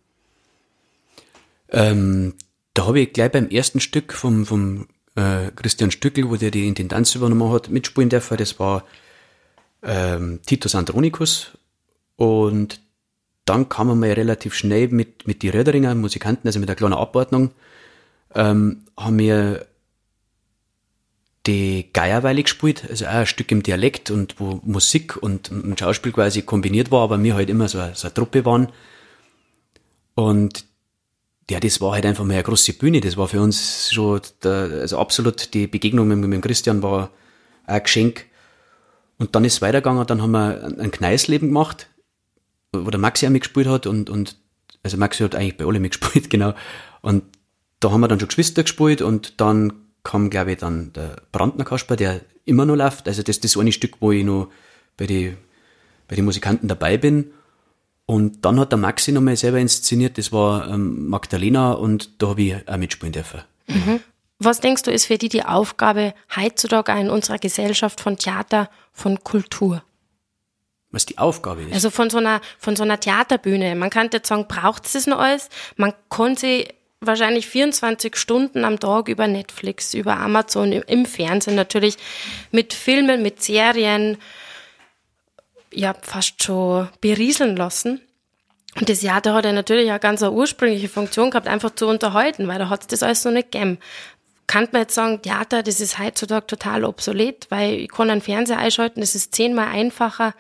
Ähm, 1.71 2.35
da 2.75 2.87
habe 2.87 3.01
ich 3.01 3.13
gleich 3.13 3.33
beim 3.33 3.49
ersten 3.49 3.81
Stück 3.81 4.13
vom, 4.13 4.47
vom 4.47 4.87
äh, 5.15 5.51
Christian 5.55 5.91
Stückel, 5.91 6.31
wo 6.31 6.37
der 6.37 6.51
die 6.51 6.69
Intendanz 6.69 7.15
übernommen 7.15 7.53
hat, 7.53 7.71
mitspielen 7.71 8.11
dürfen. 8.11 8.37
Das 8.37 8.59
war 8.59 8.85
ähm, 9.83 10.41
Titus 10.47 10.75
Andronicus. 10.75 11.59
Und 12.17 12.81
dann 13.45 13.69
kam 13.69 13.89
man 13.89 13.99
mal 13.99 14.13
relativ 14.13 14.55
schnell 14.55 14.89
mit, 14.89 15.27
mit 15.27 15.43
die 15.43 15.49
Röderinger 15.49 15.95
Musikanten, 15.95 16.49
also 16.49 16.59
mit 16.59 16.69
einer 16.69 16.77
kleinen 16.77 16.95
Abordnung, 16.95 17.53
ähm, 18.35 18.83
haben 18.97 19.19
wir 19.19 19.67
die 21.47 21.89
Geierweile 21.93 22.43
gespielt, 22.43 22.85
also 22.89 23.07
auch 23.07 23.11
ein 23.11 23.27
Stück 23.27 23.51
im 23.53 23.63
Dialekt 23.63 24.11
und 24.11 24.39
wo 24.39 24.61
Musik 24.65 25.17
und, 25.17 25.51
und 25.51 25.79
Schauspiel 25.79 26.13
quasi 26.13 26.43
kombiniert 26.43 26.91
war, 26.91 27.03
aber 27.03 27.23
wir 27.23 27.35
halt 27.35 27.51
immer 27.51 27.69
so, 27.69 27.79
so 27.95 28.07
eine 28.09 28.15
Truppe 28.15 28.45
waren. 28.45 28.73
Und 30.15 30.65
ja, 31.51 31.61
das 31.61 31.81
war 31.81 31.93
halt 31.93 32.07
einfach 32.07 32.25
mal 32.25 32.35
eine 32.35 32.43
große 32.43 32.73
Bühne. 32.73 33.01
Das 33.01 33.17
war 33.17 33.29
für 33.29 33.41
uns 33.41 33.93
schon, 33.93 34.21
der, 34.43 34.71
also 34.81 34.99
absolut 34.99 35.55
die 35.55 35.67
Begegnung 35.67 36.09
mit, 36.09 36.19
mit 36.19 36.43
Christian 36.43 36.83
war 36.83 37.11
ein 37.67 37.83
Geschenk. 37.83 38.27
Und 39.19 39.35
dann 39.35 39.45
ist 39.45 39.55
es 39.55 39.63
weitergegangen, 39.63 40.07
dann 40.07 40.21
haben 40.21 40.33
wir 40.33 40.65
ein 40.79 40.91
Kneisleben 40.91 41.49
gemacht, 41.49 41.89
wo 42.73 42.91
der 42.91 43.01
Maxi 43.01 43.27
auch 43.27 43.31
mitgespielt 43.31 43.69
hat 43.69 43.87
und, 43.87 44.11
und 44.11 44.37
also 44.83 44.97
Maxi 44.99 45.23
hat 45.23 45.35
eigentlich 45.35 45.57
bei 45.57 45.65
alle 45.65 45.81
mitgespielt, 45.81 46.29
genau. 46.31 46.55
Und 47.01 47.25
da 47.81 47.91
haben 47.91 48.01
wir 48.01 48.09
dann 48.09 48.19
schon 48.21 48.29
Geschwister 48.29 48.63
gespielt 48.63 49.01
und 49.01 49.41
dann 49.41 49.86
kam, 50.07 50.31
glaube 50.31 50.53
ich, 50.53 50.59
dann 50.59 50.93
der 50.93 51.17
Brandner 51.33 51.65
Kasper, 51.65 51.97
der 51.97 52.21
immer 52.45 52.65
noch 52.65 52.77
läuft. 52.77 53.09
Also 53.09 53.23
das 53.23 53.37
ist 53.37 53.45
das 53.45 53.57
eine 53.59 53.73
Stück, 53.73 53.97
wo 54.01 54.13
ich 54.13 54.25
noch 54.25 54.51
bei 54.97 55.07
den 55.07 55.37
bei 56.09 56.15
den 56.15 56.25
Musikanten 56.25 56.69
dabei 56.69 56.97
bin. 56.97 57.33
Und 58.07 58.45
dann 58.45 58.61
hat 58.61 58.71
der 58.71 58.79
Maxi 58.79 59.11
nochmal 59.11 59.37
selber 59.37 59.59
inszeniert, 59.59 60.17
das 60.17 60.31
war 60.31 60.69
ähm, 60.69 61.09
Magdalena 61.09 61.73
und 61.73 62.23
da 62.23 62.29
habe 62.29 62.43
ich 62.43 62.69
auch 62.69 62.77
mitspielen 62.77 63.13
dürfen. 63.13 63.43
Mhm. 63.67 64.01
Was 64.39 64.61
denkst 64.61 64.83
du, 64.85 64.93
ist 64.93 65.07
für 65.07 65.19
die 65.19 65.29
die 65.29 65.45
Aufgabe 65.45 66.15
heutzutage 66.37 66.93
in 66.93 67.11
unserer 67.11 67.39
Gesellschaft 67.39 68.01
von 68.01 68.17
Theater, 68.17 68.71
von 68.93 69.25
Kultur? 69.25 69.83
Was 70.93 71.07
die 71.07 71.19
Aufgabe 71.19 71.63
ist? 71.63 71.73
Also 71.73 71.91
von 71.91 72.09
so 72.09 72.19
einer, 72.19 72.41
von 72.59 72.77
so 72.77 72.85
einer 72.85 73.01
Theaterbühne. 73.01 73.75
Man 73.75 73.91
kann 73.91 74.09
jetzt 74.13 74.29
sagen, 74.29 74.47
braucht 74.47 74.87
es 74.87 74.93
das 74.93 75.09
noch 75.09 75.19
alles? 75.19 75.49
Man 75.75 75.93
kann 76.09 76.37
sie 76.37 76.69
wahrscheinlich 77.01 77.47
24 77.47 78.17
Stunden 78.17 78.65
am 78.65 78.81
Tag 78.81 79.09
über 79.09 79.27
Netflix, 79.27 79.95
über 79.95 80.17
Amazon, 80.17 80.73
im 80.73 81.07
Fernsehen 81.07 81.55
natürlich, 81.55 81.97
mit 82.51 82.73
Filmen, 82.73 83.23
mit 83.23 83.43
Serien, 83.43 84.19
ja 85.73 85.95
fast 86.03 86.43
schon 86.43 86.89
berieseln 87.01 87.57
lassen. 87.57 88.01
Und 88.79 88.89
das 88.89 89.01
Theater 89.01 89.35
hat 89.35 89.45
ja 89.45 89.53
natürlich 89.53 89.91
auch 89.93 90.01
ganz 90.01 90.23
eine 90.23 90.33
ursprüngliche 90.33 90.89
Funktion 90.89 91.31
gehabt, 91.31 91.49
einfach 91.49 91.75
zu 91.75 91.87
unterhalten, 91.87 92.47
weil 92.49 92.59
da 92.59 92.69
hat 92.69 92.83
es 92.83 92.87
das 92.89 93.03
alles 93.03 93.25
noch 93.25 93.33
nicht 93.33 93.53
gegeben. 93.53 93.79
Kann 94.47 94.69
man 94.71 94.83
jetzt 94.83 94.95
sagen, 94.95 95.23
Theater, 95.23 95.63
das 95.63 95.81
ist 95.81 95.99
heutzutage 95.99 96.47
total 96.47 96.85
obsolet, 96.85 97.47
weil 97.51 97.75
ich 97.75 97.91
kann 97.91 98.11
einen 98.11 98.21
Fernseher 98.21 98.59
einschalten, 98.59 99.01
das 99.01 99.15
ist 99.15 99.35
zehnmal 99.35 99.69
einfacher. 99.69 100.35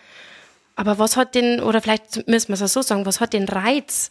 Aber 0.77 0.99
was 0.99 1.17
hat 1.17 1.35
den, 1.35 1.61
oder 1.61 1.81
vielleicht 1.81 2.29
müssen 2.29 2.49
wir 2.49 2.55
es 2.55 2.63
auch 2.63 2.69
so 2.69 2.83
sagen, 2.83 3.07
was 3.07 3.21
hat 3.21 3.33
den 3.33 3.49
Reiz? 3.49 4.11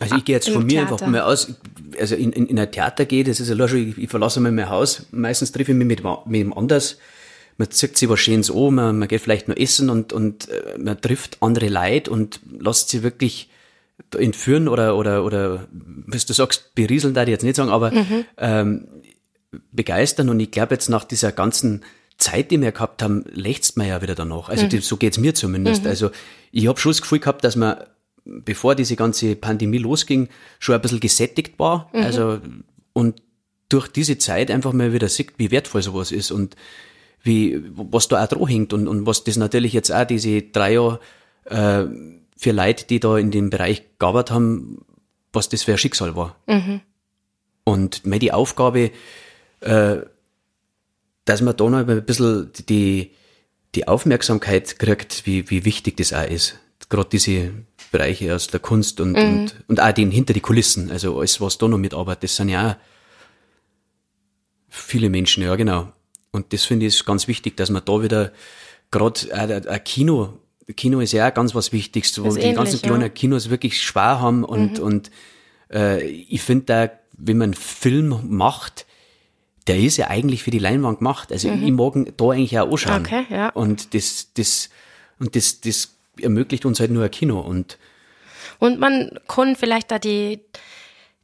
Also 0.00 0.16
ich 0.16 0.24
gehe 0.24 0.34
jetzt 0.34 0.48
von 0.48 0.64
mir 0.64 0.80
Theater. 0.80 0.92
einfach 0.92 1.06
mal 1.06 1.20
aus, 1.22 1.54
also 1.98 2.14
in, 2.14 2.32
in, 2.32 2.46
in 2.46 2.58
ein 2.58 2.70
Theater 2.70 3.04
gehe, 3.04 3.24
das 3.24 3.40
ist 3.40 3.48
ja 3.48 3.68
schon, 3.68 3.90
ich, 3.90 3.98
ich 3.98 4.10
verlasse 4.10 4.40
mal 4.40 4.52
mein 4.52 4.68
Haus, 4.68 5.06
meistens 5.10 5.52
treffe 5.52 5.72
ich 5.72 5.78
mich 5.78 5.86
mit, 5.86 6.02
mit 6.26 6.40
dem 6.40 6.52
anders, 6.52 6.98
man 7.58 7.70
zieht 7.70 7.96
sich 7.98 8.08
was 8.08 8.20
Schönes 8.20 8.50
an, 8.50 8.74
man, 8.74 8.98
man 8.98 9.08
geht 9.08 9.20
vielleicht 9.20 9.48
noch 9.48 9.56
essen 9.56 9.90
und, 9.90 10.12
und 10.12 10.48
äh, 10.48 10.78
man 10.78 11.00
trifft 11.00 11.38
andere 11.40 11.68
Leute 11.68 12.10
und 12.10 12.40
lässt 12.58 12.88
sie 12.88 13.02
wirklich 13.02 13.50
entführen 14.18 14.68
oder, 14.68 14.96
oder, 14.96 15.24
oder, 15.24 15.66
was 16.06 16.26
du 16.26 16.32
sagst, 16.32 16.74
berieseln, 16.74 17.14
da 17.14 17.22
ich 17.22 17.28
jetzt 17.28 17.44
nicht 17.44 17.56
sagen, 17.56 17.70
aber 17.70 17.92
mhm. 17.92 18.24
ähm, 18.38 18.88
begeistern. 19.70 20.28
Und 20.28 20.40
ich 20.40 20.50
glaube 20.50 20.74
jetzt 20.74 20.88
nach 20.88 21.04
dieser 21.04 21.32
ganzen 21.32 21.82
Zeit, 22.18 22.50
die 22.50 22.60
wir 22.60 22.72
gehabt 22.72 23.02
haben, 23.02 23.24
lächzt 23.32 23.76
man 23.76 23.88
ja 23.88 24.02
wieder 24.02 24.14
danach. 24.14 24.48
Also 24.48 24.66
mhm. 24.66 24.80
so 24.80 24.96
geht's 24.96 25.18
mir 25.18 25.34
zumindest. 25.34 25.84
Mhm. 25.84 25.88
Also 25.88 26.10
ich 26.50 26.66
habe 26.68 26.78
schon 26.78 26.92
das 26.92 27.02
Gefühl 27.02 27.20
gehabt, 27.20 27.44
dass 27.44 27.56
man, 27.56 27.76
bevor 28.24 28.74
diese 28.74 28.96
ganze 28.96 29.36
Pandemie 29.36 29.78
losging, 29.78 30.28
schon 30.58 30.74
ein 30.74 30.80
bisschen 30.82 31.00
gesättigt 31.00 31.58
war. 31.58 31.90
Mhm. 31.92 32.02
Also 32.02 32.40
und 32.92 33.22
durch 33.68 33.88
diese 33.88 34.18
Zeit 34.18 34.50
einfach 34.50 34.72
mal 34.72 34.92
wieder 34.92 35.08
sieht, 35.08 35.32
wie 35.38 35.50
wertvoll 35.50 35.82
sowas 35.82 36.12
ist. 36.12 36.30
Und 36.30 36.56
wie, 37.22 37.62
was 37.74 38.08
da 38.08 38.22
auch 38.22 38.28
dran 38.28 38.46
hängt 38.46 38.72
und, 38.72 38.88
und 38.88 39.06
was 39.06 39.24
das 39.24 39.36
natürlich 39.36 39.72
jetzt 39.72 39.92
auch 39.92 40.04
diese 40.04 40.42
drei 40.42 40.74
Jahre 40.74 41.00
äh, 41.44 41.84
für 42.36 42.52
Leute, 42.52 42.86
die 42.86 43.00
da 43.00 43.16
in 43.16 43.30
dem 43.30 43.50
Bereich 43.50 43.84
gearbeitet 43.98 44.32
haben, 44.32 44.84
was 45.32 45.48
das 45.48 45.62
für 45.62 45.72
ein 45.72 45.78
Schicksal 45.78 46.16
war. 46.16 46.36
Mhm. 46.46 46.80
Und 47.64 48.04
mir 48.04 48.18
die 48.18 48.32
Aufgabe, 48.32 48.90
äh, 49.60 49.96
dass 51.24 51.40
man 51.40 51.56
da 51.56 51.70
noch 51.70 51.86
ein 51.86 52.04
bisschen 52.04 52.50
die, 52.68 53.12
die 53.76 53.86
Aufmerksamkeit 53.86 54.78
kriegt, 54.78 55.24
wie, 55.24 55.48
wie 55.48 55.64
wichtig 55.64 55.96
das 55.96 56.12
auch 56.12 56.28
ist. 56.28 56.58
Gerade 56.88 57.08
diese 57.08 57.52
Bereiche 57.92 58.34
aus 58.34 58.48
der 58.48 58.60
Kunst 58.60 59.00
und, 59.00 59.12
mhm. 59.12 59.18
und, 59.18 59.54
und 59.68 59.80
auch 59.80 59.92
den 59.92 60.10
hinter 60.10 60.32
die 60.32 60.40
Kulissen, 60.40 60.90
also 60.90 61.18
alles, 61.18 61.40
was 61.40 61.58
da 61.58 61.68
noch 61.68 61.78
mitarbeitet, 61.78 62.24
das 62.24 62.36
sind 62.36 62.48
ja 62.48 62.72
auch 62.72 62.76
viele 64.68 65.10
Menschen, 65.10 65.42
ja 65.42 65.54
genau. 65.54 65.92
Und 66.32 66.52
das 66.52 66.64
finde 66.64 66.86
ich 66.86 67.04
ganz 67.04 67.28
wichtig, 67.28 67.56
dass 67.56 67.70
man 67.70 67.84
da 67.84 68.02
wieder 68.02 68.32
gerade 68.90 69.68
ein 69.68 69.84
Kino, 69.84 70.38
Kino 70.76 71.00
ist 71.00 71.12
ja 71.12 71.28
auch 71.28 71.34
ganz 71.34 71.54
was 71.54 71.72
Wichtiges, 71.72 72.18
wo 72.22 72.34
die 72.34 72.40
ähnlich, 72.40 72.56
ganzen 72.56 72.82
kleinen 72.82 73.02
ja. 73.02 73.08
Kinos 73.08 73.50
wirklich 73.50 73.82
schwer 73.82 74.20
haben 74.20 74.44
und, 74.44 74.78
mhm. 74.78 74.84
und 74.84 75.10
äh, 75.70 76.02
ich 76.04 76.42
finde 76.42 76.64
da, 76.64 76.90
wenn 77.18 77.38
man 77.38 77.50
einen 77.50 77.54
Film 77.54 78.20
macht, 78.28 78.86
der 79.66 79.78
ist 79.78 79.96
ja 79.96 80.08
eigentlich 80.08 80.42
für 80.42 80.50
die 80.50 80.58
Leinwand 80.58 80.98
gemacht. 80.98 81.30
Also 81.30 81.48
mhm. 81.48 81.62
ich 81.64 81.72
mag 81.72 82.16
da 82.16 82.30
eigentlich 82.30 82.58
auch 82.58 82.70
anschauen. 82.70 83.02
Okay, 83.06 83.26
ja. 83.30 83.50
Und 83.50 83.94
das, 83.94 84.32
das, 84.34 84.70
und 85.18 85.36
das, 85.36 85.60
das 85.60 85.94
ermöglicht 86.20 86.64
uns 86.64 86.80
halt 86.80 86.90
nur 86.90 87.04
ein 87.04 87.10
Kino 87.10 87.40
und 87.40 87.78
und 88.58 88.78
man 88.78 89.18
kann 89.26 89.56
vielleicht 89.56 89.90
da 89.90 89.98
die, 89.98 90.40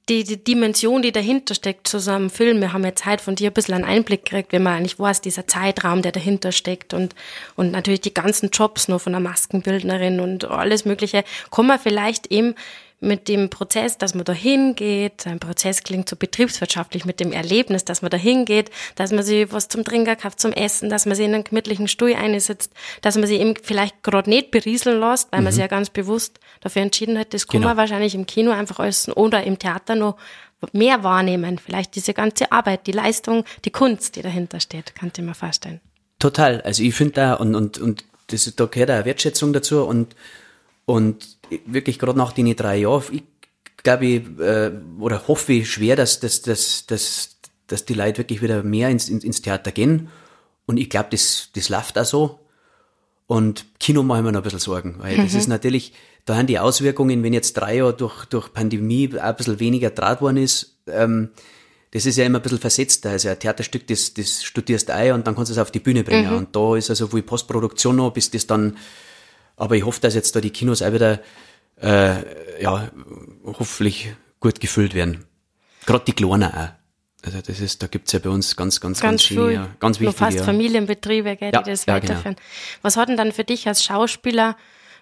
die, 0.08 0.24
die 0.24 0.42
Dimension, 0.42 1.02
die 1.02 1.12
dahinter 1.12 1.54
steckt 1.54 1.86
zu 1.86 2.00
so 2.00 2.10
einem 2.10 2.30
Film. 2.30 2.60
Wir 2.60 2.72
haben 2.72 2.84
jetzt 2.84 3.04
halt 3.04 3.20
von 3.20 3.36
dir 3.36 3.50
ein 3.50 3.52
bisschen 3.52 3.74
einen 3.74 3.84
Einblick 3.84 4.24
gekriegt, 4.24 4.52
wenn 4.52 4.62
man 4.62 4.74
eigentlich 4.74 4.98
weiß, 4.98 5.20
dieser 5.20 5.46
Zeitraum, 5.46 6.02
der 6.02 6.12
dahinter 6.12 6.50
steckt 6.50 6.94
und, 6.94 7.14
und 7.54 7.70
natürlich 7.70 8.00
die 8.00 8.14
ganzen 8.14 8.50
Jobs 8.50 8.88
nur 8.88 8.98
von 8.98 9.12
der 9.12 9.20
Maskenbildnerin 9.20 10.20
und 10.20 10.46
alles 10.46 10.84
Mögliche, 10.84 11.24
kann 11.50 11.66
man 11.66 11.78
vielleicht 11.78 12.28
eben 12.28 12.54
mit 13.00 13.28
dem 13.28 13.48
Prozess, 13.48 13.96
dass 13.96 14.14
man 14.14 14.24
da 14.24 14.32
hingeht, 14.32 15.26
ein 15.26 15.38
Prozess 15.38 15.84
klingt 15.84 16.08
so 16.08 16.16
betriebswirtschaftlich, 16.16 17.04
mit 17.04 17.20
dem 17.20 17.32
Erlebnis, 17.32 17.84
dass 17.84 18.02
man 18.02 18.10
da 18.10 18.16
hingeht, 18.16 18.70
dass 18.96 19.12
man 19.12 19.22
sich 19.22 19.52
was 19.52 19.68
zum 19.68 19.84
Trinken 19.84 20.16
kauft, 20.16 20.40
zum 20.40 20.52
Essen, 20.52 20.90
dass 20.90 21.06
man 21.06 21.14
sich 21.14 21.26
in 21.26 21.34
einen 21.34 21.44
gemütlichen 21.44 21.86
Stuhl 21.86 22.14
einsetzt, 22.14 22.72
dass 23.02 23.16
man 23.16 23.26
sich 23.26 23.40
eben 23.40 23.54
vielleicht 23.62 24.02
gerade 24.02 24.28
nicht 24.28 24.50
berieseln 24.50 25.00
lässt, 25.00 25.30
weil 25.30 25.40
mhm. 25.40 25.44
man 25.44 25.52
sich 25.52 25.60
ja 25.60 25.68
ganz 25.68 25.90
bewusst 25.90 26.40
dafür 26.60 26.82
entschieden 26.82 27.18
hat, 27.18 27.32
das 27.34 27.46
kann 27.46 27.60
genau. 27.60 27.68
man 27.68 27.76
wahrscheinlich 27.76 28.16
im 28.16 28.26
Kino 28.26 28.50
einfach 28.50 28.80
alles 28.80 29.08
oder 29.16 29.44
im 29.44 29.58
Theater 29.58 29.94
noch 29.94 30.16
mehr 30.72 31.04
wahrnehmen. 31.04 31.58
Vielleicht 31.58 31.94
diese 31.94 32.14
ganze 32.14 32.50
Arbeit, 32.50 32.88
die 32.88 32.92
Leistung, 32.92 33.44
die 33.64 33.70
Kunst, 33.70 34.16
die 34.16 34.22
dahinter 34.22 34.58
steht, 34.58 34.96
kann 34.96 35.12
ich 35.16 35.22
mir 35.22 35.34
vorstellen. 35.34 35.80
Total. 36.18 36.60
Also 36.62 36.82
ich 36.82 36.94
finde 36.94 37.14
da 37.14 37.34
und, 37.34 37.54
und, 37.54 37.78
und 37.78 38.04
das, 38.26 38.52
da 38.56 38.66
gehört 38.66 38.90
auch 38.90 39.04
Wertschätzung 39.04 39.52
dazu 39.52 39.84
und, 39.84 40.16
und 40.84 41.37
wirklich 41.66 41.98
gerade 41.98 42.18
nach 42.18 42.32
den 42.32 42.54
drei 42.54 42.78
Jahren, 42.78 43.04
ich 43.10 43.22
glaube, 43.82 44.06
ich, 44.06 44.40
äh, 44.40 44.72
oder 44.98 45.26
hoffe 45.28 45.52
ich 45.52 45.70
schwer, 45.70 45.96
dass, 45.96 46.20
dass, 46.20 46.42
dass, 46.42 46.86
dass, 46.86 47.36
dass 47.66 47.84
die 47.84 47.94
Leute 47.94 48.18
wirklich 48.18 48.42
wieder 48.42 48.62
mehr 48.62 48.88
ins, 48.88 49.08
ins, 49.08 49.24
ins 49.24 49.42
Theater 49.42 49.72
gehen. 49.72 50.08
Und 50.66 50.76
ich 50.76 50.90
glaube, 50.90 51.08
das, 51.10 51.50
das 51.54 51.68
läuft 51.68 51.98
auch 51.98 52.04
so. 52.04 52.40
Und 53.26 53.66
Kino 53.78 54.02
mache 54.02 54.20
ich 54.20 54.24
mir 54.24 54.32
noch 54.32 54.40
ein 54.40 54.44
bisschen 54.44 54.58
Sorgen, 54.58 54.96
weil 54.98 55.18
mhm. 55.18 55.22
das 55.22 55.34
ist 55.34 55.48
natürlich, 55.48 55.92
da 56.24 56.36
haben 56.36 56.46
die 56.46 56.58
Auswirkungen, 56.58 57.22
wenn 57.22 57.34
jetzt 57.34 57.54
drei 57.54 57.76
Jahre 57.76 57.94
durch, 57.94 58.24
durch 58.26 58.52
Pandemie 58.52 59.10
ein 59.18 59.36
bisschen 59.36 59.60
weniger 59.60 59.90
Draht 59.90 60.22
worden 60.22 60.38
ist, 60.38 60.78
ähm, 60.86 61.30
das 61.90 62.04
ist 62.04 62.16
ja 62.16 62.24
immer 62.24 62.38
ein 62.38 62.42
bisschen 62.42 62.58
versetzt. 62.58 63.06
Also 63.06 63.28
ein 63.28 63.38
Theaterstück, 63.38 63.86
das, 63.86 64.12
das 64.12 64.44
studierst 64.44 64.90
ein 64.90 65.12
und 65.12 65.26
dann 65.26 65.34
kannst 65.34 65.50
du 65.50 65.54
es 65.54 65.58
auf 65.58 65.70
die 65.70 65.80
Bühne 65.80 66.04
bringen. 66.04 66.30
Mhm. 66.30 66.36
Und 66.36 66.56
da 66.56 66.76
ist 66.76 66.90
also 66.90 67.06
viel 67.06 67.22
Postproduktion 67.22 67.96
noch, 67.96 68.12
bis 68.12 68.30
das 68.30 68.46
dann 68.46 68.76
aber 69.58 69.76
ich 69.76 69.84
hoffe, 69.84 70.00
dass 70.00 70.14
jetzt 70.14 70.34
da 70.34 70.40
die 70.40 70.50
Kinos 70.50 70.82
auch 70.82 70.92
wieder, 70.92 71.20
äh, 71.80 72.62
ja, 72.62 72.90
hoffentlich 73.44 74.14
gut 74.40 74.60
gefüllt 74.60 74.94
werden. 74.94 75.24
Gerade 75.86 76.04
die 76.06 76.12
Kleinen 76.12 76.52
auch. 76.52 76.68
Also 77.24 77.40
das 77.40 77.60
ist, 77.60 77.82
da 77.82 77.88
gibt's 77.88 78.12
ja 78.12 78.20
bei 78.20 78.30
uns 78.30 78.54
ganz, 78.54 78.80
ganz, 78.80 79.00
ganz, 79.00 79.10
ganz 79.10 79.22
schöne, 79.24 79.52
ja, 79.52 79.68
ganz 79.80 79.98
wichtige. 79.98 80.16
fast 80.16 80.38
ja. 80.38 80.44
Familienbetriebe, 80.44 81.36
gell, 81.36 81.50
ja, 81.52 81.62
die 81.62 81.70
das 81.70 81.86
ja, 81.86 81.98
genau. 81.98 82.12
weiterführen. 82.12 82.36
Genau. 82.36 82.78
Was 82.82 82.96
hat 82.96 83.08
denn 83.08 83.16
dann 83.16 83.32
für 83.32 83.42
dich 83.42 83.66
als 83.66 83.82
Schauspieler, 83.82 84.56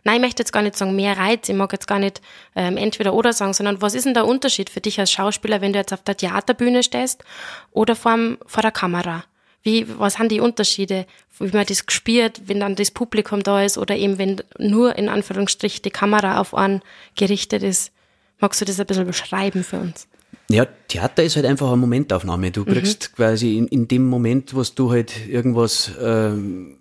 nein, 0.05 0.17
ich 0.17 0.23
möchte 0.23 0.41
jetzt 0.41 0.53
gar 0.53 0.63
nicht 0.63 0.77
sagen 0.77 0.97
mehr 0.97 1.19
Reiz, 1.19 1.47
ich 1.49 1.55
mag 1.55 1.71
jetzt 1.73 1.87
gar 1.87 1.99
nicht 1.99 2.23
ähm, 2.55 2.79
entweder 2.79 3.13
oder 3.13 3.35
sagen, 3.35 3.53
sondern 3.53 3.83
was 3.83 3.95
ist 3.95 4.07
denn 4.07 4.15
der 4.15 4.27
Unterschied 4.27 4.71
für 4.71 4.81
dich 4.81 4.99
als 4.99 5.13
Schauspieler, 5.13 5.61
wenn 5.61 5.75
du 5.75 5.79
jetzt 5.79 5.93
auf 5.93 6.03
der 6.03 6.17
Theaterbühne 6.17 6.83
stehst 6.83 7.23
oder 7.71 7.95
vor, 7.95 8.17
vor 8.47 8.63
der 8.63 8.73
Kamera? 8.73 9.25
Wie, 9.67 9.85
was 9.99 10.15
sind 10.15 10.31
die 10.31 10.39
Unterschiede, 10.39 11.07
wie 11.41 11.51
man 11.51 11.67
das 11.67 11.87
gespürt, 11.87 12.43
wenn 12.47 12.61
dann 12.61 12.77
das 12.77 12.93
Publikum 12.93 13.43
da 13.43 13.65
ist 13.65 13.79
oder 13.79 13.97
eben 13.97 14.17
wenn 14.17 14.41
nur 14.59 14.97
in 14.97 15.09
Anführungsstrich 15.09 15.83
die 15.83 15.91
Kamera 15.91 16.41
auf 16.41 16.55
einen 16.55 16.83
gerichtet 17.17 17.65
ist? 17.65 17.91
Magst 18.39 18.61
du 18.61 18.65
das 18.65 18.79
ein 18.79 18.87
bisschen 18.87 19.09
beschreiben 19.09 19.65
für 19.65 19.81
uns? 19.81 20.07
Ja, 20.49 20.67
Theater 20.87 21.25
ist 21.25 21.35
halt 21.35 21.47
einfach 21.47 21.67
eine 21.67 21.79
Momentaufnahme. 21.79 22.53
Du 22.53 22.65
kriegst 22.65 23.11
mhm. 23.11 23.17
quasi 23.17 23.59
in, 23.59 23.67
in 23.67 23.89
dem 23.89 24.07
Moment, 24.07 24.55
wo 24.55 24.63
du 24.63 24.93
halt 24.93 25.27
irgendwas 25.27 25.91
ähm, 26.01 26.79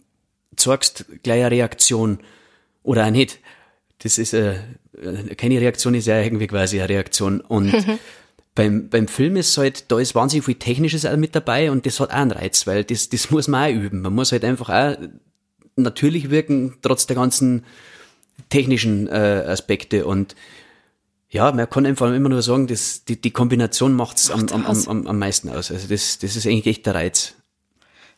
zeigst, 0.55 1.05
gleich 1.23 1.39
eine 1.39 1.49
Reaktion 1.49 2.19
oder 2.83 3.07
auch 3.07 3.09
nicht. 3.09 3.39
Das 3.97 4.19
ist 4.19 4.35
äh, 4.35 4.57
keine 5.37 5.59
Reaktion, 5.59 5.95
ist 5.95 6.05
ja 6.05 6.21
irgendwie 6.21 6.45
quasi 6.45 6.79
eine 6.79 6.89
Reaktion. 6.89 7.41
Und 7.41 7.73
Beim, 8.55 8.89
beim 8.89 9.07
Film 9.09 9.35
ist 9.35 9.57
halt, 9.57 9.91
da 9.91 9.99
ist 9.99 10.15
wahnsinnig 10.15 10.45
viel 10.45 10.55
Technisches 10.55 11.03
mit 11.17 11.35
dabei 11.35 11.69
und 11.71 11.85
das 11.85 11.99
hat 11.99 12.09
auch 12.11 12.15
einen 12.15 12.31
Reiz, 12.31 12.65
weil 12.65 12.85
das, 12.85 13.09
das 13.09 13.29
muss 13.29 13.49
man 13.49 13.69
auch 13.69 13.75
üben. 13.75 14.01
Man 14.01 14.15
muss 14.15 14.31
halt 14.31 14.45
einfach 14.45 14.69
auch 14.69 14.97
natürlich 15.75 16.29
wirken, 16.29 16.77
trotz 16.81 17.05
der 17.05 17.17
ganzen 17.17 17.65
technischen 18.49 19.07
äh, 19.07 19.43
Aspekte 19.47 20.05
und 20.05 20.35
ja, 21.29 21.51
man 21.51 21.69
kann 21.69 21.85
einfach 21.85 22.13
immer 22.13 22.29
nur 22.29 22.41
sagen, 22.41 22.67
dass 22.67 23.03
die, 23.03 23.19
die 23.19 23.31
Kombination 23.31 23.93
macht's 23.93 24.31
am, 24.31 24.47
am, 24.49 24.65
am, 24.65 25.07
am 25.07 25.19
meisten 25.19 25.49
aus. 25.49 25.69
Also 25.69 25.89
das, 25.89 26.17
das 26.19 26.37
ist 26.37 26.47
eigentlich 26.47 26.67
echt 26.67 26.85
der 26.85 26.95
Reiz. 26.95 27.35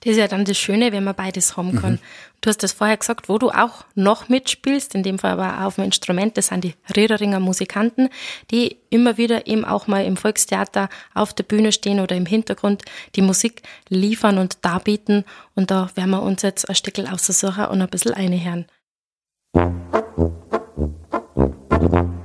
Das 0.02 0.12
ist 0.12 0.18
ja 0.18 0.28
dann 0.28 0.45
das 0.45 0.58
Schöne, 0.58 0.91
wenn 0.91 1.04
man 1.04 1.16
beides 1.16 1.58
haben 1.58 1.76
kann. 1.76 1.93
Mhm. 1.93 2.00
Du 2.41 2.50
hast 2.50 2.62
das 2.62 2.72
vorher 2.72 2.98
gesagt, 2.98 3.30
wo 3.30 3.39
du 3.39 3.50
auch 3.50 3.84
noch 3.95 4.30
mitspielst, 4.30 4.93
in 4.93 5.02
dem 5.02 5.18
Fall 5.18 5.32
aber 5.32 5.66
auf 5.66 5.76
dem 5.76 5.86
Instrument, 5.86 6.38
das 6.38 6.48
sind 6.48 6.64
die 6.64 6.76
Riederinger 6.95 7.39
Musikanten, 7.39 8.10
die 8.52 8.78
immer 8.89 9.18
wieder 9.18 9.48
eben 9.48 9.66
auch 9.66 9.88
mal 9.88 10.06
im 10.06 10.18
Volkstheater 10.18 10.89
auf 11.16 11.34
der 11.34 11.43
Bühne 11.43 11.72
stehen 11.72 12.00
oder 12.00 12.16
im 12.16 12.28
Hintergrund 12.28 12.84
die 13.16 13.24
Musik 13.24 13.64
liefern 13.89 14.38
und 14.38 14.64
darbieten. 14.64 15.26
Und 15.56 15.72
da 15.72 15.89
werden 15.95 16.12
wir 16.12 16.22
uns 16.22 16.43
jetzt 16.43 16.70
ein 16.70 16.76
Stückel 16.76 17.08
aussuchen 17.08 17.66
und 17.66 17.82
ein 17.82 17.89
bisschen 17.89 18.14
einhören. 18.14 18.66
Zu 21.80 22.16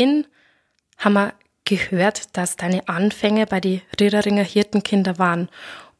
Beginn 0.00 0.26
haben 0.96 1.12
wir 1.12 1.34
gehört, 1.66 2.34
dass 2.34 2.56
deine 2.56 2.88
Anfänge 2.88 3.44
bei 3.44 3.60
den 3.60 3.82
Riederinger 4.00 4.42
Hirtenkinder 4.42 5.18
waren. 5.18 5.50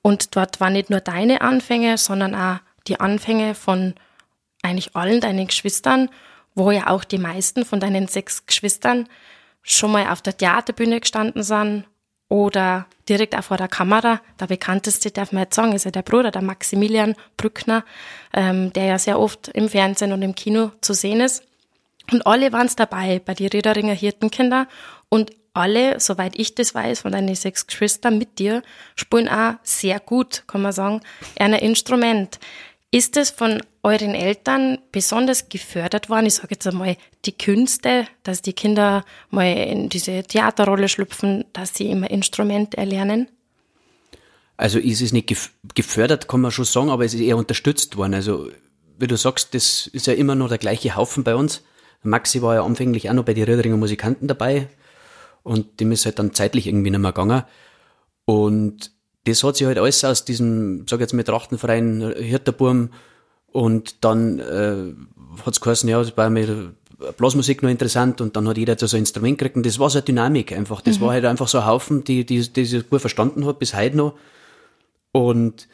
Und 0.01 0.36
dort 0.36 0.59
waren 0.59 0.72
nicht 0.72 0.88
nur 0.88 1.01
deine 1.01 1.42
Anfänge, 1.42 1.98
sondern 1.98 2.34
auch 2.34 2.61
die 2.86 2.98
Anfänge 2.98 3.55
von 3.55 3.94
eigentlich 4.62 4.96
allen 4.96 5.20
deinen 5.20 5.48
Geschwistern, 5.48 6.09
wo 6.55 6.70
ja 6.70 6.86
auch 6.86 7.05
die 7.05 7.18
meisten 7.18 7.66
von 7.66 7.78
deinen 7.78 8.09
sechs 8.09 8.46
Geschwistern 8.46 9.07
schon 9.61 9.92
mal 9.92 10.09
auf 10.09 10.22
der 10.22 10.34
Theaterbühne 10.34 11.01
gestanden 11.01 11.42
sind 11.42 11.84
oder 12.30 12.86
direkt 13.07 13.36
auch 13.36 13.44
vor 13.44 13.59
der 13.59 13.68
Kamera. 13.68 14.22
Der 14.40 14.46
bekannteste, 14.46 15.11
darf 15.11 15.32
man 15.32 15.42
jetzt 15.42 15.57
sagen, 15.57 15.74
ist 15.74 15.84
ja 15.84 15.90
der 15.90 16.01
Bruder, 16.01 16.30
der 16.30 16.40
Maximilian 16.40 17.16
Brückner, 17.36 17.84
ähm, 18.32 18.72
der 18.72 18.84
ja 18.84 18.98
sehr 18.98 19.20
oft 19.20 19.48
im 19.48 19.68
Fernsehen 19.68 20.14
und 20.14 20.22
im 20.22 20.34
Kino 20.34 20.70
zu 20.80 20.94
sehen 20.94 21.20
ist. 21.20 21.49
Und 22.13 22.27
alle 22.27 22.53
waren 22.53 22.67
es 22.67 22.77
dabei 22.77 23.21
bei 23.25 23.35
die 23.35 23.47
Riederinger 23.47 23.95
Hirtenkinder 23.95 24.67
und 25.09 25.33
alle, 25.53 25.99
soweit 25.99 26.39
ich 26.39 26.55
das 26.55 26.75
weiß, 26.75 27.01
von 27.01 27.13
deinen 27.13 27.35
sechs 27.35 27.67
Geschwistern 27.67 28.19
mit 28.19 28.39
dir, 28.39 28.63
spielen 28.95 29.29
auch 29.29 29.55
sehr 29.63 29.99
gut, 30.01 30.45
kann 30.47 30.63
man 30.63 30.73
sagen, 30.73 31.01
ein 31.39 31.55
Instrument. 31.55 32.39
Ist 32.93 33.17
es 33.17 33.31
von 33.31 33.63
euren 33.83 34.15
Eltern 34.15 34.79
besonders 34.91 35.49
gefördert 35.49 36.09
worden? 36.09 36.27
Ich 36.27 36.35
sage 36.35 36.49
jetzt 36.51 36.67
einmal 36.67 36.97
die 37.25 37.37
Künste, 37.37 38.07
dass 38.25 38.43
die 38.43 38.53
Kinder 38.53 39.05
mal 39.31 39.47
in 39.47 39.89
diese 39.89 40.23
Theaterrolle 40.23 40.89
schlüpfen, 40.89 41.45
dass 41.53 41.75
sie 41.75 41.91
immer 41.91 42.11
Instrument 42.11 42.75
erlernen? 42.75 43.29
Also 44.57 44.79
ist 44.79 45.01
es 45.01 45.13
nicht 45.13 45.33
gefördert, 45.75 46.29
kann 46.29 46.41
man 46.41 46.51
schon 46.51 46.65
sagen, 46.65 46.91
aber 46.91 47.05
es 47.05 47.15
ist 47.15 47.21
eher 47.21 47.37
unterstützt 47.37 47.97
worden. 47.97 48.15
Also 48.15 48.51
wie 48.99 49.07
du 49.07 49.17
sagst, 49.17 49.55
das 49.55 49.87
ist 49.87 50.07
ja 50.07 50.13
immer 50.13 50.35
noch 50.35 50.49
der 50.49 50.59
gleiche 50.59 50.97
Haufen 50.97 51.25
bei 51.25 51.35
uns. 51.35 51.63
Maxi 52.03 52.42
war 52.42 52.55
ja 52.55 52.64
anfänglich 52.64 53.09
auch 53.11 53.14
noch 53.14 53.24
bei 53.24 53.34
den 53.34 53.44
Riederinger 53.44 53.76
Musikanten 53.76 54.28
dabei 54.28 54.68
und 55.42 55.80
dem 55.80 55.92
ist 55.92 56.05
halt 56.07 56.18
dann 56.18 56.34
zeitlich 56.34 56.66
irgendwie 56.66 56.90
nicht 56.90 57.01
mehr 57.01 57.12
gegangen. 57.12 57.42
Und 58.24 58.92
das 59.24 59.42
hat 59.44 59.57
sich 59.57 59.66
halt 59.66 59.78
alles 59.78 60.05
aus 60.05 60.24
diesem, 60.24 60.86
sag 60.88 60.98
ich 60.98 61.03
jetzt 61.03 61.12
mal, 61.12 61.24
Trachtenverein 61.24 62.14
Hirterburm 62.16 62.90
und 63.53 64.05
dann 64.05 64.38
äh, 64.38 64.94
hat 65.44 65.55
es 65.55 65.61
geheißen, 65.61 65.88
ja, 65.88 65.98
das 65.98 66.16
war 66.16 66.30
mir 66.30 66.74
Blasmusik 67.16 67.62
noch 67.62 67.70
interessant 67.70 68.20
und 68.20 68.36
dann 68.36 68.46
hat 68.48 68.59
jeder 68.59 68.76
so 68.78 68.96
ein 68.96 69.01
Instrument 69.01 69.38
gekriegt 69.38 69.57
und 69.57 69.64
das 69.64 69.78
war 69.78 69.90
so 69.90 69.98
eine 69.98 70.05
Dynamik 70.05 70.53
einfach. 70.53 70.80
Das 70.80 70.98
mhm. 70.98 71.05
war 71.05 71.12
halt 71.12 71.24
einfach 71.24 71.48
so 71.48 71.59
ein 71.59 71.66
Haufen, 71.66 72.05
die, 72.05 72.24
die, 72.24 72.40
die 72.53 72.61
ich 72.61 72.90
gut 72.90 73.01
verstanden 73.01 73.46
hat 73.46 73.59
bis 73.59 73.74
heute 73.74 73.96
noch. 73.96 74.14
Und 75.12 75.66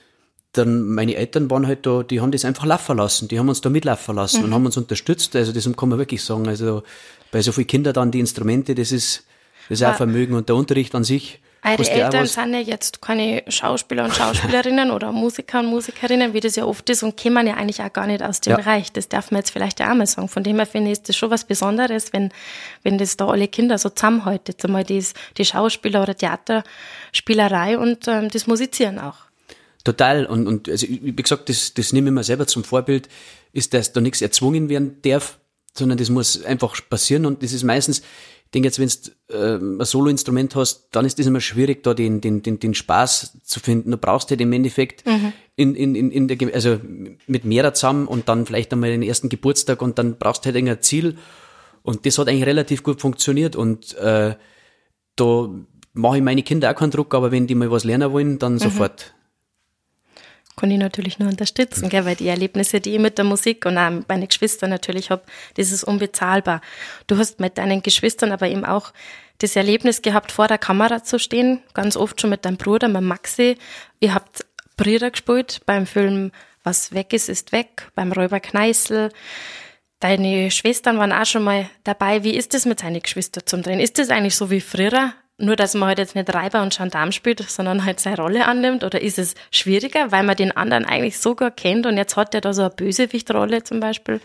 dann 0.57 0.89
meine 0.89 1.15
Eltern 1.15 1.51
waren 1.51 1.67
halt 1.67 1.87
da, 1.87 2.03
die 2.03 2.21
haben 2.21 2.33
das 2.33 2.45
einfach 2.45 2.65
laufen 2.65 2.97
lassen, 2.97 3.29
die 3.29 3.39
haben 3.39 3.49
uns 3.49 3.61
da 3.61 3.71
mitlaufen 3.71 4.17
lassen 4.17 4.39
mhm. 4.39 4.45
und 4.45 4.55
haben 4.55 4.67
uns 4.67 4.77
unterstützt. 4.77 5.37
Also 5.37 5.53
das 5.53 5.69
kann 5.77 5.89
man 5.89 5.99
wirklich 5.99 6.23
sagen. 6.23 6.49
Also 6.49 6.83
bei 7.31 7.43
so 7.43 7.53
vielen 7.53 7.67
Kindern 7.67 7.95
dann 7.95 8.11
die 8.11 8.21
Instrumente, 8.21 8.75
das 8.75 8.93
ist 8.93 9.25
das 9.69 9.81
ist 9.81 9.87
auch 9.87 9.97
Vermögen 9.97 10.35
und 10.35 10.49
der 10.49 10.57
Unterricht 10.57 10.95
an 10.95 11.05
sich. 11.05 11.41
Eure 11.65 11.91
Eltern 11.91 12.27
sind 12.27 12.55
ja 12.55 12.61
jetzt 12.61 13.03
keine 13.03 13.43
Schauspieler 13.49 14.05
und 14.05 14.15
Schauspielerinnen 14.15 14.93
oder 14.93 15.11
Musiker 15.11 15.59
und 15.59 15.67
Musikerinnen, 15.67 16.33
wie 16.33 16.39
das 16.39 16.55
ja 16.55 16.65
oft 16.65 16.89
ist, 16.91 17.03
und 17.03 17.17
kämen 17.17 17.45
ja 17.45 17.55
eigentlich 17.55 17.83
auch 17.83 17.93
gar 17.93 18.07
nicht 18.07 18.23
aus 18.23 18.41
dem 18.41 18.53
ja. 18.53 18.57
Bereich. 18.59 18.93
Das 18.93 19.09
darf 19.09 19.33
man 19.33 19.41
jetzt 19.41 19.51
vielleicht 19.51 19.83
auch 19.83 19.93
mal 19.95 20.07
sagen. 20.07 20.29
Von 20.29 20.45
dem 20.45 20.57
her 20.57 20.67
finde 20.67 20.93
ich, 20.93 20.99
ist 20.99 21.09
das 21.09 21.17
schon 21.17 21.31
was 21.31 21.43
Besonderes, 21.45 22.13
wenn, 22.13 22.31
wenn 22.85 22.99
das 22.99 23.17
da 23.17 23.27
alle 23.27 23.49
Kinder 23.49 23.79
so 23.79 23.89
zusammenhalten. 23.89 24.53
Jetzt 24.53 24.65
einmal 24.65 24.85
die, 24.85 25.05
die 25.37 25.45
Schauspieler 25.45 26.03
oder 26.03 26.17
Theaterspielerei 26.17 27.79
und 27.79 28.07
ähm, 28.07 28.29
das 28.29 28.47
Musizieren 28.47 29.01
auch. 29.01 29.26
Total. 29.87 30.27
Und, 30.27 30.49
und 30.49 30.69
also, 30.69 30.85
wie 30.89 31.15
gesagt, 31.15 31.49
das, 31.49 31.73
das 31.73 31.93
nehme 31.93 32.09
ich 32.09 32.15
mir 32.15 32.25
selber 32.25 32.49
zum 32.49 32.65
Vorbild, 32.65 33.09
ist, 33.53 33.73
dass 33.73 33.93
da 33.93 34.01
nichts 34.01 34.21
erzwungen 34.21 34.69
werden 34.69 34.97
darf, 35.03 35.39
sondern 35.75 35.97
das 35.97 36.11
muss 36.11 36.45
einfach 36.45 36.75
passieren. 36.91 37.25
Und 37.25 37.45
das 37.45 37.53
ist 37.53 37.63
meistens, 37.63 38.01
ich 38.01 38.51
denke 38.53 38.67
jetzt, 38.67 38.81
wenn 38.81 38.89
du 38.89 39.33
äh, 39.33 39.59
ein 39.81 39.85
Solo-Instrument 39.85 40.57
hast, 40.57 40.89
dann 40.91 41.05
ist 41.05 41.21
das 41.21 41.27
immer 41.27 41.41
schwierig, 41.41 41.85
da 41.85 41.95
den, 41.95 42.21
den, 42.21 42.43
den, 42.43 42.59
den 42.59 42.75
Spaß 42.75 43.39
zu 43.45 43.61
finden. 43.61 43.93
Du 43.93 43.97
brauchst 43.97 44.29
halt 44.31 44.41
im 44.41 44.53
Endeffekt 44.53 45.07
mhm. 45.07 45.33
in, 45.55 45.77
in, 45.77 45.95
in, 45.95 46.11
in 46.11 46.27
der, 46.27 46.53
also 46.53 46.81
mit 47.29 47.45
mehrer 47.45 47.73
zusammen 47.73 48.09
und 48.09 48.29
dann 48.29 48.45
vielleicht 48.45 48.73
einmal 48.73 48.91
den 48.91 49.05
ersten 49.05 49.29
Geburtstag 49.29 49.83
und 49.83 50.01
dann 50.01 50.19
brauchst 50.19 50.45
du 50.45 50.53
halt 50.53 50.57
ein 50.57 50.83
Ziel. 50.83 51.17
Und 51.85 52.07
das 52.07 52.19
hat 52.19 52.27
eigentlich 52.27 52.47
relativ 52.47 52.83
gut 52.83 53.01
funktioniert. 53.01 53.55
Und 53.55 53.97
äh, 53.99 54.35
da 55.15 55.49
mache 55.93 56.17
ich 56.17 56.25
meine 56.25 56.43
Kinder 56.43 56.73
auch 56.73 56.75
keinen 56.75 56.91
Druck, 56.91 57.15
aber 57.15 57.31
wenn 57.31 57.47
die 57.47 57.55
mal 57.55 57.71
was 57.71 57.85
lernen 57.85 58.11
wollen, 58.11 58.41
dann 58.41 58.55
mhm. 58.55 58.59
sofort 58.59 59.13
kann 60.57 60.71
ich 60.71 60.79
natürlich 60.79 61.19
nur 61.19 61.29
unterstützen, 61.29 61.91
gell, 61.91 62.07
weil 62.07 62.17
die 62.17 62.29
Erlebnisse, 62.29 62.81
die 62.81 62.95
ich 62.95 62.99
mit 62.99 63.19
der 63.19 63.27
Musik 63.27 63.67
und 63.67 63.77
auch 63.77 63.91
meine 64.09 64.27
Geschwister 64.27 64.67
natürlich 64.67 65.11
habe, 65.11 65.23
das 65.55 65.71
ist 65.71 65.85
unbezahlbar. 65.85 66.63
Du 67.07 67.19
hast 67.19 67.41
mit 67.41 67.59
deinen 67.59 67.83
Geschwistern 67.83 68.33
aber 68.33 68.49
eben 68.49 68.65
auch 68.65 68.93
das 69.39 69.55
Erlebnis 69.55 70.01
gehabt, 70.01 70.33
vor 70.33 70.49
der 70.49 70.57
Kamera 70.57 71.03
zu 71.03 71.19
stehen, 71.19 71.63
ganz 71.75 71.97
oft 71.97 72.21
schon 72.21 72.31
mit 72.31 72.47
deinem 72.47 72.57
Bruder, 72.57 72.89
mit 72.89 73.03
Maxi. 73.03 73.59
Ihr 74.01 74.15
habt 74.15 74.47
Brüder 74.79 75.11
gespielt 75.11 75.61
beim 75.67 75.87
Film 75.87 76.33
Was 76.65 76.93
weg 76.93 77.13
ist, 77.13 77.29
ist 77.29 77.53
weg, 77.53 77.91
beim 77.95 78.13
Räuber 78.13 78.41
Kneißl. 78.41 79.11
Deine 80.01 80.51
Schwestern 80.51 80.99
waren 80.99 81.13
auch 81.13 81.27
schon 81.27 81.45
mal 81.45 81.71
dabei. 81.85 82.25
Wie 82.25 82.35
ist 82.35 82.55
das 82.55 82.67
mit 82.67 82.81
seinen 82.81 83.03
Geschwistern 83.03 83.45
zum 83.47 83.63
Drehen? 83.63 83.81
Ist 83.81 83.99
das 83.99 84.11
eigentlich 84.11 84.37
so 84.37 84.51
wie 84.51 84.61
früher? 84.61 85.13
Nur, 85.39 85.57
dass 85.57 85.75
man 85.75 85.89
halt 85.89 85.99
jetzt 85.99 86.15
nicht 86.15 86.33
Reiber 86.33 86.63
und 86.63 86.77
Gendarm 86.77 87.13
spielt, 87.13 87.41
sondern 87.41 87.85
halt 87.85 88.01
seine 88.01 88.17
Rolle 88.17 88.47
annimmt? 88.47 88.85
Oder 88.85 89.01
ist 89.03 89.19
es 89.19 89.35
schwieriger, 89.51 90.11
weil 90.11 90.23
man 90.23 90.37
den 90.37 90.53
anderen 90.53 90.85
eigentlich 90.85 91.19
sogar 91.19 91.51
kennt 91.51 91.87
und 91.87 91.97
jetzt 91.97 92.17
hat 92.17 92.33
der 92.33 92.41
da 92.41 92.55
so 92.55 92.63
eine 92.63 92.71
Bösewichtrolle 92.71 93.63
zum 93.63 93.81
Beispiel? 93.81 94.21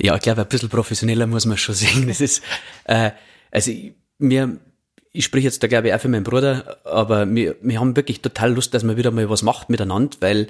Ja, 0.00 0.14
ich 0.16 0.22
glaube, 0.22 0.42
ein 0.42 0.48
bisschen 0.48 0.70
professioneller 0.70 1.26
muss 1.26 1.46
man 1.46 1.58
schon 1.58 1.74
sehen. 1.74 2.08
Das 2.08 2.20
ist, 2.20 2.42
äh, 2.84 3.10
also 3.50 3.70
mir, 4.18 4.58
ich 5.12 5.24
spreche 5.24 5.46
jetzt 5.46 5.62
da 5.62 5.66
glaube 5.66 5.88
ich 5.88 5.94
auch 5.94 6.00
für 6.00 6.08
meinen 6.08 6.24
Bruder, 6.24 6.78
aber 6.84 7.32
wir, 7.32 7.56
wir 7.60 7.78
haben 7.78 7.94
wirklich 7.94 8.22
total 8.22 8.54
Lust, 8.54 8.74
dass 8.74 8.82
man 8.82 8.96
wieder 8.96 9.10
mal 9.10 9.28
was 9.28 9.42
macht 9.42 9.68
miteinander, 9.68 10.16
weil 10.20 10.48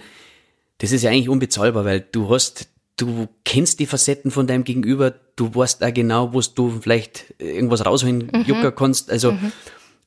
das 0.79 0.93
ist 0.93 1.03
ja 1.03 1.11
eigentlich 1.11 1.29
unbezahlbar, 1.29 1.85
weil 1.85 2.01
du 2.01 2.31
hast 2.31 2.69
du 2.97 3.29
kennst 3.45 3.81
die 3.81 3.87
Facetten 3.87 4.31
von 4.31 4.47
deinem 4.47 4.65
Gegenüber, 4.65 5.15
du 5.37 5.55
weißt 5.55 5.83
auch 5.83 5.95
genau, 5.95 6.33
wo 6.33 6.41
du 6.41 6.81
vielleicht 6.81 7.35
irgendwas 7.39 7.85
rausholen 7.85 8.31
mhm. 8.33 8.43
jucken 8.43 8.75
kannst. 8.75 9.11
Also, 9.11 9.33
mhm. 9.33 9.53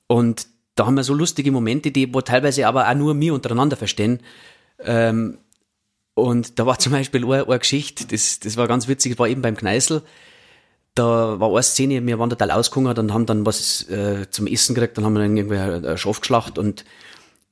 und 0.07 0.47
da 0.75 0.85
haben 0.85 0.95
wir 0.95 1.03
so 1.03 1.13
lustige 1.13 1.51
Momente, 1.51 1.91
die, 1.91 2.13
wo 2.13 2.21
teilweise 2.21 2.67
aber 2.67 2.89
auch 2.89 2.95
nur 2.95 3.19
wir 3.19 3.33
untereinander 3.33 3.75
verstehen. 3.75 4.21
Ähm, 4.79 5.39
und 6.13 6.59
da 6.59 6.65
war 6.65 6.79
zum 6.79 6.93
Beispiel 6.93 7.25
eine, 7.25 7.45
eine 7.45 7.59
Geschichte, 7.59 8.05
das, 8.07 8.39
das 8.39 8.57
war 8.57 8.67
ganz 8.67 8.88
witzig, 8.88 9.13
das 9.13 9.19
war 9.19 9.27
eben 9.27 9.41
beim 9.41 9.57
Kneißl. 9.57 10.01
Da 10.95 11.39
war 11.39 11.51
eine 11.51 11.61
Szene, 11.61 12.05
wir 12.05 12.17
waren 12.17 12.29
total 12.29 12.49
ausgehungert 12.51 12.97
und 12.97 13.13
haben 13.13 13.27
dann 13.27 13.45
was 13.45 13.88
äh, 13.89 14.27
zum 14.31 14.47
Essen 14.47 14.73
gekriegt, 14.73 14.97
dann 14.97 15.05
haben 15.05 15.13
wir 15.13 15.19
dann 15.21 15.38
irgendwie 15.38 15.57
ein 15.57 15.97
Schaf 15.97 16.21
geschlacht 16.21 16.57
und 16.57 16.85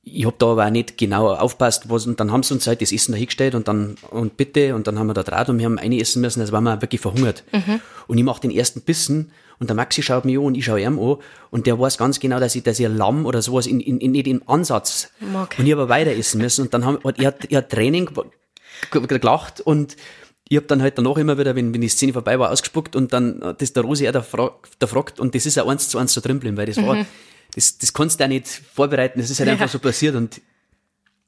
ich 0.08 0.26
habe 0.26 0.36
da 0.38 0.46
aber 0.52 0.68
auch 0.68 0.70
nicht 0.70 1.00
genau 1.00 1.34
aufpasst, 1.34 1.90
was, 1.90 2.06
und 2.06 2.20
dann 2.20 2.32
haben 2.32 2.44
sie 2.44 2.54
uns 2.54 2.68
halt 2.68 2.82
das 2.82 2.92
Essen 2.92 3.12
da 3.12 3.18
hingestellt 3.18 3.56
und 3.56 3.68
dann, 3.68 3.96
und 4.12 4.38
bitte, 4.38 4.76
und 4.76 4.86
dann 4.86 5.00
haben 5.00 5.08
wir 5.08 5.16
da 5.16 5.24
draht 5.24 5.50
und 5.50 5.58
wir 5.58 5.66
haben 5.66 5.80
eine 5.80 6.00
essen 6.00 6.22
müssen, 6.22 6.42
also 6.42 6.54
waren 6.54 6.64
wir 6.64 6.80
wirklich 6.82 7.02
verhungert. 7.02 7.44
Mhm. 7.52 7.82
Und 8.08 8.18
ich 8.20 8.24
mache 8.24 8.42
den 8.42 8.52
ersten 8.52 8.82
Bissen 8.82 9.32
und 9.58 9.68
der 9.70 9.76
Maxi 9.76 10.04
schaut 10.04 10.24
mich 10.24 10.38
an 10.38 10.44
und 10.44 10.56
ich 10.56 10.66
schaue 10.66 10.80
ihm 10.80 11.00
an 11.00 11.18
und 11.50 11.66
der 11.66 11.80
weiß 11.80 11.98
ganz 11.98 12.20
genau, 12.20 12.40
dass 12.40 12.54
ich, 12.54 12.62
dass 12.62 12.80
ich 12.80 12.88
Lamm 12.88 13.26
oder 13.26 13.42
sowas 13.42 13.66
in, 13.66 13.80
in, 13.80 13.98
in 14.00 14.12
nicht 14.12 14.28
im 14.28 14.44
Ansatz. 14.48 15.10
Okay. 15.22 15.62
Und 15.62 15.68
ich 15.68 15.74
aber 15.74 15.90
weiter 15.90 16.12
essen 16.12 16.40
müssen 16.40 16.62
und 16.66 16.74
dann 16.76 16.86
haben, 16.86 17.00
er, 17.18 17.34
er 17.50 17.58
hat 17.58 17.72
Training 17.72 18.08
gelacht 18.92 19.62
und 19.62 19.98
ich 20.48 20.58
habe 20.58 20.68
dann 20.68 20.84
halt 20.84 21.00
danach 21.00 21.18
immer 21.18 21.40
wieder, 21.40 21.56
wenn, 21.56 21.74
wenn 21.74 21.82
die 21.82 21.88
Szene 21.90 22.14
vorbei 22.14 22.38
war, 22.38 22.52
ausgespuckt 22.52 22.96
und 22.96 23.12
dann 23.12 23.42
hat 23.44 23.60
das 23.60 23.74
der 23.74 23.82
Rosi 23.82 24.08
auch 24.08 24.12
da, 24.12 24.22
fra 24.22 24.52
da 24.78 24.86
fragt 24.86 25.20
und 25.20 25.34
das 25.34 25.48
ist 25.48 25.58
auch 25.58 25.68
eins 25.68 25.90
zu 25.90 25.98
eins 25.98 26.14
so 26.14 26.22
drin 26.22 26.36
geblieben, 26.36 26.58
weil 26.58 26.68
das 26.68 26.78
war, 26.78 26.96
Mhm. 26.96 27.06
Das, 27.56 27.78
das 27.78 27.94
kannst 27.94 28.20
du 28.20 28.24
auch 28.26 28.28
nicht 28.28 28.48
vorbereiten, 28.48 29.20
das 29.20 29.30
ist 29.30 29.40
halt 29.40 29.48
Ja. 29.48 29.54
einfach 29.54 29.70
so 29.70 29.80
passiert 29.80 30.16
und 30.16 30.42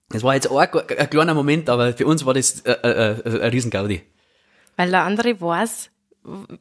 das 0.09 0.23
war 0.23 0.35
jetzt 0.35 0.49
auch 0.49 0.59
ein, 0.59 0.69
ein 0.97 1.09
kleiner 1.09 1.33
Moment, 1.33 1.69
aber 1.69 1.93
für 1.93 2.05
uns 2.05 2.25
war 2.25 2.33
das 2.33 2.61
äh, 2.61 2.71
äh, 2.71 2.89
äh, 2.89 3.41
ein 3.41 3.51
Riesengaudi. 3.51 4.03
Weil 4.75 4.91
der 4.91 5.03
andere 5.03 5.39
weiß, 5.39 5.89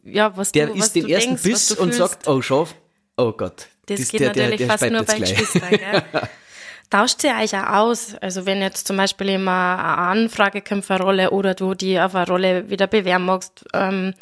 ja, 0.05 0.37
was 0.37 0.53
Der 0.53 0.67
du, 0.69 0.73
was 0.75 0.87
isst 0.87 0.97
den 0.97 1.07
du 1.07 1.13
ersten 1.13 1.31
denkst, 1.31 1.43
Biss 1.43 1.73
und 1.73 1.95
sagt, 1.95 2.27
oh 2.29 2.41
Schaf, 2.41 2.75
oh 3.17 3.33
Gott. 3.33 3.67
Das, 3.87 4.09
geht 4.09 4.21
natürlich 4.21 4.65
fast 4.67 4.79
speit 4.79 4.93
nur 4.93 5.01
jetzt 5.03 5.13
bei. 5.13 5.21
Geschwistern, 5.21 5.71
gell? 5.71 6.03
Tauscht 6.91 7.25
ihr 7.25 7.35
euch 7.41 7.57
auch 7.57 7.69
aus? 7.69 8.15
Also 8.21 8.47
wenn 8.47 8.61
jetzt 8.61 8.87
zum 8.87 8.97
Beispiel 8.97 9.31
immer 9.31 9.77
eine 9.79 9.99
Anfrage 9.99 10.63
kommt 10.63 10.85
für 10.85 10.95
eine 10.95 11.05
Rolle 11.05 11.31
oder 11.31 11.55
du 11.55 11.75
die 11.75 11.99
auf 12.01 12.15
eine 12.15 12.27
Rolle 12.27 12.71
wieder 12.71 12.87
bewerben 12.87 13.25
magst, 13.25 13.65
ähm, 13.75 14.15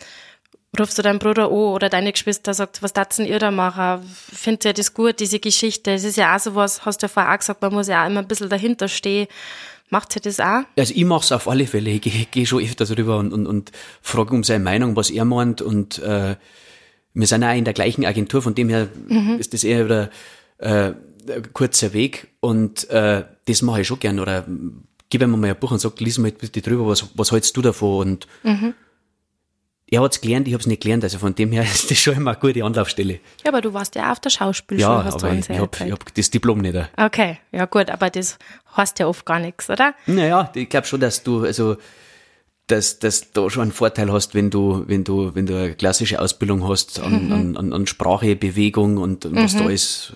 rufst 0.79 0.99
du 0.99 1.03
deinen 1.03 1.18
Bruder 1.18 1.47
an 1.47 1.53
oder 1.53 1.89
deine 1.89 2.12
Geschwister, 2.12 2.55
sagt, 2.55 2.83
was 2.83 2.93
datzen 2.93 3.27
ihr 3.27 3.39
da 3.39 3.51
machen? 3.51 4.03
Findet 4.33 4.64
ihr 4.64 4.72
das 4.72 4.95
gut, 4.95 5.20
diese 5.20 5.41
Geschichte? 5.41 5.93
Es 5.93 6.05
ist 6.05 6.16
ja 6.16 6.35
auch 6.35 6.41
sowas, 6.41 6.85
hast 6.85 7.03
du 7.03 7.07
ja 7.07 7.09
vorher 7.09 7.33
auch 7.33 7.39
gesagt, 7.39 7.62
man 7.62 7.72
muss 7.72 7.89
ja 7.89 8.03
auch 8.03 8.09
immer 8.09 8.20
ein 8.20 8.29
bisschen 8.29 8.49
dahinter 8.49 8.89
stehen. 8.89 9.27
Macht 9.91 10.16
ihr 10.16 10.22
das 10.22 10.41
auch? 10.41 10.62
Also 10.77 10.95
ich 10.95 11.05
mach's 11.05 11.31
auf 11.31 11.49
alle 11.49 11.66
Fälle. 11.66 11.91
Ich 11.91 12.01
gehe 12.01 12.27
geh 12.31 12.47
schon 12.47 12.62
öfters 12.62 12.97
rüber 12.97 13.18
und, 13.18 13.33
und, 13.33 13.47
und 13.47 13.70
frage 14.03 14.35
um 14.35 14.43
seine 14.43 14.64
Meinung, 14.64 14.97
was 14.97 15.11
er 15.11 15.25
meint. 15.25 15.62
Und 15.62 15.99
äh, 16.01 16.37
wir 17.12 17.27
sind 17.27 17.45
auch 17.45 17.55
in 17.55 17.64
der 17.64 17.75
gleichen 17.75 18.05
Agentur, 18.05 18.43
von 18.43 18.55
dem 18.55 18.68
her 18.68 18.89
ist 19.39 19.55
das 19.55 19.62
eher 19.62 19.85
wieder 19.85 20.11
äh, 20.59 20.93
ein 21.29 21.53
kurzer 21.53 21.93
Weg. 21.93 22.29
Und 22.41 22.89
äh, 22.91 23.25
das 23.45 23.62
mache 23.62 23.83
ich 23.83 23.87
schon 23.87 24.01
gern. 24.01 24.18
Oder 24.18 24.47
gib 25.11 25.22
ihm 25.22 25.39
mal 25.39 25.51
ein 25.51 25.57
Buch 25.57 25.70
und 25.70 25.81
sag, 25.81 26.01
lies 26.01 26.18
mal 26.18 26.33
bitte 26.33 26.61
drüber, 26.61 26.89
was, 26.89 27.07
was 27.14 27.31
hältst 27.31 27.57
du 27.57 27.62
davon? 27.62 28.09
Und 28.09 28.27
er 29.91 30.01
hat's 30.01 30.20
gelernt, 30.20 30.49
ich 30.49 30.55
hab's 30.55 30.66
nicht 30.66 30.82
gelernt. 30.82 31.05
Also 31.05 31.18
von 31.18 31.35
dem 31.35 31.53
her 31.53 31.62
ist 31.74 31.91
das 31.91 31.99
schon 31.99 32.16
immer 32.16 32.32
eine 32.32 32.41
gute 32.41 32.64
Anlaufstelle. 32.64 33.20
Ja, 33.45 33.49
aber 33.51 33.61
du 33.61 33.72
warst 33.74 33.95
ja 33.95 34.07
auch 34.07 34.12
auf 34.12 34.20
der 34.20 34.30
Schauspielschule, 34.30 35.05
Ja, 35.05 35.12
aber 35.12 35.32
ich, 35.32 35.49
ich 35.49 35.59
hab, 35.93 36.14
das 36.14 36.30
Diplom 36.30 36.59
nicht. 36.59 36.76
Okay, 36.97 37.39
ja 37.53 37.66
gut, 37.66 37.91
aber 37.91 38.11
das 38.11 38.39
heißt 38.76 38.99
ja 38.99 39.07
oft 39.07 39.24
gar 39.26 39.39
nichts, 39.39 39.68
oder? 39.70 39.95
Naja, 40.07 40.51
ich 40.55 40.68
glaube 40.68 40.87
schon, 40.87 41.01
dass 41.01 41.22
du, 41.22 41.45
also, 41.45 41.76
dass, 42.66 42.99
dass 42.99 43.30
du 43.32 43.51
schon 43.51 43.62
einen 43.62 43.72
Vorteil 43.72 44.11
hast, 44.11 44.35
wenn 44.35 44.51
du, 44.51 44.85
wenn 44.87 45.05
du, 45.05 45.35
wenn 45.35 45.47
du 45.47 45.55
eine 45.57 45.74
klassische 45.74 46.20
Ausbildung 46.20 46.66
hast 46.66 46.99
an, 46.99 47.30
an, 47.30 47.57
an, 47.57 47.72
an 47.72 47.87
Sprache, 47.87 48.37
Bewegung 48.37 48.97
und, 48.97 49.26
und 49.26 49.37
was 49.37 49.55
da 49.57 49.64
alles, 49.64 50.14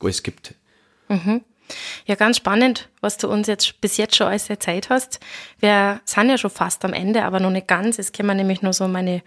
alles 0.00 0.22
gibt. 0.22 0.54
Ja, 2.06 2.14
ganz 2.14 2.36
spannend, 2.36 2.88
was 3.00 3.16
du 3.18 3.28
uns 3.28 3.46
jetzt 3.46 3.80
bis 3.80 3.96
jetzt 3.96 4.16
schon 4.16 4.28
alles 4.28 4.48
erzählt 4.50 4.90
hast. 4.90 5.20
Wir 5.60 6.00
sind 6.04 6.30
ja 6.30 6.38
schon 6.38 6.50
fast 6.50 6.84
am 6.84 6.92
Ende, 6.92 7.24
aber 7.24 7.40
noch 7.40 7.50
nicht 7.50 7.68
ganz. 7.68 7.98
Es 7.98 8.12
kommen 8.12 8.36
nämlich 8.36 8.62
nur 8.62 8.72
so 8.72 8.88
meine 8.88 9.22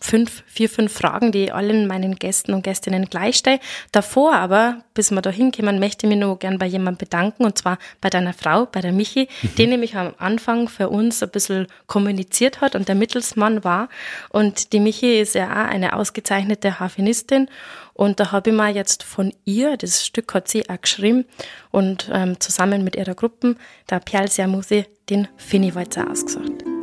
fünf, 0.00 0.42
vier, 0.46 0.68
fünf 0.68 0.92
Fragen, 0.92 1.32
die 1.32 1.44
ich 1.44 1.54
allen 1.54 1.86
meinen 1.86 2.16
Gästen 2.16 2.54
und 2.54 2.62
Gästinnen 2.62 3.06
gleich 3.06 3.36
stelle. 3.36 3.60
Davor 3.92 4.34
aber, 4.34 4.82
bis 4.94 5.10
wir 5.10 5.22
da 5.22 5.30
hinkommen, 5.30 5.78
möchte 5.78 6.06
ich 6.06 6.10
mich 6.10 6.18
noch 6.18 6.38
gern 6.38 6.58
bei 6.58 6.66
jemandem 6.66 6.98
bedanken, 6.98 7.44
und 7.44 7.58
zwar 7.58 7.78
bei 8.00 8.10
deiner 8.10 8.32
Frau, 8.32 8.66
bei 8.66 8.80
der 8.80 8.92
Michi, 8.92 9.28
die 9.56 9.66
nämlich 9.66 9.96
am 9.96 10.14
Anfang 10.18 10.68
für 10.68 10.88
uns 10.88 11.22
ein 11.22 11.30
bisschen 11.30 11.66
kommuniziert 11.86 12.60
hat 12.60 12.74
und 12.74 12.88
der 12.88 12.94
Mittelsmann 12.94 13.64
war. 13.64 13.88
Und 14.30 14.72
die 14.72 14.80
Michi 14.80 15.20
ist 15.20 15.34
ja 15.34 15.50
auch 15.50 15.70
eine 15.70 15.94
ausgezeichnete 15.94 16.80
Harfenistin. 16.80 17.48
Und 17.94 18.20
da 18.20 18.30
habe 18.30 18.50
ich 18.50 18.56
mal 18.56 18.74
jetzt 18.74 19.02
von 19.02 19.34
ihr, 19.44 19.76
das 19.76 20.06
Stück 20.06 20.32
hat 20.32 20.46
sie 20.46 20.68
auch 20.70 20.80
geschrieben, 20.80 21.24
und 21.72 22.08
ähm, 22.12 22.38
zusammen 22.38 22.84
mit 22.84 22.94
ihrer 22.96 23.14
Gruppe, 23.14 23.56
der 23.90 23.98
Perl 23.98 24.28
Sermusi, 24.28 24.86
den 25.10 25.26
Finiwalzer 25.36 26.08
ausgesucht. 26.08 26.77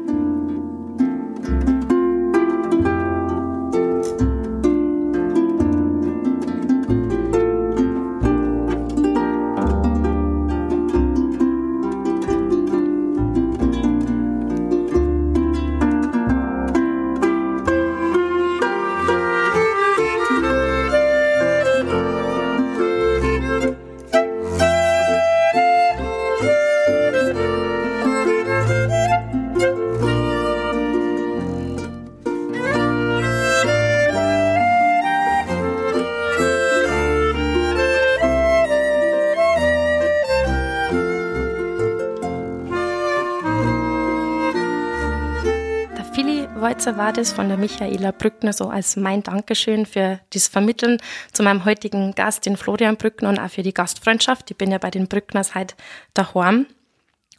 Walzer 46.85 46.97
war 46.99 47.13
das 47.13 47.33
von 47.33 47.47
der 47.47 47.57
Michaela 47.57 48.11
Brückner 48.11 48.53
so 48.53 48.69
als 48.69 48.95
mein 48.95 49.23
Dankeschön 49.23 49.87
für 49.87 50.19
das 50.33 50.47
Vermitteln 50.47 50.99
zu 51.31 51.41
meinem 51.41 51.65
heutigen 51.65 52.13
Gast, 52.13 52.45
den 52.45 52.57
Florian 52.57 52.95
Brückner 52.95 53.29
und 53.29 53.39
auch 53.39 53.49
für 53.49 53.63
die 53.63 53.73
Gastfreundschaft. 53.73 54.51
Ich 54.51 54.57
bin 54.57 54.69
ja 54.69 54.77
bei 54.77 54.91
den 54.91 55.07
Brückners 55.07 55.55
halt 55.55 55.75
daheim. 56.13 56.67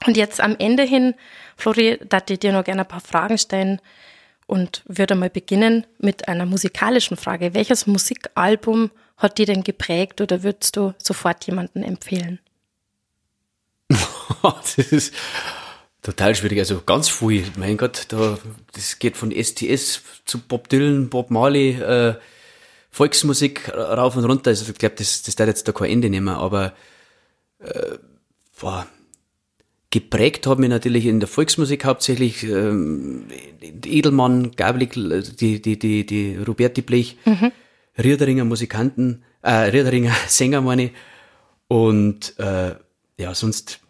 Und 0.04 0.16
jetzt 0.16 0.40
am 0.40 0.56
Ende 0.58 0.82
hin, 0.82 1.14
Flori, 1.56 2.00
da 2.08 2.20
ich 2.28 2.40
dir 2.40 2.52
noch 2.52 2.64
gerne 2.64 2.80
ein 2.80 2.88
paar 2.88 3.00
Fragen 3.00 3.38
stellen 3.38 3.80
und 4.48 4.82
würde 4.86 5.14
mal 5.14 5.30
beginnen 5.30 5.86
mit 5.98 6.26
einer 6.26 6.44
musikalischen 6.44 7.16
Frage. 7.16 7.54
Welches 7.54 7.86
Musikalbum 7.86 8.90
hat 9.16 9.38
dir 9.38 9.46
denn 9.46 9.62
geprägt 9.62 10.20
oder 10.20 10.42
würdest 10.42 10.76
du 10.76 10.92
sofort 10.98 11.46
jemanden 11.46 11.84
empfehlen? 11.84 12.40
das 14.42 14.78
ist 14.78 15.14
total 16.06 16.36
schwierig. 16.36 16.60
Also 16.60 16.82
ganz 16.86 17.08
viel. 17.08 17.44
Mein 17.56 17.76
Gott, 17.76 18.06
da, 18.08 18.38
das 18.72 18.98
geht 19.00 19.16
von 19.16 19.32
STS 19.32 20.02
zu 20.24 20.38
Bob 20.38 20.68
Dylan, 20.68 21.08
Bob 21.08 21.30
Marley, 21.30 21.70
äh, 21.70 22.14
Volksmusik 22.90 23.68
rauf 23.74 24.16
und 24.16 24.24
runter. 24.24 24.50
Also 24.50 24.70
ich 24.70 24.78
glaube, 24.78 24.94
das, 24.96 25.22
das 25.22 25.34
darf 25.34 25.48
jetzt 25.48 25.66
da 25.66 25.72
kein 25.72 25.90
Ende 25.90 26.08
nehmen, 26.08 26.28
aber 26.28 26.74
äh, 27.58 27.96
boah, 28.60 28.86
geprägt 29.90 30.46
hat 30.46 30.60
mich 30.60 30.70
natürlich 30.70 31.06
in 31.06 31.18
der 31.18 31.28
Volksmusik 31.28 31.84
hauptsächlich 31.84 32.44
ähm, 32.44 33.26
Edelmann, 33.60 34.52
Gablik, 34.52 34.92
die, 34.94 35.60
die, 35.60 35.78
die, 35.78 36.06
die 36.06 36.36
Roberti 36.36 36.82
Blech, 36.82 37.16
Riederinger 37.98 38.44
Musikanten, 38.44 39.24
äh, 39.42 39.50
Riederinger 39.50 40.14
Sänger 40.28 40.60
meine 40.60 40.84
ich. 40.84 40.92
Und 41.68 42.38
äh, 42.38 42.76
ja, 43.18 43.34
sonst 43.34 43.80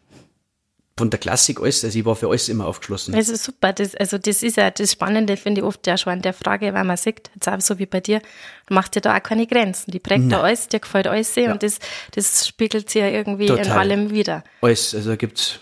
von 0.99 1.11
der 1.11 1.19
Klassik 1.19 1.61
alles, 1.61 1.85
also 1.85 1.99
ich 1.99 2.05
war 2.07 2.17
für 2.17 2.29
alles 2.29 2.49
immer 2.49 2.67
aufgeschlossen. 2.67 3.15
Das 3.15 3.29
ist 3.29 3.45
super. 3.45 3.73
Das, 3.75 3.95
also 3.95 4.17
das 4.17 4.43
ist 4.43 4.57
ja 4.57 4.71
das 4.71 4.93
Spannende, 4.93 5.37
finde 5.37 5.61
ich 5.61 5.67
oft 5.67 5.87
ja 5.87 5.99
schon 5.99 6.15
an 6.15 6.23
der 6.23 6.33
Frage, 6.33 6.73
weil 6.73 6.85
man 6.85 6.97
sieht, 6.97 7.31
jetzt 7.35 7.49
auch 7.49 7.61
so 7.61 7.79
wie 7.79 7.85
bei 7.87 8.01
dir, 8.01 8.21
du 8.67 8.75
machst 8.75 8.95
dir 8.95 9.03
da 9.03 9.17
auch 9.17 9.23
keine 9.23 9.47
Grenzen. 9.47 9.91
Die 9.91 9.99
prägt 9.99 10.33
da 10.33 10.41
alles, 10.41 10.69
dir 10.69 10.81
gefällt 10.81 11.07
alles 11.07 11.37
und 11.37 11.63
das, 11.63 11.79
das 12.13 12.49
spiegelt 12.49 12.89
sich 12.89 13.03
ja 13.03 13.09
irgendwie 13.09 13.47
in 13.47 13.57
Total. 13.57 13.79
allem 13.79 14.11
wieder. 14.11 14.43
Alles, 14.63 14.95
also 14.95 15.11
da 15.11 15.17
gibt's 15.17 15.61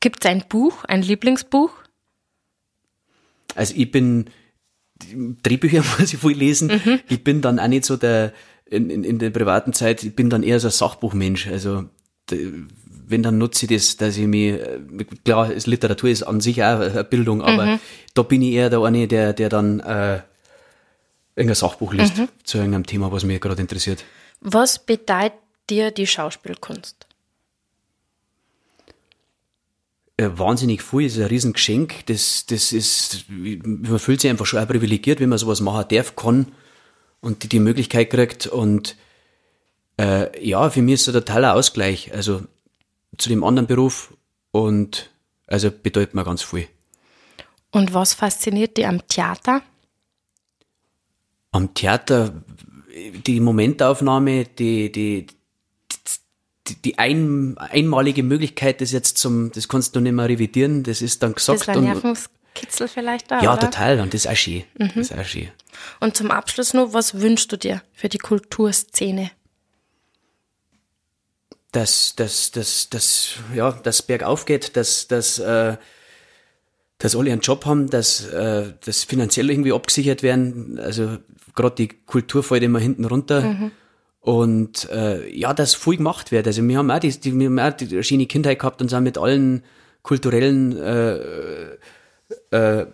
Gibt 0.00 0.24
es 0.24 0.30
ein 0.30 0.44
Buch, 0.48 0.84
ein 0.84 1.02
Lieblingsbuch? 1.02 1.70
Also 3.54 3.74
ich 3.76 3.90
bin, 3.90 4.30
Drehbücher 5.42 5.84
muss 5.98 6.12
ich 6.12 6.18
viel 6.18 6.36
lesen. 6.36 6.80
Ich 7.08 7.22
bin 7.22 7.42
dann 7.42 7.58
auch 7.58 7.68
nicht 7.68 7.84
so 7.84 7.98
der, 7.98 8.32
in, 8.64 8.88
in, 8.88 9.04
in 9.04 9.18
der 9.18 9.30
privaten 9.30 9.74
Zeit, 9.74 10.02
ich 10.02 10.16
bin 10.16 10.30
dann 10.30 10.42
eher 10.42 10.58
so 10.58 10.68
ein 10.68 10.72
Sachbuchmensch. 10.72 11.48
Also 11.48 11.84
wenn, 13.10 13.22
dann 13.22 13.38
nutze 13.38 13.66
ich 13.66 13.72
das, 13.72 13.96
dass 13.96 14.16
ich 14.16 14.26
mich, 14.26 14.52
äh, 14.52 14.78
klar, 15.24 15.50
es- 15.50 15.66
Literatur 15.66 16.08
ist 16.10 16.22
an 16.22 16.40
sich 16.40 16.62
auch 16.62 16.80
eine 16.80 17.04
Bildung, 17.04 17.42
aber 17.42 17.78
da 18.14 18.22
bin 18.22 18.42
ich 18.42 18.52
eher 18.54 18.70
der 18.70 18.80
eine, 18.80 19.06
der, 19.08 19.32
der 19.32 19.48
dann 19.48 19.80
äh, 19.80 20.20
irgendein 21.36 21.54
Sachbuch 21.56 21.92
liest 21.92 22.14
zu 22.44 22.58
irgendeinem 22.58 22.86
Thema, 22.86 23.12
was 23.12 23.24
mich 23.24 23.40
gerade 23.40 23.60
interessiert. 23.60 24.04
Was 24.40 24.78
bedeutet 24.78 25.34
dir 25.68 25.90
die 25.90 26.06
Schauspielkunst? 26.06 27.06
äh, 30.16 30.28
wahnsinnig 30.34 30.82
viel, 30.82 31.06
es 31.06 31.16
ist 31.16 31.22
ein 31.22 31.28
Riesengeschenk. 31.28 32.06
Das, 32.06 32.44
das 32.46 32.72
ist, 32.72 33.24
man 33.28 33.98
fühlt 33.98 34.20
sich 34.20 34.30
einfach 34.30 34.46
schon 34.46 34.66
privilegiert, 34.66 35.20
wenn 35.20 35.28
man 35.30 35.38
sowas 35.38 35.60
machen 35.60 35.86
darf, 35.90 36.14
kann 36.16 36.52
und 37.20 37.42
die, 37.42 37.48
die 37.48 37.58
Möglichkeit 37.60 38.10
kriegt. 38.10 38.46
Und 38.46 38.96
äh, 39.98 40.46
ja, 40.46 40.68
für 40.70 40.82
mich 40.82 40.94
ist 40.94 41.02
es 41.02 41.08
ein 41.08 41.14
totaler 41.14 41.54
Ausgleich, 41.54 42.12
also 42.14 42.42
zu 43.18 43.28
dem 43.28 43.44
anderen 43.44 43.66
Beruf 43.66 44.14
und 44.50 45.10
also 45.46 45.70
bedeutet 45.70 46.14
mir 46.14 46.24
ganz 46.24 46.42
viel. 46.42 46.68
Und 47.70 47.94
was 47.94 48.14
fasziniert 48.14 48.76
dich 48.76 48.86
am 48.86 49.06
Theater? 49.06 49.62
Am 51.52 51.74
Theater 51.74 52.32
die 53.26 53.40
Momentaufnahme, 53.40 54.44
die, 54.44 54.90
die, 54.92 55.26
die, 56.68 56.74
die 56.82 56.98
ein, 56.98 57.56
einmalige 57.58 58.22
Möglichkeit, 58.22 58.80
das 58.80 58.92
jetzt 58.92 59.18
zum, 59.18 59.52
das 59.52 59.68
kannst 59.68 59.94
du 59.96 60.00
nicht 60.00 60.12
mehr 60.12 60.28
revidieren, 60.28 60.82
das 60.82 61.02
ist 61.02 61.22
dann 61.22 61.34
gesagt. 61.34 61.60
Das 61.60 61.68
war 61.68 61.80
Nervenkitzel 61.80 62.88
vielleicht 62.88 63.30
da, 63.30 63.42
ja, 63.42 63.52
oder? 63.52 63.70
total. 63.70 64.00
Und 64.00 64.14
das 64.14 64.24
ist 64.24 64.30
auch 64.30 64.36
schön. 64.36 64.64
Das 64.76 64.96
ist 64.96 65.12
auch 65.16 65.24
schön. 65.24 65.48
Und 66.00 66.16
zum 66.16 66.30
Abschluss 66.30 66.74
noch, 66.74 66.92
was 66.92 67.20
wünschst 67.20 67.50
du 67.52 67.56
dir 67.56 67.82
für 67.92 68.08
die 68.08 68.18
Kulturszene? 68.18 69.30
Dass, 71.72 72.14
dass, 72.16 72.50
dass, 72.50 72.90
dass, 72.90 73.34
ja, 73.54 73.72
das 73.72 74.02
bergauf 74.02 74.44
geht, 74.44 74.76
dass, 74.76 75.08
dass, 75.08 75.38
äh, 75.38 75.76
dass 76.98 77.16
alle 77.16 77.32
einen 77.32 77.40
Job 77.40 77.64
haben, 77.66 77.88
dass, 77.88 78.26
äh, 78.26 78.72
dass 78.84 79.04
finanziell 79.04 79.50
irgendwie 79.50 79.72
abgesichert 79.72 80.22
werden. 80.22 80.78
Also 80.78 81.18
gerade 81.54 81.76
die 81.76 81.88
Kultur 81.88 82.42
fällt 82.42 82.62
immer 82.62 82.78
hinten 82.78 83.04
runter. 83.04 83.70
Und 84.20 84.90
äh, 84.90 85.34
ja, 85.34 85.54
dass 85.54 85.74
viel 85.74 85.96
gemacht 85.96 86.30
wird. 86.30 86.46
Also 86.46 86.66
wir 86.66 86.76
haben 86.76 86.90
auch 86.90 86.98
die, 86.98 87.10
die, 87.10 87.38
wir 87.38 87.46
haben 87.46 87.58
auch 87.58 87.72
die 87.72 88.02
schöne 88.04 88.26
Kindheit 88.26 88.58
gehabt 88.58 88.82
und 88.82 88.88
sind 88.88 89.02
mit 89.02 89.16
allen 89.16 89.62
kulturellen 90.02 90.76
äh, 90.76 91.76
äh, 92.50 92.86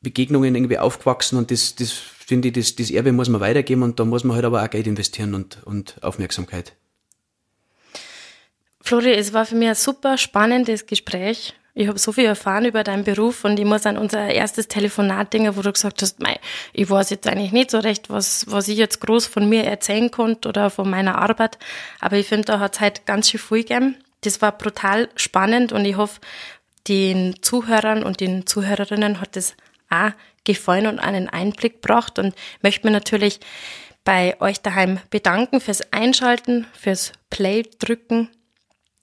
Begegnungen 0.00 0.54
irgendwie 0.54 0.78
aufgewachsen 0.78 1.36
und 1.36 1.50
das, 1.50 1.74
das 1.74 1.90
finde 1.92 2.48
ich, 2.48 2.54
das, 2.54 2.76
das 2.76 2.90
Erbe 2.90 3.12
muss 3.12 3.28
man 3.28 3.40
weitergeben 3.40 3.82
und 3.82 4.00
da 4.00 4.04
muss 4.04 4.24
man 4.24 4.36
halt 4.36 4.46
aber 4.46 4.62
auch 4.62 4.70
Geld 4.70 4.86
investieren 4.86 5.34
und, 5.34 5.58
und 5.64 6.02
Aufmerksamkeit. 6.02 6.74
Flori, 8.82 9.12
es 9.12 9.32
war 9.32 9.46
für 9.46 9.54
mich 9.54 9.68
ein 9.68 9.74
super 9.74 10.18
spannendes 10.18 10.86
Gespräch. 10.86 11.54
Ich 11.74 11.86
habe 11.86 11.98
so 11.98 12.12
viel 12.12 12.24
erfahren 12.24 12.64
über 12.64 12.82
deinen 12.82 13.04
Beruf 13.04 13.44
und 13.44 13.58
ich 13.58 13.64
muss 13.64 13.86
an 13.86 13.96
unser 13.96 14.28
erstes 14.28 14.66
Telefonat 14.66 15.32
denken, 15.32 15.56
wo 15.56 15.62
du 15.62 15.72
gesagt 15.72 16.02
hast, 16.02 16.20
mei, 16.20 16.40
ich 16.72 16.90
weiß 16.90 17.10
jetzt 17.10 17.28
eigentlich 17.28 17.52
nicht 17.52 17.70
so 17.70 17.78
recht, 17.78 18.10
was, 18.10 18.50
was 18.50 18.66
ich 18.68 18.76
jetzt 18.76 19.00
groß 19.00 19.26
von 19.26 19.48
mir 19.48 19.64
erzählen 19.64 20.10
konnte 20.10 20.48
oder 20.48 20.70
von 20.70 20.90
meiner 20.90 21.18
Arbeit. 21.18 21.58
Aber 22.00 22.16
ich 22.16 22.26
finde, 22.26 22.46
da 22.46 22.58
hat 22.58 22.74
es 22.74 22.80
halt 22.80 23.06
ganz 23.06 23.30
schön 23.30 23.40
viel 23.40 23.58
gegeben. 23.58 23.96
Das 24.22 24.42
war 24.42 24.52
brutal 24.52 25.08
spannend 25.14 25.72
und 25.72 25.84
ich 25.84 25.96
hoffe, 25.96 26.20
den 26.88 27.36
Zuhörern 27.42 28.02
und 28.02 28.20
den 28.20 28.46
Zuhörerinnen 28.46 29.20
hat 29.20 29.36
es 29.36 29.54
auch 29.90 30.10
gefallen 30.44 30.86
und 30.86 30.98
einen 30.98 31.28
Einblick 31.28 31.82
gebracht 31.82 32.18
und 32.18 32.34
möchte 32.62 32.86
mir 32.86 32.92
natürlich 32.92 33.38
bei 34.04 34.40
euch 34.40 34.60
daheim 34.60 34.98
bedanken 35.10 35.60
fürs 35.60 35.92
Einschalten, 35.92 36.66
fürs 36.72 37.12
Play 37.28 37.62
drücken 37.78 38.28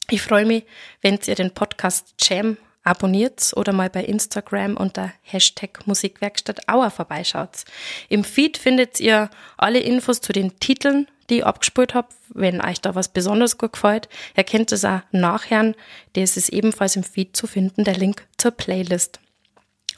ich 0.10 0.22
freue 0.22 0.46
mich, 0.46 0.64
wenn 1.02 1.20
ihr 1.26 1.36
den 1.36 1.54
Podcast 1.54 2.14
Jam 2.22 2.58
abonniert 2.84 3.52
oder 3.56 3.74
mal 3.74 3.90
bei 3.90 4.04
Instagram 4.04 4.78
unter 4.78 5.12
Hashtag 5.24 5.86
Musikwerkstatt 5.86 6.70
Auer 6.70 6.90
vorbeischaut. 6.90 7.66
Im 8.08 8.24
Feed 8.24 8.58
findet 8.58 9.00
ihr 9.00 9.30
alle 9.58 9.80
Infos 9.80 10.22
zu 10.22 10.32
den 10.32 10.58
Titeln, 10.60 11.08
die 11.30 11.40
ich 11.40 11.46
abgespielt 11.46 11.94
habe. 11.94 12.08
Wenn 12.30 12.62
euch 12.62 12.80
da 12.80 12.96
was 12.96 13.10
besonders 13.10 13.58
gut 13.58 13.74
gefällt, 13.74 14.08
ihr 14.36 14.46
es 14.72 14.86
auch 14.86 15.02
nachhören. 15.12 15.76
Das 16.14 16.38
ist 16.38 16.50
ebenfalls 16.50 16.96
im 16.96 17.04
Feed 17.04 17.36
zu 17.36 17.46
finden, 17.46 17.84
der 17.84 17.98
Link 17.98 18.26
zur 18.38 18.52
Playlist. 18.52 19.20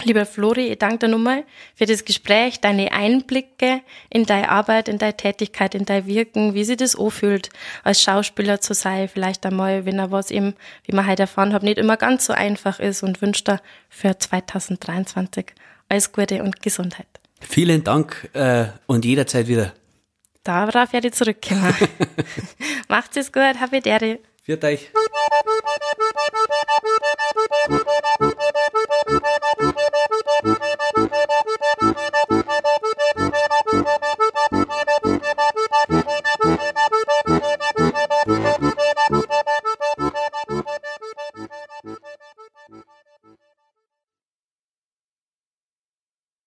Lieber 0.04 0.26
Flori, 0.26 0.68
ich 0.68 0.80
danke 0.80 1.00
dir 1.00 1.08
nochmal 1.10 1.44
für 1.76 1.86
das 1.86 2.06
Gespräch, 2.06 2.62
deine 2.62 2.94
Einblicke 2.94 3.82
in 4.10 4.26
deine 4.26 4.50
Arbeit, 4.50 4.88
in 4.88 4.98
deine 4.98 5.18
Tätigkeit, 5.18 5.76
in 5.76 5.84
dein 5.84 6.06
Wirken, 6.06 6.54
wie 6.54 6.64
sie 6.64 6.78
das 6.78 6.98
anfühlt, 6.98 7.50
als 7.84 8.02
Schauspieler 8.02 8.62
zu 8.62 8.74
sein, 8.74 9.10
vielleicht 9.10 9.46
einmal, 9.46 9.86
wenn 9.86 10.00
er 10.00 10.10
was 10.10 10.32
eben, 10.32 10.56
wie 10.86 10.96
man 10.96 11.06
heute 11.06 11.24
erfahren 11.24 11.52
hat, 11.52 11.64
nicht 11.64 11.78
immer 11.78 11.98
ganz 11.98 12.26
so 12.26 12.34
einfach 12.34 12.80
ist 12.80 13.04
und 13.04 13.22
wünsche 13.22 13.44
dir 13.44 13.62
für 13.90 14.18
2023 14.18 15.48
alles 15.90 16.12
Gute 16.14 16.44
und 16.44 16.62
Gesundheit. 16.62 17.08
Vielen 17.42 17.84
Dank 17.84 18.30
äh, 18.34 18.68
und 18.88 19.04
jederzeit 19.04 19.48
wieder. 19.48 19.74
Darauf 20.44 20.94
werde 20.94 21.10
ich 21.10 21.14
zurückkommen. 21.14 21.76
Macht's 22.88 23.18
es 23.18 23.32
gut, 23.34 23.60
habe 23.60 23.82
Dere. 23.82 24.20
Viert 24.50 24.64
euch. 24.64 24.90
Thank 35.92 36.39
you. 36.39 36.39